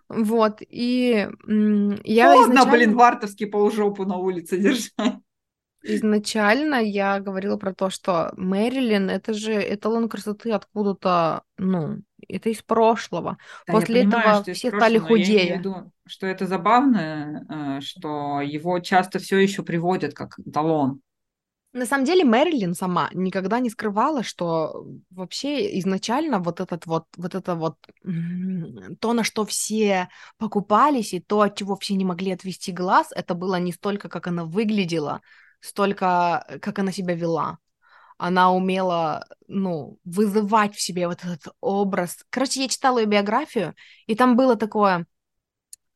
[0.07, 1.27] Вот, и
[2.03, 2.71] я Холодно, изначально...
[2.71, 5.19] блин, вартовский полжопу на улице держать.
[5.85, 11.97] Изначально я говорила про то, что Мэрилин это же эталон красоты откуда-то, ну,
[12.29, 13.37] это из прошлого.
[13.67, 19.19] Да, После этого все стали прошлого, но я что это забавно, э, что его часто
[19.19, 21.01] все еще приводят как эталон.
[21.73, 27.33] На самом деле Мэрилин сама никогда не скрывала, что вообще изначально вот этот вот, вот
[27.33, 27.77] это вот
[28.99, 30.07] то, на что все
[30.37, 34.27] покупались, и то, от чего все не могли отвести глаз, это было не столько, как
[34.27, 35.21] она выглядела,
[35.61, 37.57] столько, э, как она себя вела.
[38.19, 42.23] Она умела, ну, вызывать в себе вот этот образ.
[42.29, 43.73] Короче, я читала ее биографию,
[44.05, 45.07] и там было такое,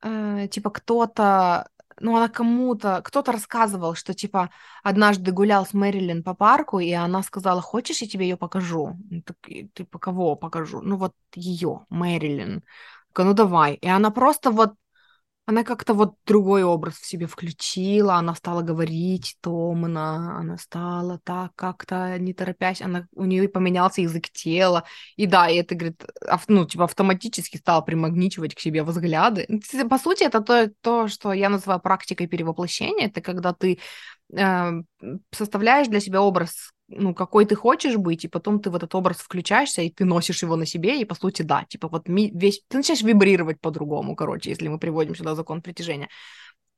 [0.01, 1.69] э, типа, кто-то,
[1.99, 4.49] ну, она кому-то, кто-то рассказывал, что, типа,
[4.83, 8.97] однажды гулял с Мэрилин по парку, и она сказала, хочешь, я тебе ее покажу?
[9.09, 9.37] Ну, так,
[9.73, 10.81] типа, кого покажу?
[10.81, 12.63] Ну, вот ее, Мэрилин.
[13.17, 13.75] Ну, давай.
[13.75, 14.73] И она просто вот
[15.47, 21.53] она как-то вот другой образ в себе включила, она стала говорить томно, она стала так
[21.55, 24.83] как-то не торопясь, она, у нее поменялся язык тела,
[25.15, 29.45] и да, и это, говорит, ав- ну, типа автоматически стала примагничивать к себе взгляды.
[29.47, 33.79] Ну, По сути, это то, то, что я называю практикой перевоплощения, это когда ты
[34.37, 34.71] э,
[35.31, 39.17] составляешь для себя образ, ну, какой ты хочешь быть, и потом ты в этот образ
[39.17, 42.61] включаешься, и ты носишь его на себе, и, по сути, да, типа вот ми- весь...
[42.67, 46.09] Ты начинаешь вибрировать по-другому, короче, если мы приводим сюда закон притяжения.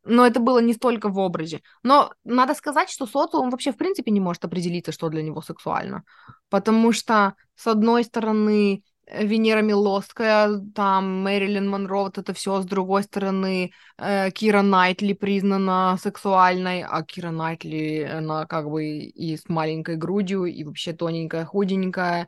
[0.03, 1.61] Но это было не столько в образе.
[1.83, 6.03] Но надо сказать, что социум вообще в принципе не может определиться, что для него сексуально.
[6.49, 13.03] Потому что, с одной стороны, Венера Милосская, там Мэрилин Монро, вот это все, с другой
[13.03, 19.95] стороны, э, Кира Найтли признана сексуальной, а Кира Найтли, она как бы и с маленькой
[19.97, 22.27] грудью, и вообще тоненькая, худенькая,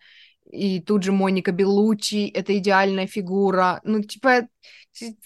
[0.52, 3.80] и тут же Моника Белучи, это идеальная фигура.
[3.84, 4.48] Ну, типа,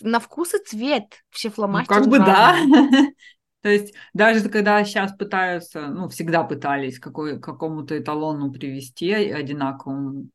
[0.01, 2.51] на вкус и цвет все Ну, фломастеры как бы да.
[2.51, 3.13] разные.
[3.61, 10.29] То есть даже когда сейчас пытаются, ну, всегда пытались какой, какому-то эталону привести одинаковому,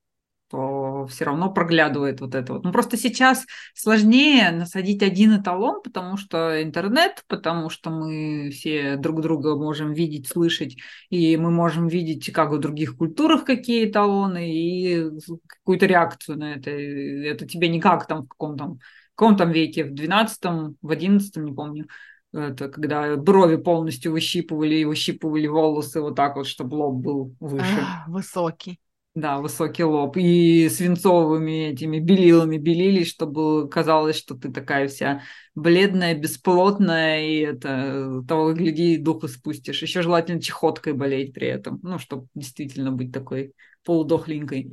[0.50, 2.64] то все равно проглядывает вот это вот.
[2.64, 9.20] Ну, просто сейчас сложнее насадить один эталон, потому что интернет, потому что мы все друг
[9.20, 10.76] друга можем видеть, слышать,
[11.08, 15.10] и мы можем видеть, как в других культурах какие эталоны, и
[15.46, 16.70] какую-то реакцию на это.
[16.70, 20.40] Это тебе никак там в каком-то в каком там веке, в 12
[20.80, 21.86] в 11 не помню,
[22.32, 27.82] это когда брови полностью выщипывали и выщипывали волосы вот так вот, чтобы лоб был выше.
[27.82, 28.78] Ах, высокий.
[29.20, 30.16] Да, высокий лоб.
[30.16, 35.20] И свинцовыми этими белилами белились, чтобы казалось, что ты такая вся
[35.54, 39.82] бледная, бесплотная, и это того и гляди, дух испустишь.
[39.82, 43.52] Еще желательно чехоткой болеть при этом, ну, чтобы действительно быть такой
[43.84, 44.72] полудохленькой.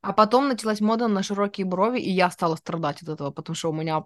[0.00, 3.68] А потом началась мода на широкие брови, и я стала страдать от этого, потому что
[3.68, 4.04] у меня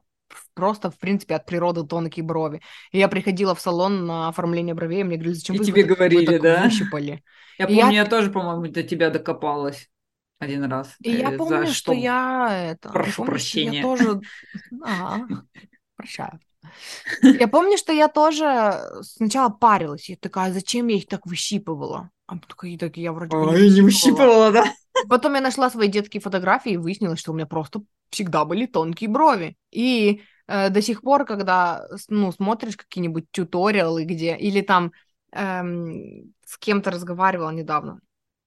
[0.54, 2.60] просто, в принципе, от природы тонкие брови.
[2.92, 5.82] И я приходила в салон на оформление бровей, и мне говорили, зачем И вы, тебе
[5.82, 6.62] вы так- говорили, вы так да?
[6.64, 7.22] выщипали?
[7.58, 9.88] Я И помню, я- я тоже, по-моему, до тебя докопалась
[10.40, 10.94] один раз.
[11.02, 11.92] И я Э, за помню, что что?
[11.92, 12.88] я это...
[12.88, 13.82] я Прошу помню, что я прощения.
[13.82, 14.20] тоже...
[14.84, 15.20] А,
[15.96, 16.40] прощаю.
[17.22, 20.08] Я помню, что я тоже сначала парилась.
[20.08, 22.10] Я такая, зачем я их так выщипывала?
[22.26, 24.64] А такая, так я вроде бы Ой, не выщипывала, да?
[25.08, 29.10] Потом я нашла свои детские фотографии и выяснилось, что у меня просто всегда были тонкие
[29.10, 29.56] брови.
[29.70, 34.36] И э, до сих пор, когда ну, смотришь какие-нибудь тьюториалы, где...
[34.36, 34.92] Или там
[35.32, 38.00] эм, с кем-то разговаривала недавно.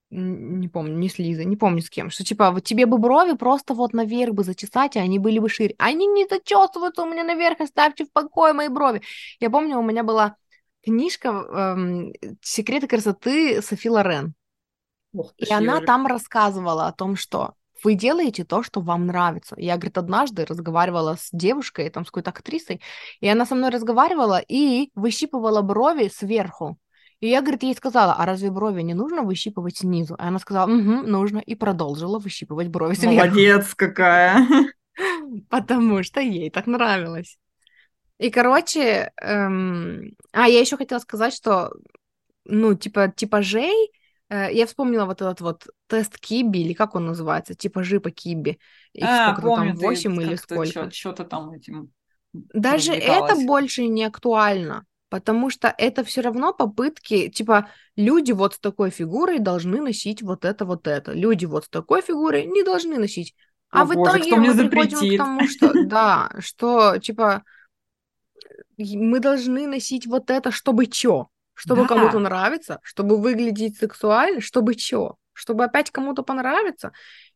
[0.10, 3.36] Не помню, не с Лизой, не помню с кем, что типа вот тебе бы брови
[3.36, 5.76] просто вот наверх бы зачесать, и они были бы шире.
[5.80, 9.02] Они не зачесываются у меня наверх, оставьте в покое мои брови.
[9.41, 10.38] Я помню, у меня была
[10.82, 14.34] книжка эм, «Секреты красоты» Софи Лорен.
[15.13, 17.53] Ты И она там рассказывала о том, что
[17.84, 19.55] вы делаете то, что вам нравится.
[19.57, 22.81] Я, говорит, однажды разговаривала с девушкой, там, с какой-то актрисой,
[23.19, 26.77] и она со мной разговаривала и выщипывала брови сверху.
[27.19, 30.15] И я, говорит, ей сказала, а разве брови не нужно выщипывать снизу?
[30.15, 33.15] И она сказала, угу, нужно, и продолжила выщипывать брови сверху.
[33.15, 34.45] Молодец какая.
[35.49, 37.38] Потому что ей так нравилось.
[38.19, 41.71] И, короче, эм, а я еще хотела сказать, что,
[42.45, 43.91] ну, типа, типажей,
[44.30, 48.60] я вспомнила вот этот вот тест Киби, или как он называется, типажи по Киби.
[48.94, 50.91] Их А, сколько-то там, помню, ты 8 или сколько.
[50.91, 51.91] что-то там этим
[52.34, 58.60] Даже это больше не актуально, потому что это все равно попытки, типа, люди вот с
[58.60, 61.14] такой фигурой должны носить вот это, вот это.
[61.14, 63.34] Люди вот с такой фигурой не должны носить.
[63.70, 65.18] А О в боже, итоге мы приходим к запретит?
[65.18, 67.44] тому, что, да, что, типа,
[68.78, 71.28] мы должны носить вот это, чтобы чё?
[71.57, 71.88] Чтобы Да.
[71.88, 75.15] кому-то нравиться, чтобы выглядеть сексуально, чтобы чё?
[75.34, 76.91] Чтобы опять кому-то понравиться.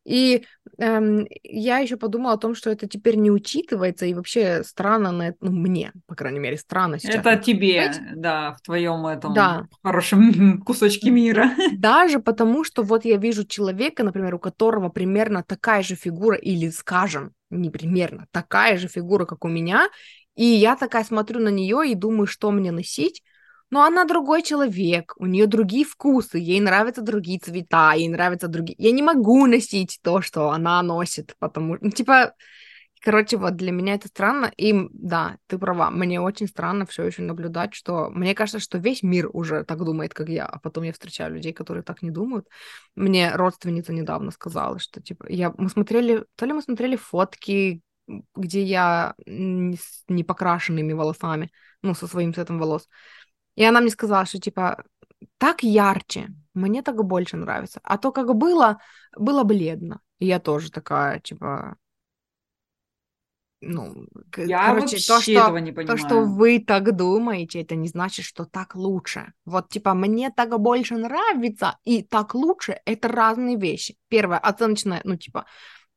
[0.06, 0.46] И
[0.80, 5.30] эм, я еще подумала о том, что это теперь не учитывается, и вообще странно на
[5.30, 7.16] это, ну, мне, по крайней мере, странно сейчас.
[7.26, 8.22] Это тебе, смотреть.
[8.22, 9.68] да, в твоем этом Да.
[9.84, 11.52] хорошем кусочке мира.
[11.72, 16.70] Даже потому, что вот я вижу человека, например, у которого примерно такая же фигура, или,
[16.70, 19.90] скажем, не примерно, такая же фигура, как у меня,
[20.36, 23.24] и я такая смотрю на нее и думаю, что мне носить,
[23.72, 28.76] но она другой человек, у нее другие вкусы, ей нравятся другие цвета, ей нравятся другие...
[28.78, 31.78] Я не могу носить то, что она носит, потому...
[31.80, 32.34] Ну, типа,
[33.00, 37.22] короче, вот для меня это странно, и да, ты права, мне очень странно все еще
[37.22, 38.10] наблюдать, что...
[38.10, 41.54] Мне кажется, что весь мир уже так думает, как я, а потом я встречаю людей,
[41.54, 42.48] которые так не думают.
[42.96, 45.54] Мне родственница недавно сказала, что, типа, я...
[45.58, 46.26] мы смотрели...
[46.36, 47.82] То ли мы смотрели фотки,
[48.36, 52.90] где я с непокрашенными волосами, ну, со своим цветом волос,
[53.56, 54.84] и она мне сказала, что типа
[55.38, 57.80] так ярче, мне так больше нравится.
[57.84, 58.80] А то, как было,
[59.18, 60.02] было бледно.
[60.20, 61.78] И я тоже такая, типа,
[63.62, 64.08] ну,
[64.38, 66.34] Я короче, то, что, этого не то, что понимаю.
[66.34, 69.34] вы так думаете, это не значит, что так лучше.
[69.46, 73.98] Вот, типа, мне так больше нравится и так лучше, это разные вещи.
[74.08, 75.46] Первое, оценочное, ну, типа,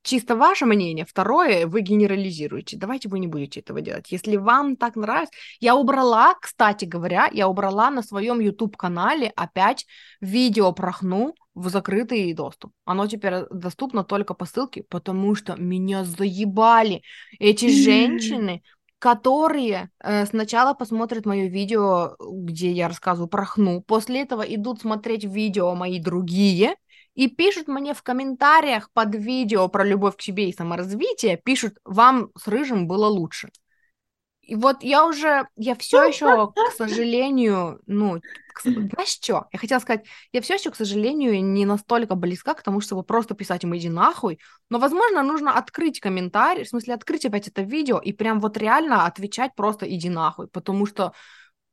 [0.05, 1.05] чисто ваше мнение.
[1.05, 2.77] Второе, вы генерализируете.
[2.77, 4.13] Давайте вы не будете этого делать.
[4.13, 5.35] Если вам так нравится...
[5.59, 9.87] Я убрала, кстати говоря, я убрала на своем YouTube-канале опять
[10.21, 12.73] видео про хну в закрытый доступ.
[12.85, 17.03] Оно теперь доступно только по ссылке, потому что меня заебали
[17.39, 18.63] эти женщины,
[18.99, 25.25] которые э, сначала посмотрят мое видео, где я рассказываю про хну, после этого идут смотреть
[25.25, 26.77] видео мои другие,
[27.15, 32.31] и пишут мне в комментариях под видео про любовь к себе и саморазвитие, пишут, вам
[32.37, 33.51] с рыжим было лучше.
[34.47, 38.21] И вот я уже, я все еще, к сожалению, ну,
[38.53, 39.47] к знаешь что?
[39.53, 43.35] Я хотела сказать, я все еще, к сожалению, не настолько близка к тому, чтобы просто
[43.35, 44.39] писать им иди нахуй,
[44.69, 49.07] но, возможно, нужно открыть комментарий, в смысле, открыть опять это видео и прям вот реально
[49.07, 51.13] отвечать просто иди нахуй, потому что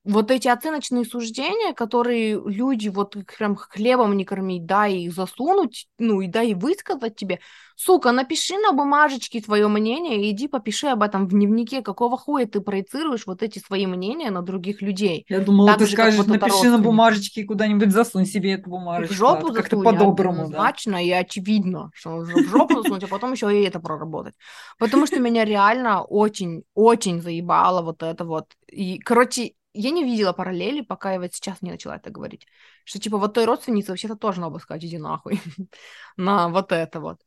[0.03, 6.21] вот эти оценочные суждения, которые люди вот прям хлебом не кормить, да, и засунуть, ну,
[6.21, 7.39] и да, и высказать тебе,
[7.75, 12.45] сука, напиши на бумажечке свое мнение и иди попиши об этом в дневнике, какого хуя
[12.47, 15.25] ты проецируешь вот эти свои мнения на других людей.
[15.29, 18.69] Я думала, Так ты же, скажешь, напиши на бумажечке и куда-нибудь засунь себе эту В
[18.69, 19.13] бумажечку.
[19.13, 20.43] жопу а то Как-то по-доброму, да.
[20.43, 24.33] однозначно и очевидно, что в жопу засунуть, а потом еще и это проработать.
[24.77, 28.45] Потому что меня реально очень, очень заебало вот это вот.
[28.67, 32.45] И, короче, я не видела параллели, пока я вот сейчас не начала это говорить.
[32.84, 35.41] Что, типа, вот той родственнице вообще-то тоже надо сказать, иди нахуй.
[36.18, 37.19] На вот это вот.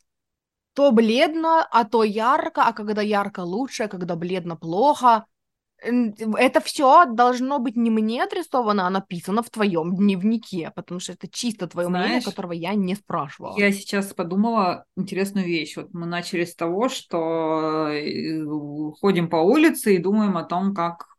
[0.75, 5.25] То бледно, а то ярко, а когда ярко лучше, а когда бледно плохо.
[5.81, 11.29] это все должно быть не мне адресовано, а написано в твоем дневнике, потому что это
[11.29, 13.57] чисто твое Знаешь, мнение, которого я не спрашивала.
[13.57, 15.77] Я сейчас подумала интересную вещь.
[15.77, 18.45] Вот мы начали с того, что э,
[19.01, 21.14] ходим по улице и думаем о том, как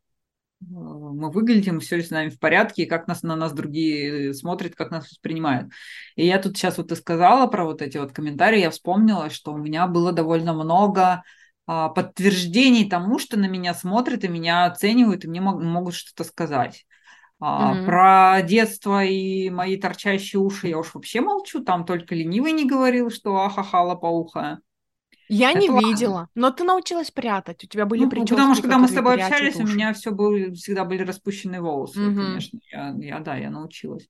[0.62, 4.76] мы выглядим, все ли с нами в порядке, и как нас, на нас другие смотрят,
[4.76, 5.72] как нас воспринимают.
[6.16, 9.54] И я тут сейчас вот и сказала про вот эти вот комментарии, я вспомнила, что
[9.54, 11.24] у меня было довольно много
[11.68, 16.86] а, подтверждений тому, что на меня смотрят и меня оценивают, и мне могут что-то сказать.
[17.42, 17.86] Mm-hmm.
[17.86, 23.10] Про детство и мои торчащие уши я уж вообще молчу, там только ленивый не говорил,
[23.10, 24.60] что ахаха лопоухая.
[25.28, 25.88] Я Это не ладно.
[25.88, 28.94] видела, но ты научилась прятать, у тебя были ну, прически, Потому что когда мы с
[28.94, 29.64] тобой общались, уши.
[29.64, 32.16] у меня все были, всегда были распущенные волосы, mm-hmm.
[32.16, 34.08] конечно, я, я, да, я научилась.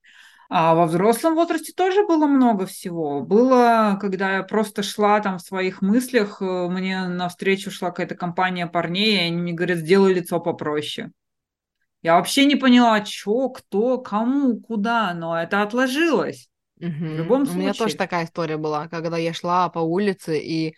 [0.50, 3.22] А во взрослом возрасте тоже было много всего.
[3.22, 8.68] Было, когда я просто шла там в своих мыслях, э, мне навстречу шла какая-то компания
[8.68, 11.12] парней, и они мне говорят, сделай лицо попроще.
[12.04, 16.48] Я вообще не поняла, что, кто, кому, куда, но это отложилось.
[16.80, 16.88] Угу.
[16.88, 17.60] В любом случае.
[17.60, 20.76] У меня тоже такая история была, когда я шла по улице и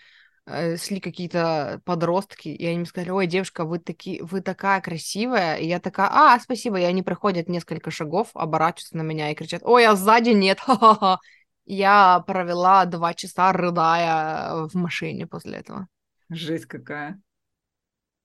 [0.48, 5.57] шли какие-то подростки, и они мне сказали, ой, девушка, вы, таки, вы такая красивая.
[5.57, 6.80] И я такая, а, спасибо.
[6.80, 11.19] И они проходят несколько шагов, оборачиваются на меня и кричат, ой, а сзади нет, ха-ха-ха.
[11.69, 15.88] Я провела два часа, рыдая в машине после этого.
[16.30, 17.19] Жесть какая.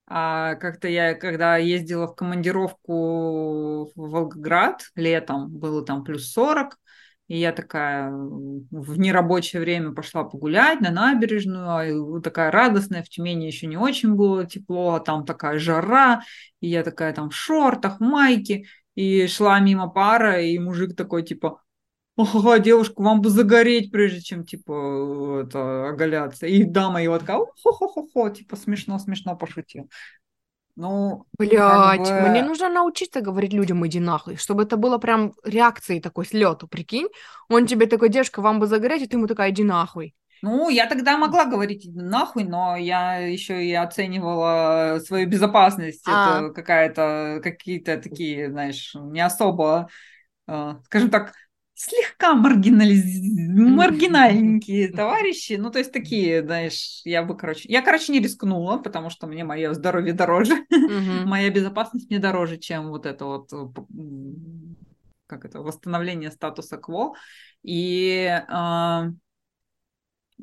[0.06, 6.78] А как-то я, когда ездила в командировку в Волгоград летом, было там плюс 40,
[7.28, 13.46] и я такая в нерабочее время пошла погулять на набережную, а такая радостная, в Тюмени
[13.46, 16.22] еще не очень было тепло, а там такая жара,
[16.60, 21.62] и я такая там в шортах, майке, и шла мимо пара, и мужик такой типа,
[22.16, 26.46] ага, девушка, вам бы загореть, прежде чем, типа, это, оголяться.
[26.46, 29.88] И дама его такая, хо-хо-хо-хо, типа, смешно-смешно пошутил.
[30.74, 32.28] Ну, Блять, бы...
[32.30, 37.08] мне нужно научиться говорить людям иди нахуй, чтобы это было прям реакцией такой слету, прикинь.
[37.48, 40.14] Он тебе такой, девушка, вам бы загореть, и ты ему такая, иди нахуй.
[40.40, 46.04] Ну, я тогда могла говорить иди нахуй, но я еще и оценивала свою безопасность.
[46.08, 46.38] А.
[46.40, 49.88] Это какая-то, какие-то такие, знаешь, не особо,
[50.48, 51.34] э, скажем так,
[51.82, 53.04] слегка маргинализ...
[53.54, 55.54] маргинальненькие товарищи.
[55.54, 57.68] Ну, то есть такие, знаешь, я бы, короче...
[57.68, 60.54] Я, короче, не рискнула, потому что мне мое здоровье дороже.
[61.24, 63.56] Моя безопасность мне дороже, чем вот это вот э,
[65.26, 67.14] как это, восстановление статуса кво.
[67.62, 69.02] И э,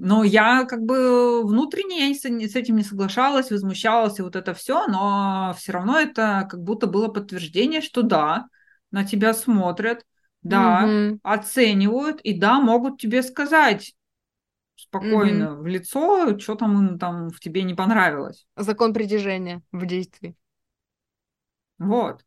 [0.01, 4.87] но я как бы внутренне я с этим не соглашалась, возмущалась и вот это все,
[4.87, 8.47] но все равно это как будто было подтверждение, что да,
[8.91, 10.05] на тебя смотрят,
[10.41, 11.19] да, угу.
[11.23, 13.93] оценивают, и да, могут тебе сказать
[14.75, 15.63] спокойно угу.
[15.63, 18.47] в лицо, что там им там в тебе не понравилось.
[18.55, 20.35] Закон притяжения в действии.
[21.77, 22.23] Вот.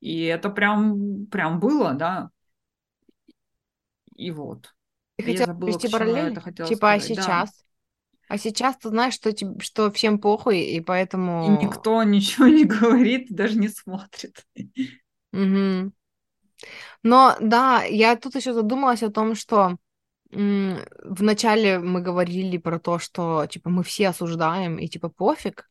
[0.00, 2.30] И это прям, прям было, да.
[4.16, 4.74] И вот.
[5.16, 6.34] Ты хотела забыла, параллель?
[6.66, 7.00] Типа, а сказать.
[7.00, 7.50] а сейчас?
[7.50, 7.64] Да.
[8.28, 11.44] А сейчас ты знаешь, что, что всем похуй, и поэтому...
[11.44, 14.46] И никто ничего не говорит, даже не смотрит.
[15.32, 15.92] Угу.
[17.02, 19.76] Но да, я тут еще задумалась о том, что
[20.30, 25.68] вначале мы говорили про то, что типа мы все осуждаем и типа пофиг.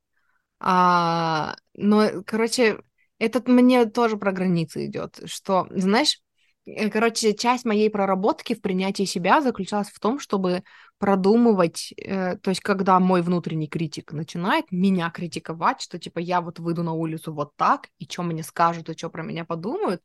[0.60, 2.78] А, но, короче,
[3.18, 6.20] этот мне тоже про границы идет, что, знаешь,
[6.68, 10.62] э, короче, часть моей проработки в принятии себя заключалась в том, чтобы
[11.00, 16.60] продумывать, э, то есть когда мой внутренний критик начинает меня критиковать, что типа я вот
[16.60, 20.04] выйду на улицу вот так, и что мне скажут, и что про меня подумают,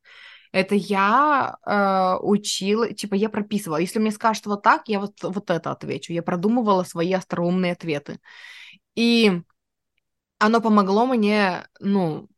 [0.53, 3.79] это я э, учила, типа я прописывала.
[3.79, 6.13] Если мне скажут вот так, я вот, вот это отвечу.
[6.13, 8.21] Я продумывала свои остроумные ответы.
[8.95, 9.43] И
[10.39, 12.29] оно помогло мне, ну,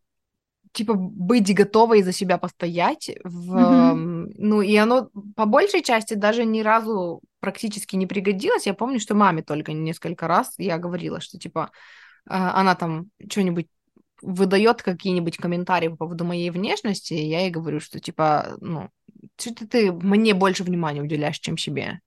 [0.73, 3.11] типа быть готовой за себя постоять.
[3.25, 4.35] В, mm-hmm.
[4.39, 8.67] Ну, и оно по большей части даже ни разу практически не пригодилось.
[8.67, 11.71] Я помню, что маме только несколько раз я говорила, что типа
[12.27, 13.69] э, она там что-нибудь
[14.23, 18.91] выдает какие-нибудь комментарии по поводу моей внешности, я ей говорю, что типа, ну,
[19.39, 22.01] что-то ты мне больше внимания уделяешь, чем себе.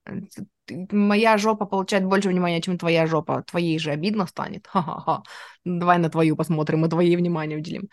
[0.90, 3.42] Моя жопа получает больше внимания, чем твоя жопа.
[3.42, 4.66] Твоей же обидно станет.
[4.70, 5.22] Ха-ха-ха.
[5.64, 7.88] Давай на твою посмотрим, и твоей внимание уделим.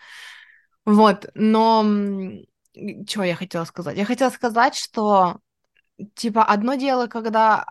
[0.84, 1.84] Вот, но
[3.06, 3.96] что я хотела сказать?
[3.96, 5.38] Я хотела сказать, что
[6.14, 7.66] типа одно дело, когда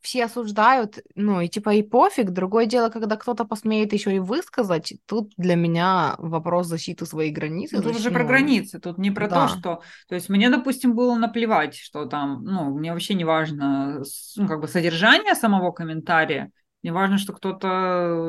[0.00, 2.30] все осуждают, ну и типа и пофиг.
[2.30, 7.72] Другое дело, когда кто-то посмеет еще и высказать, тут для меня вопрос защиты своих границ.
[7.72, 9.46] Ну, тут уже про границы, тут не про да.
[9.46, 9.82] то, что...
[10.08, 14.02] То есть мне, допустим, было наплевать, что там, ну, мне вообще не важно,
[14.36, 16.50] ну, как бы содержание самого комментария,
[16.82, 17.68] Мне важно, что кто-то,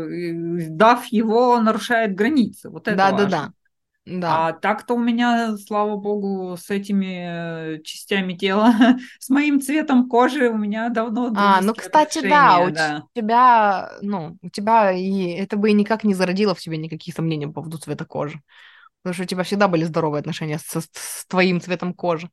[0.09, 2.69] э, дав его, нарушает границы.
[2.69, 3.29] Вот это Да, важно.
[3.29, 3.47] да, да.
[3.47, 3.53] Да.
[4.21, 8.73] А так-то у меня, слава богу, с этими э, частями тела,
[9.19, 13.03] с моим цветом кожи у меня давно А, ну, кстати, да, у отношения, да.
[13.13, 17.47] тебя, ну, у тебя и это бы и никак не зародило в тебе никаких сомнений
[17.47, 18.41] по поводу цвета кожи.
[19.01, 22.29] Потому что у тебя всегда были здоровые отношения со- с, с твоим цветом кожи.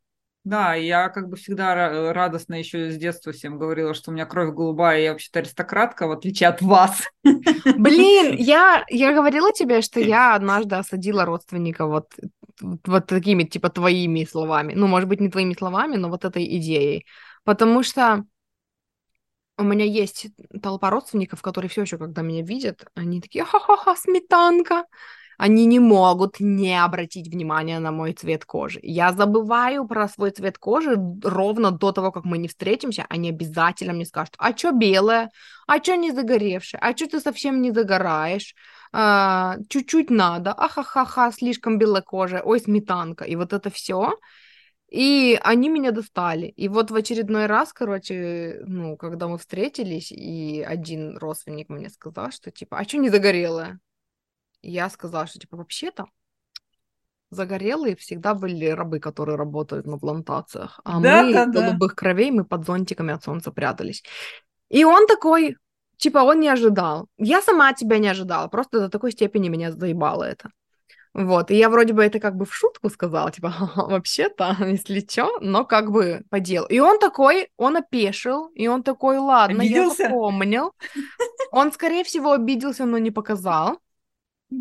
[0.46, 4.26] Да, я как бы всегда ра- радостно еще с детства всем говорила, что у меня
[4.26, 7.02] кровь голубая, я вообще-то аристократка, в отличие от вас.
[7.24, 12.12] Блин, я, я говорила тебе, что я однажды осадила родственника вот,
[12.60, 14.74] вот такими, типа, твоими словами.
[14.74, 17.06] Ну, может быть, не твоими словами, но вот этой идеей.
[17.42, 18.24] Потому что
[19.58, 20.28] у меня есть
[20.62, 24.84] толпа родственников, которые все еще, когда меня видят, они такие, ха-ха-ха, сметанка.
[25.38, 28.80] Они не могут не обратить внимания на мой цвет кожи.
[28.82, 33.06] Я забываю про свой цвет кожи ровно до того, как мы не встретимся.
[33.08, 35.30] Они обязательно мне скажут, а что белое?
[35.66, 36.80] А что не загоревшее?
[36.80, 38.54] А что ты совсем не загораешь?
[38.92, 40.52] А, чуть-чуть надо.
[40.52, 42.40] Ахахаха, слишком белая кожа.
[42.44, 43.24] Ой, сметанка.
[43.24, 44.14] И вот это все.
[44.88, 46.46] И они меня достали.
[46.46, 52.30] И вот в очередной раз, короче, ну, когда мы встретились, и один родственник мне сказал,
[52.30, 53.80] что типа, а что не загорелая?
[54.66, 56.06] И я сказала, что типа, вообще-то
[57.30, 60.80] загорелые всегда были рабы, которые работают на плантациях.
[60.84, 61.60] А Да, мы да, да.
[61.60, 64.02] голубых кровей, мы под зонтиками от солнца прятались.
[64.68, 65.56] И он такой,
[65.98, 67.06] типа, он не ожидал.
[67.16, 70.50] Я сама от тебя не ожидала, просто до такой степени меня заебало это.
[71.14, 75.00] Вот, и я вроде бы это как бы в шутку сказала, типа, «Ха-ха, вообще-то, если
[75.00, 76.66] чё, но как бы по делу.
[76.66, 80.02] И он такой, он опешил, и он такой, ладно, Обиделся?
[80.02, 80.72] я запомнил.
[81.52, 83.78] Он, скорее всего, обиделся, но не показал,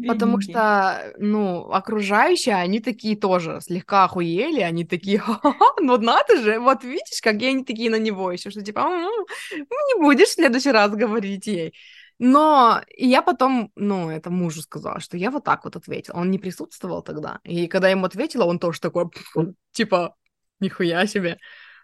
[0.05, 6.59] потому что, ну, окружающие, они такие тоже слегка охуели, они такие, ха-ха, ну надо же,
[6.59, 9.03] вот видишь, какие они такие на него еще, что типа, «М,
[9.51, 11.73] ну, не будешь в следующий раз говорить ей.
[12.17, 16.15] Но и я потом, ну, это мужу сказала, что я вот так вот ответила.
[16.17, 17.39] Он не присутствовал тогда.
[17.43, 19.09] И когда я ему ответила, он тоже такой,
[19.73, 20.15] типа,
[20.61, 21.37] нихуя себе.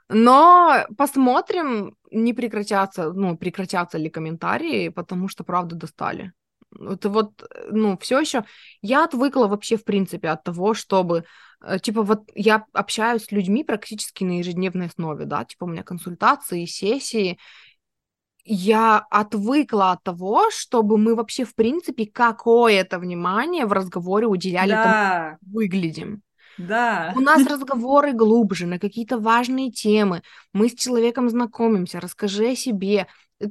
[0.10, 6.34] Но посмотрим, не прекратятся, ну, прекратятся ли комментарии, потому что, правда, достали.
[6.80, 8.46] Это вот, э, ну, все еще...
[8.82, 11.26] Я отвыкла вообще, в принципе, от того, чтобы...
[11.64, 15.84] э, Типа, вот я общаюсь с людьми практически на ежедневной основе, да, типа у меня
[15.84, 17.38] консультации, сессии,
[18.44, 24.94] я отвыкла от того, чтобы мы вообще, в принципе, какое-то внимание в разговоре уделяли тому,
[24.94, 26.24] Да, как выглядим.
[26.58, 27.14] да.
[27.16, 30.24] У нас разговоры глубже на какие-то важные темы.
[30.54, 33.08] Мы с человеком знакомимся, расскажи о себе.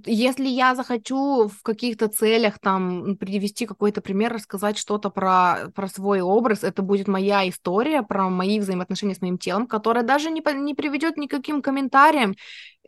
[0.07, 6.21] Если я захочу в каких-то целях там привести какой-то пример, рассказать что-то про, про свой
[6.21, 10.75] образ, это будет моя история про мои взаимоотношения с моим телом, которая даже не, не
[10.75, 12.37] приведет ни к каким комментариям.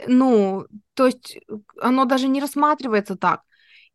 [0.07, 3.43] Ну, то есть э, оно даже не рассматривается так.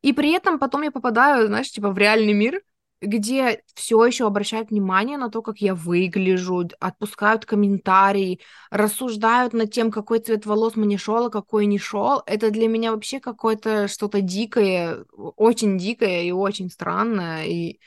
[0.01, 2.61] И при этом потом я попадаю, знаешь, типа в реальный мир,
[3.01, 8.39] где все еще обращают внимание на то, как я выгляжу, отпускают комментарии,
[8.71, 12.23] рассуждают над тем, какой цвет волос мне шел, а какой не шел.
[12.25, 17.45] Это для меня вообще какое-то что-то дикое, очень дикое и очень странное.
[17.45, 17.79] И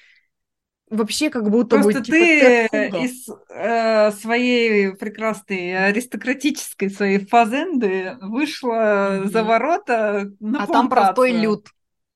[0.90, 3.04] вообще как будто бы Просто типа ты цепуга.
[3.04, 9.44] из э, своей прекрасной аристократической своей фазенды вышла за Мгм.
[9.44, 11.62] ворота на А там простой плантацию.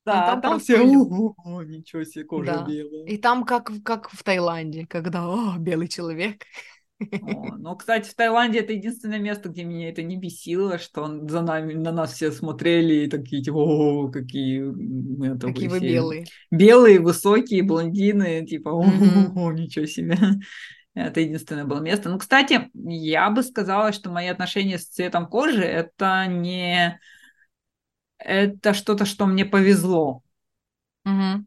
[0.07, 1.09] А Да, там там все, простой люд.
[1.37, 2.59] «О, ничего себе, кожа Да.
[2.59, 3.05] белая.
[3.05, 6.43] И там как, как в Таиланде, когда, о, белый человек.
[7.21, 11.27] О, ну, кстати, в Таиланде это единственное место, где меня это не бесило, что он
[11.29, 15.79] за нами, на нас все смотрели и такие, типа, о, какие мы это Какие вы
[15.79, 16.29] все белые.
[16.51, 19.39] белые, высокие, блондины, типа, о, Мгм.
[19.53, 20.17] ничего себе.
[20.93, 22.09] Это единственное было место.
[22.09, 26.99] Ну, кстати, я бы сказала, что мои отношения с цветом кожи это не
[28.17, 30.23] это что-то, что мне повезло,
[31.05, 31.45] Мгм.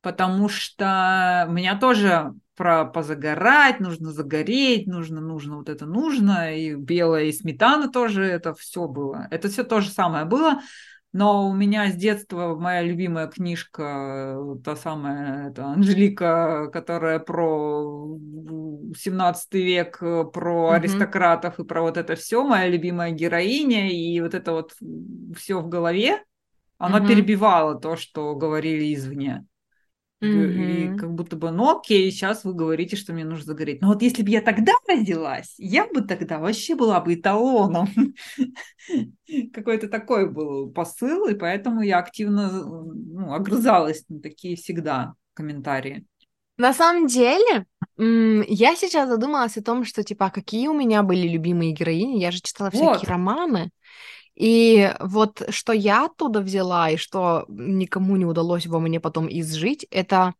[0.00, 7.24] потому что меня тоже про позагорать, нужно загореть, нужно, нужно, вот это нужно, и белая,
[7.26, 9.28] и сметана тоже, это все было.
[9.30, 10.60] Это все то же самое было,
[11.18, 13.82] но у меня с детства моя любимая книжка,
[14.38, 18.16] э, та самая это Анжелика, которая про
[18.96, 20.74] 17 век, э, про Мгм.
[20.74, 24.74] аристократов и про вот это все, моя любимая героиня, и вот это вот
[25.36, 26.22] все в голове,
[26.78, 27.08] она Мгм.
[27.08, 29.47] перебивала то, что говорили извне.
[30.20, 33.80] Г- И как будто бы, ну окей, сейчас вы говорите, что мне нужно загореть.
[33.80, 37.88] Но вот если бы я тогда родилась, я бы тогда вообще была бы эталоном.
[39.52, 46.06] Какой-то такой был посыл, и поэтому я активно ну, огрызалась на такие всегда комментарии.
[46.56, 47.66] На самом деле,
[47.96, 52.18] я сейчас задумалась о том, что, типа, а какие у меня были любимые героини.
[52.18, 52.98] Я же читала Вот.
[52.98, 53.70] всякие романы.
[54.38, 59.84] И вот что я оттуда взяла, и что никому не удалось во мне потом изжить,
[59.90, 60.34] это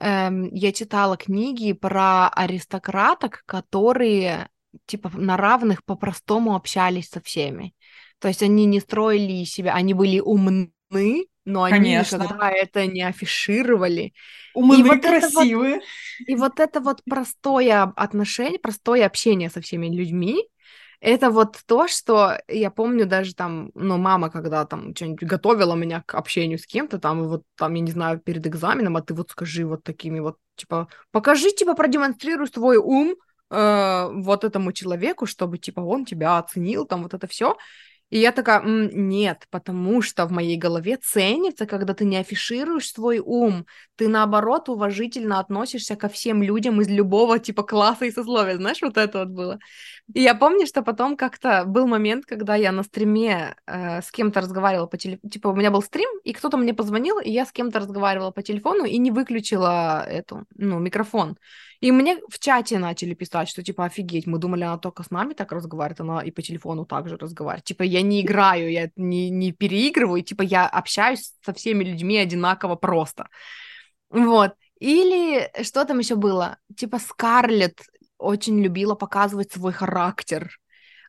[0.00, 4.48] эм, я читала книги про аристократок, которые
[4.86, 7.74] типа на равных по-простому общались со всеми.
[8.20, 10.70] То есть они не строили себя, они были умны,
[11.44, 12.16] но они Конечно.
[12.16, 14.14] никогда это не афишировали.
[14.54, 15.80] Умные, И вот это вот- красивые.
[16.26, 20.42] И вот это вот простое отношение, простое общение со всеми людьми,
[21.00, 26.02] это вот то, что я помню даже там, ну, мама, когда там что-нибудь готовила меня
[26.02, 29.30] к общению с кем-то, там, вот там, я не знаю, перед экзаменом, а ты вот
[29.30, 33.16] скажи вот такими вот, типа, покажи, типа, продемонстрируй свой ум
[33.50, 37.56] э, вот этому человеку, чтобы, типа, он тебя оценил, там, вот это все.
[38.10, 42.92] И я такая, «М, нет, потому что в моей голове ценится, когда ты не афишируешь
[42.92, 43.66] свой ум,
[43.96, 48.96] ты наоборот уважительно относишься ко всем людям из любого типа класса и сословия, знаешь, вот
[48.96, 49.58] это вот было.
[50.14, 54.40] И я помню, что потом как-то был момент, когда я на стриме э, с кем-то
[54.40, 57.50] разговаривала по телефону, типа у меня был стрим, и кто-то мне позвонил, и я с
[57.52, 61.36] кем-то разговаривала по телефону и не выключила эту, ну, микрофон.
[61.80, 65.34] И мне в чате начали писать, что типа офигеть, мы думали, она только с нами
[65.34, 67.64] так разговаривает, она и по телефону также разговаривает.
[67.64, 72.76] Типа я не играю, я не, не переигрываю, типа я общаюсь со всеми людьми одинаково
[72.76, 73.28] просто.
[74.10, 74.54] Вот.
[74.78, 76.58] Или что там еще было?
[76.76, 77.80] Типа Скарлетт
[78.18, 80.58] очень любила показывать свой характер.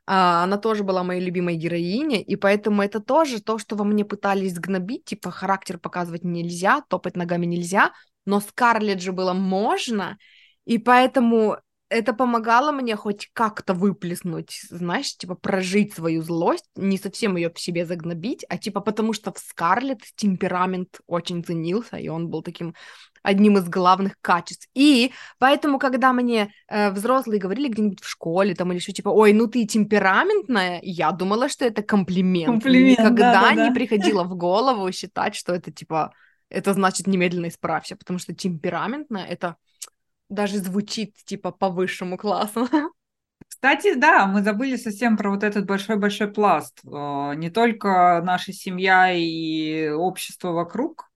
[0.05, 4.05] А, Она тоже была моей любимой героиней, и поэтому это тоже то, что во мне
[4.05, 7.91] пытались гнобить, типа характер показывать нельзя, топать ногами нельзя,
[8.25, 10.17] но Скарлетт же было можно,
[10.67, 11.57] и поэтому
[11.89, 17.57] это помогало мне хоть как-то выплеснуть, знаешь, типа прожить свою злость, не совсем ее в
[17.57, 22.75] себе загнобить, а типа потому что в Скарлетт темперамент очень ценился, и он был таким
[23.23, 24.67] одним из главных качеств.
[24.73, 29.31] И поэтому, когда мне э, взрослые говорили где-нибудь в школе там или еще типа, ой,
[29.31, 32.47] ну ты темпераментная, я думала, что это комплимент.
[32.47, 33.69] Комплимент, Никогда да-да-да.
[33.69, 36.11] не приходило в голову считать, что это типа,
[36.49, 39.55] это значит немедленно исправься, потому что темпераментная это
[40.29, 42.67] даже звучит типа по высшему классу.
[43.47, 46.79] Кстати, да, мы забыли совсем про вот этот большой-большой пласт.
[46.85, 51.09] Э, Не только наша семья и общество вокруг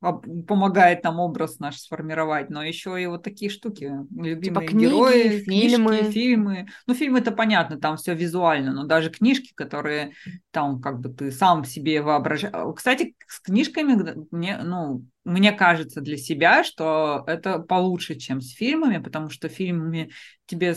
[0.00, 3.92] помогает нам образ наш сформировать, но еще и вот такие штуки.
[4.14, 5.96] Любимые книги, герои, фильмы.
[5.98, 6.66] книжки, фильмы.
[6.86, 10.12] Ну, фильмы это понятно, там все визуально, но даже книжки, которые
[10.50, 12.54] там как бы ты сам себе воображаешь.
[12.76, 18.98] Кстати, с книжками мне, ну, мне кажется для себя, что это получше, чем с фильмами,
[18.98, 20.10] потому что фильмами
[20.46, 20.76] тебе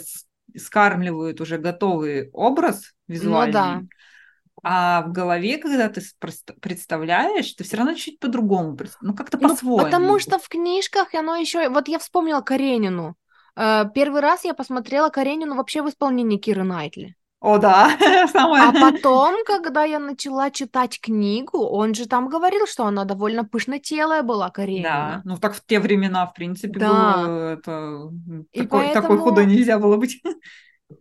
[0.55, 3.53] скармливают уже готовый образ визуальный.
[3.53, 3.81] Ну да.
[4.63, 6.01] А в голове, когда ты
[6.61, 9.77] представляешь, ты все равно чуть по-другому, ну как-то Ну, по-своему.
[9.85, 11.69] потому что в книжках оно еще...
[11.69, 13.15] Вот я вспомнила Каренину.
[13.55, 17.15] Э, Первый раз я посмотрела Каренину вообще в исполнении Киры Найтли.
[17.41, 17.89] О, да.
[18.33, 24.23] А потом, когда я начала читать книгу, он же там говорил, что она довольно пышнотелая
[24.23, 25.21] была, Да, Каренина.
[25.23, 26.89] ну так в те времена, в принципе, Да.
[27.17, 28.09] было это...
[28.51, 30.21] И Такой, такой поэтому- худой нельзя было быть.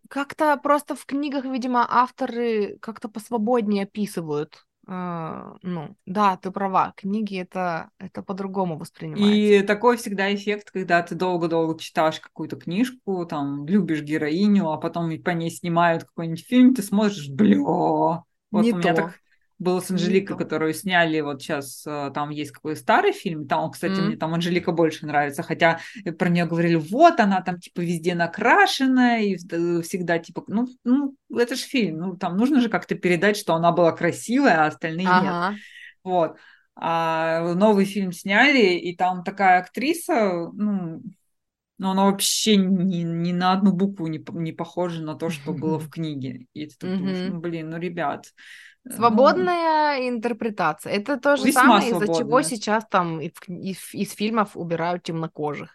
[0.09, 4.67] Как-то просто в книгах, видимо, авторы как-то посвободнее описывают.
[4.87, 9.55] э, Ну, да, ты права, книги это, это по-другому воспринимается.
[9.55, 15.11] И такой всегда эффект, когда ты долго-долго читаешь какую-то книжку, там, любишь героиню, а потом
[15.23, 18.95] по ней снимают какой-нибудь фильм, ты смотришь, бля, вот Не у меня то.
[18.95, 19.21] так
[19.59, 20.45] было с Анжеликой, то.
[20.45, 24.73] которую сняли вот сейчас, э, там есть какой старый фильм, там, кстати, мне там Анжелика
[24.73, 30.19] больше нравится, хотя э, про нее говорили, вот она там типа везде накрашенная и всегда
[30.19, 33.93] типа, ну, ну это же фильм, ну там нужно же как-то передать, что она была
[33.93, 35.13] красивая, а остальные нет.
[35.13, 35.57] Ага.
[36.05, 36.37] Вот.
[36.77, 41.03] А новый фильм сняли, и там такая актриса, ну,
[41.79, 45.79] но она вообще ни, ни на одну букву не, не похожа на то, что было
[45.79, 46.47] в книге.
[46.53, 48.27] И ты так думаешь, ну, блин, ну, ребят.
[48.89, 50.93] Ну, Свободная интерпретация.
[50.93, 52.43] Это то же самое, из-за чего свободная.
[52.43, 55.71] сейчас там из, из- из фильмов убирают темнокожих.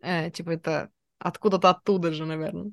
[0.00, 2.72] Э, типа это откуда-то оттуда же, наверное.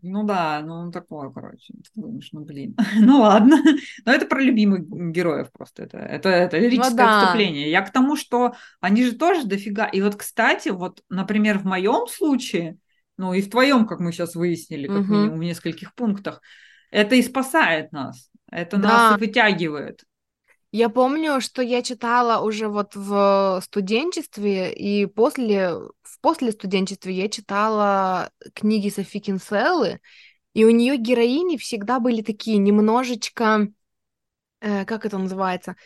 [0.00, 1.74] Ну да, ну такое, короче.
[1.74, 3.56] Ты думаешь, ну блин, ну ладно.
[4.04, 4.82] Но это про любимых
[5.12, 5.82] героев просто.
[5.84, 7.08] Это, это, это лирическое Ну да.
[7.08, 7.68] отступление.
[7.70, 9.86] Я к тому, что они же тоже дофига.
[9.88, 12.78] И вот, кстати, вот, например, в моем случае,
[13.16, 15.08] ну и в твоем, как мы сейчас выяснили, как Мгм.
[15.08, 16.40] минимум в нескольких пунктах,
[16.92, 18.30] это и спасает нас.
[18.50, 19.10] Это Да.
[19.10, 20.04] нас вытягивает.
[20.70, 27.28] Я помню, что я читала уже вот в студенчестве, и после, в после студенчестве я
[27.28, 30.00] читала книги Софи Кинселлы,
[30.54, 33.68] и у нее героини всегда были такие немножечко,
[34.60, 35.76] э, как это называется,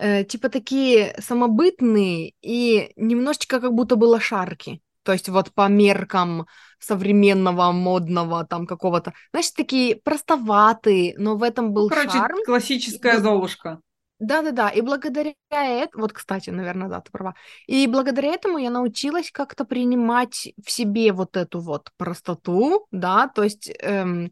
[0.00, 4.80] Э, типа такие самобытные и немножечко как будто бы лошарки.
[5.08, 6.46] То есть вот по меркам
[6.78, 12.36] современного, модного, там какого-то, знаешь, такие простоватые, но в этом был ну, короче, шарм.
[12.44, 13.80] классическая Золушка.
[14.20, 17.36] Да-да-да, и благодаря этому, вот, кстати, наверное, да, ты права,
[17.66, 23.44] и благодаря этому я научилась как-то принимать в себе вот эту вот простоту, да, то
[23.44, 24.30] есть эм,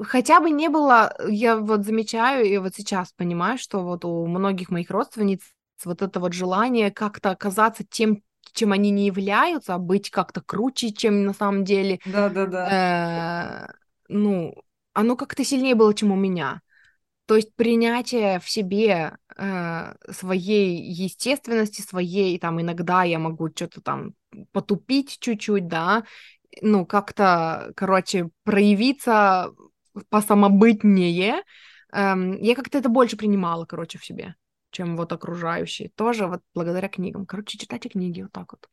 [0.00, 4.70] хотя бы не было, я вот замечаю, и вот сейчас понимаю, что вот у многих
[4.70, 5.42] моих родственниц
[5.84, 8.22] вот это вот желание как-то оказаться тем,
[8.52, 12.00] чем они не являются, а быть как-то круче, чем на самом деле.
[12.04, 13.68] Да-да-да.
[13.68, 13.72] Э,
[14.08, 14.54] ну,
[14.92, 16.60] оно как-то сильнее было, чем у меня.
[17.26, 24.14] То есть принятие в себе э, своей естественности, своей, там, иногда я могу что-то там
[24.52, 26.04] потупить чуть-чуть, да,
[26.62, 29.52] ну, как-то, короче, проявиться
[30.08, 31.42] посамобытнее,
[31.92, 34.34] эм, я как-то это больше принимала, короче, в себе,
[34.70, 35.90] чем вот окружающие.
[35.94, 37.26] Тоже вот благодаря книгам.
[37.26, 38.68] Короче, читайте книги вот так вот.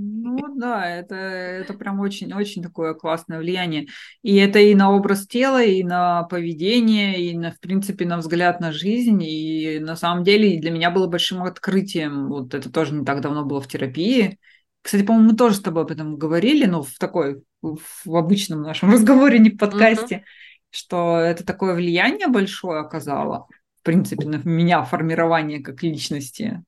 [0.00, 3.88] Ну да, это, это прям очень-очень такое классное влияние.
[4.22, 8.60] И это и на образ тела, и на поведение, и на, в принципе, на взгляд
[8.60, 9.20] на жизнь.
[9.24, 12.28] И на самом деле для меня было большим открытием.
[12.28, 14.38] Вот это тоже не так давно было в терапии.
[14.82, 18.90] Кстати, по-моему, мы тоже с тобой об этом говорили, но в такой, в обычном нашем
[18.92, 20.22] разговоре, не в подкасте, mm-hmm.
[20.70, 23.48] что это такое влияние большое оказало,
[23.88, 26.62] принципе, на меня формирование как личности.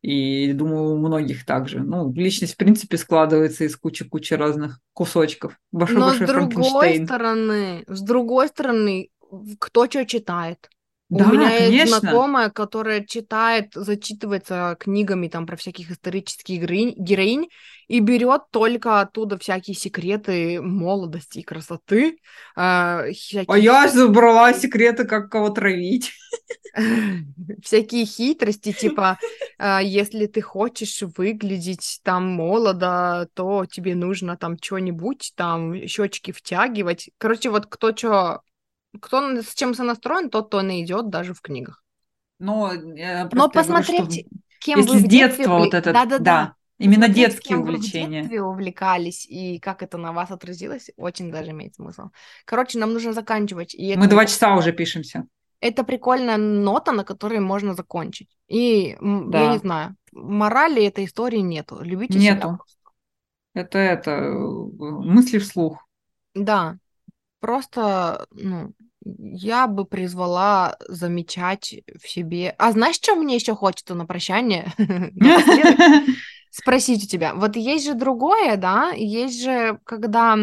[0.00, 1.80] И думаю, у многих также.
[1.80, 5.58] Ну, личность, в принципе, складывается из кучи-кучи разных кусочков.
[5.72, 9.08] Большой, Но большой с другой стороны, с другой стороны,
[9.58, 10.70] кто что читает.
[11.08, 11.72] Да, У меня конечно.
[11.72, 17.48] есть знакомая, которая читает, зачитывается книгами там про всяких исторических героинь, героинь
[17.86, 22.18] и берет только оттуда всякие секреты молодости и красоты.
[22.56, 23.46] Э, всякие...
[23.54, 26.12] А я забрала секреты, как кого травить.
[27.62, 29.18] Всякие хитрости, типа,
[29.58, 37.10] э, если ты хочешь выглядеть там молодо, то тебе нужно там что-нибудь, там щечки втягивать.
[37.16, 38.40] Короче, вот кто что
[39.00, 41.82] кто с чем сонастроен, тот то и идет даже в книгах.
[42.38, 42.72] Но,
[43.32, 44.28] Но посмотреть, говорю, что...
[44.60, 46.54] кем если вы с детства вот это, да, да, да.
[46.78, 48.06] Именно Смотреть, детские увлечения.
[48.06, 52.08] Вы в детстве увлекались и как это на вас отразилось, очень даже имеет смысл.
[52.44, 53.74] Короче, нам нужно заканчивать.
[53.74, 54.10] И Мы это...
[54.10, 55.26] два часа уже пишемся.
[55.60, 58.28] Это прикольная нота, на которой можно закончить.
[58.46, 59.44] И да.
[59.44, 61.78] я не знаю, морали этой истории нету.
[61.80, 62.40] Любите нету.
[62.40, 62.58] себя.
[63.54, 65.86] Это это э, мысли вслух.
[66.34, 66.76] Да.
[67.40, 68.72] Просто, ну,
[69.06, 72.54] я бы призвала замечать в себе.
[72.58, 74.72] А знаешь, что мне еще хочется на прощание?
[76.50, 77.34] Спросить у тебя.
[77.34, 78.90] Вот есть же другое, да?
[78.90, 80.36] Есть же, когда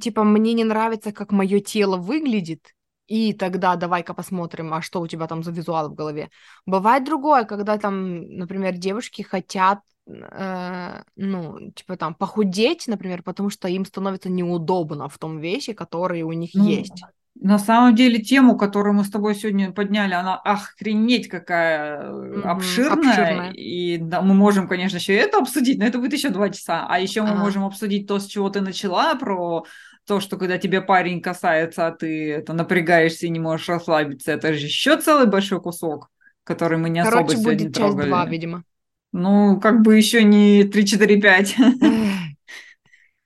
[0.00, 2.74] типа мне не нравится, как мое тело выглядит,
[3.06, 6.30] и тогда давай-ка посмотрим, а что у тебя там за визуал в голове.
[6.66, 13.68] Бывает другое, когда там, например, девушки хотят э, ну, типа там похудеть, например, потому что
[13.68, 17.02] им становится неудобно в том весе, которые у них ну, есть.
[17.40, 23.10] На самом деле тему, которую мы с тобой сегодня подняли, она охренеть какая mm-hmm, обширная.
[23.10, 23.52] обширная.
[23.52, 26.86] И да, мы можем, конечно, еще это обсудить, но это будет еще два часа.
[26.88, 27.40] А еще мы ага.
[27.40, 29.64] можем обсудить то, с чего ты начала, про
[30.06, 34.54] то, что когда тебе парень касается, а ты это напрягаешься и не можешь расслабиться, это
[34.54, 36.08] же еще целый большой кусок,
[36.44, 38.08] который мы не Короче, особо сегодня будет часть трогали.
[38.08, 38.64] 2, видимо.
[39.12, 41.56] Ну, как бы еще не 3, 4, 5.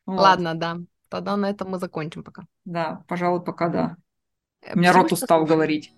[0.06, 0.78] Ладно, да.
[1.10, 2.44] Тогда на этом мы закончим пока.
[2.64, 3.96] Да, пожалуй, пока да.
[4.62, 5.92] Э, У меня рот устал говорить.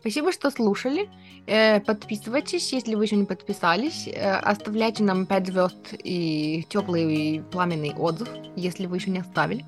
[0.00, 1.08] Спасибо, что слушали.
[1.46, 4.06] Э, подписывайтесь, если вы еще не подписались.
[4.08, 9.64] Э, оставляйте нам 5 звезд и теплый и пламенный отзыв, если вы еще не оставили.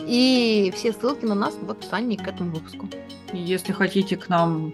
[0.00, 2.88] И все ссылки на нас в описании к этому выпуску.
[3.32, 4.72] Если хотите к нам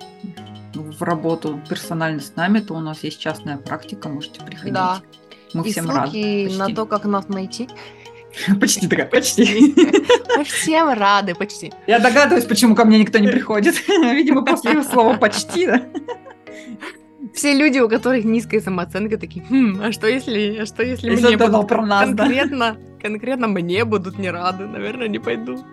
[0.74, 4.74] в работу персонально с нами, то у нас есть частная практика, можете приходить.
[4.74, 5.00] Да.
[5.54, 6.10] Мы и всем рады.
[6.10, 6.58] Почти.
[6.58, 7.68] на то, как нас найти.
[8.60, 9.74] Почти такая, почти.
[10.36, 11.72] Мы всем рады, почти.
[11.86, 13.74] Я догадываюсь, почему ко мне никто не приходит.
[13.88, 15.82] Видимо, после слова «почти», да?
[17.34, 21.28] Все люди, у которых низкая самооценка, такие, хм, а что если, а что если, если
[21.28, 22.76] мне будут про нас, конкретно, да?
[23.00, 25.64] конкретно мне будут не рады, наверное, не пойду.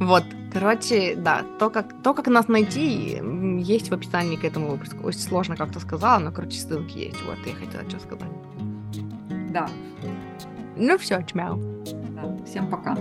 [0.00, 3.20] Вот, короче, да, то как, то, как нас найти,
[3.60, 5.06] есть в описании к этому выпуску.
[5.06, 7.22] Очень сложно как-то сказала, но, короче, ссылки есть.
[7.22, 8.28] Вот, я хотела что сказать.
[9.50, 9.68] Да.
[10.76, 11.60] Ну все, чмяу.
[12.44, 12.96] Всем пока.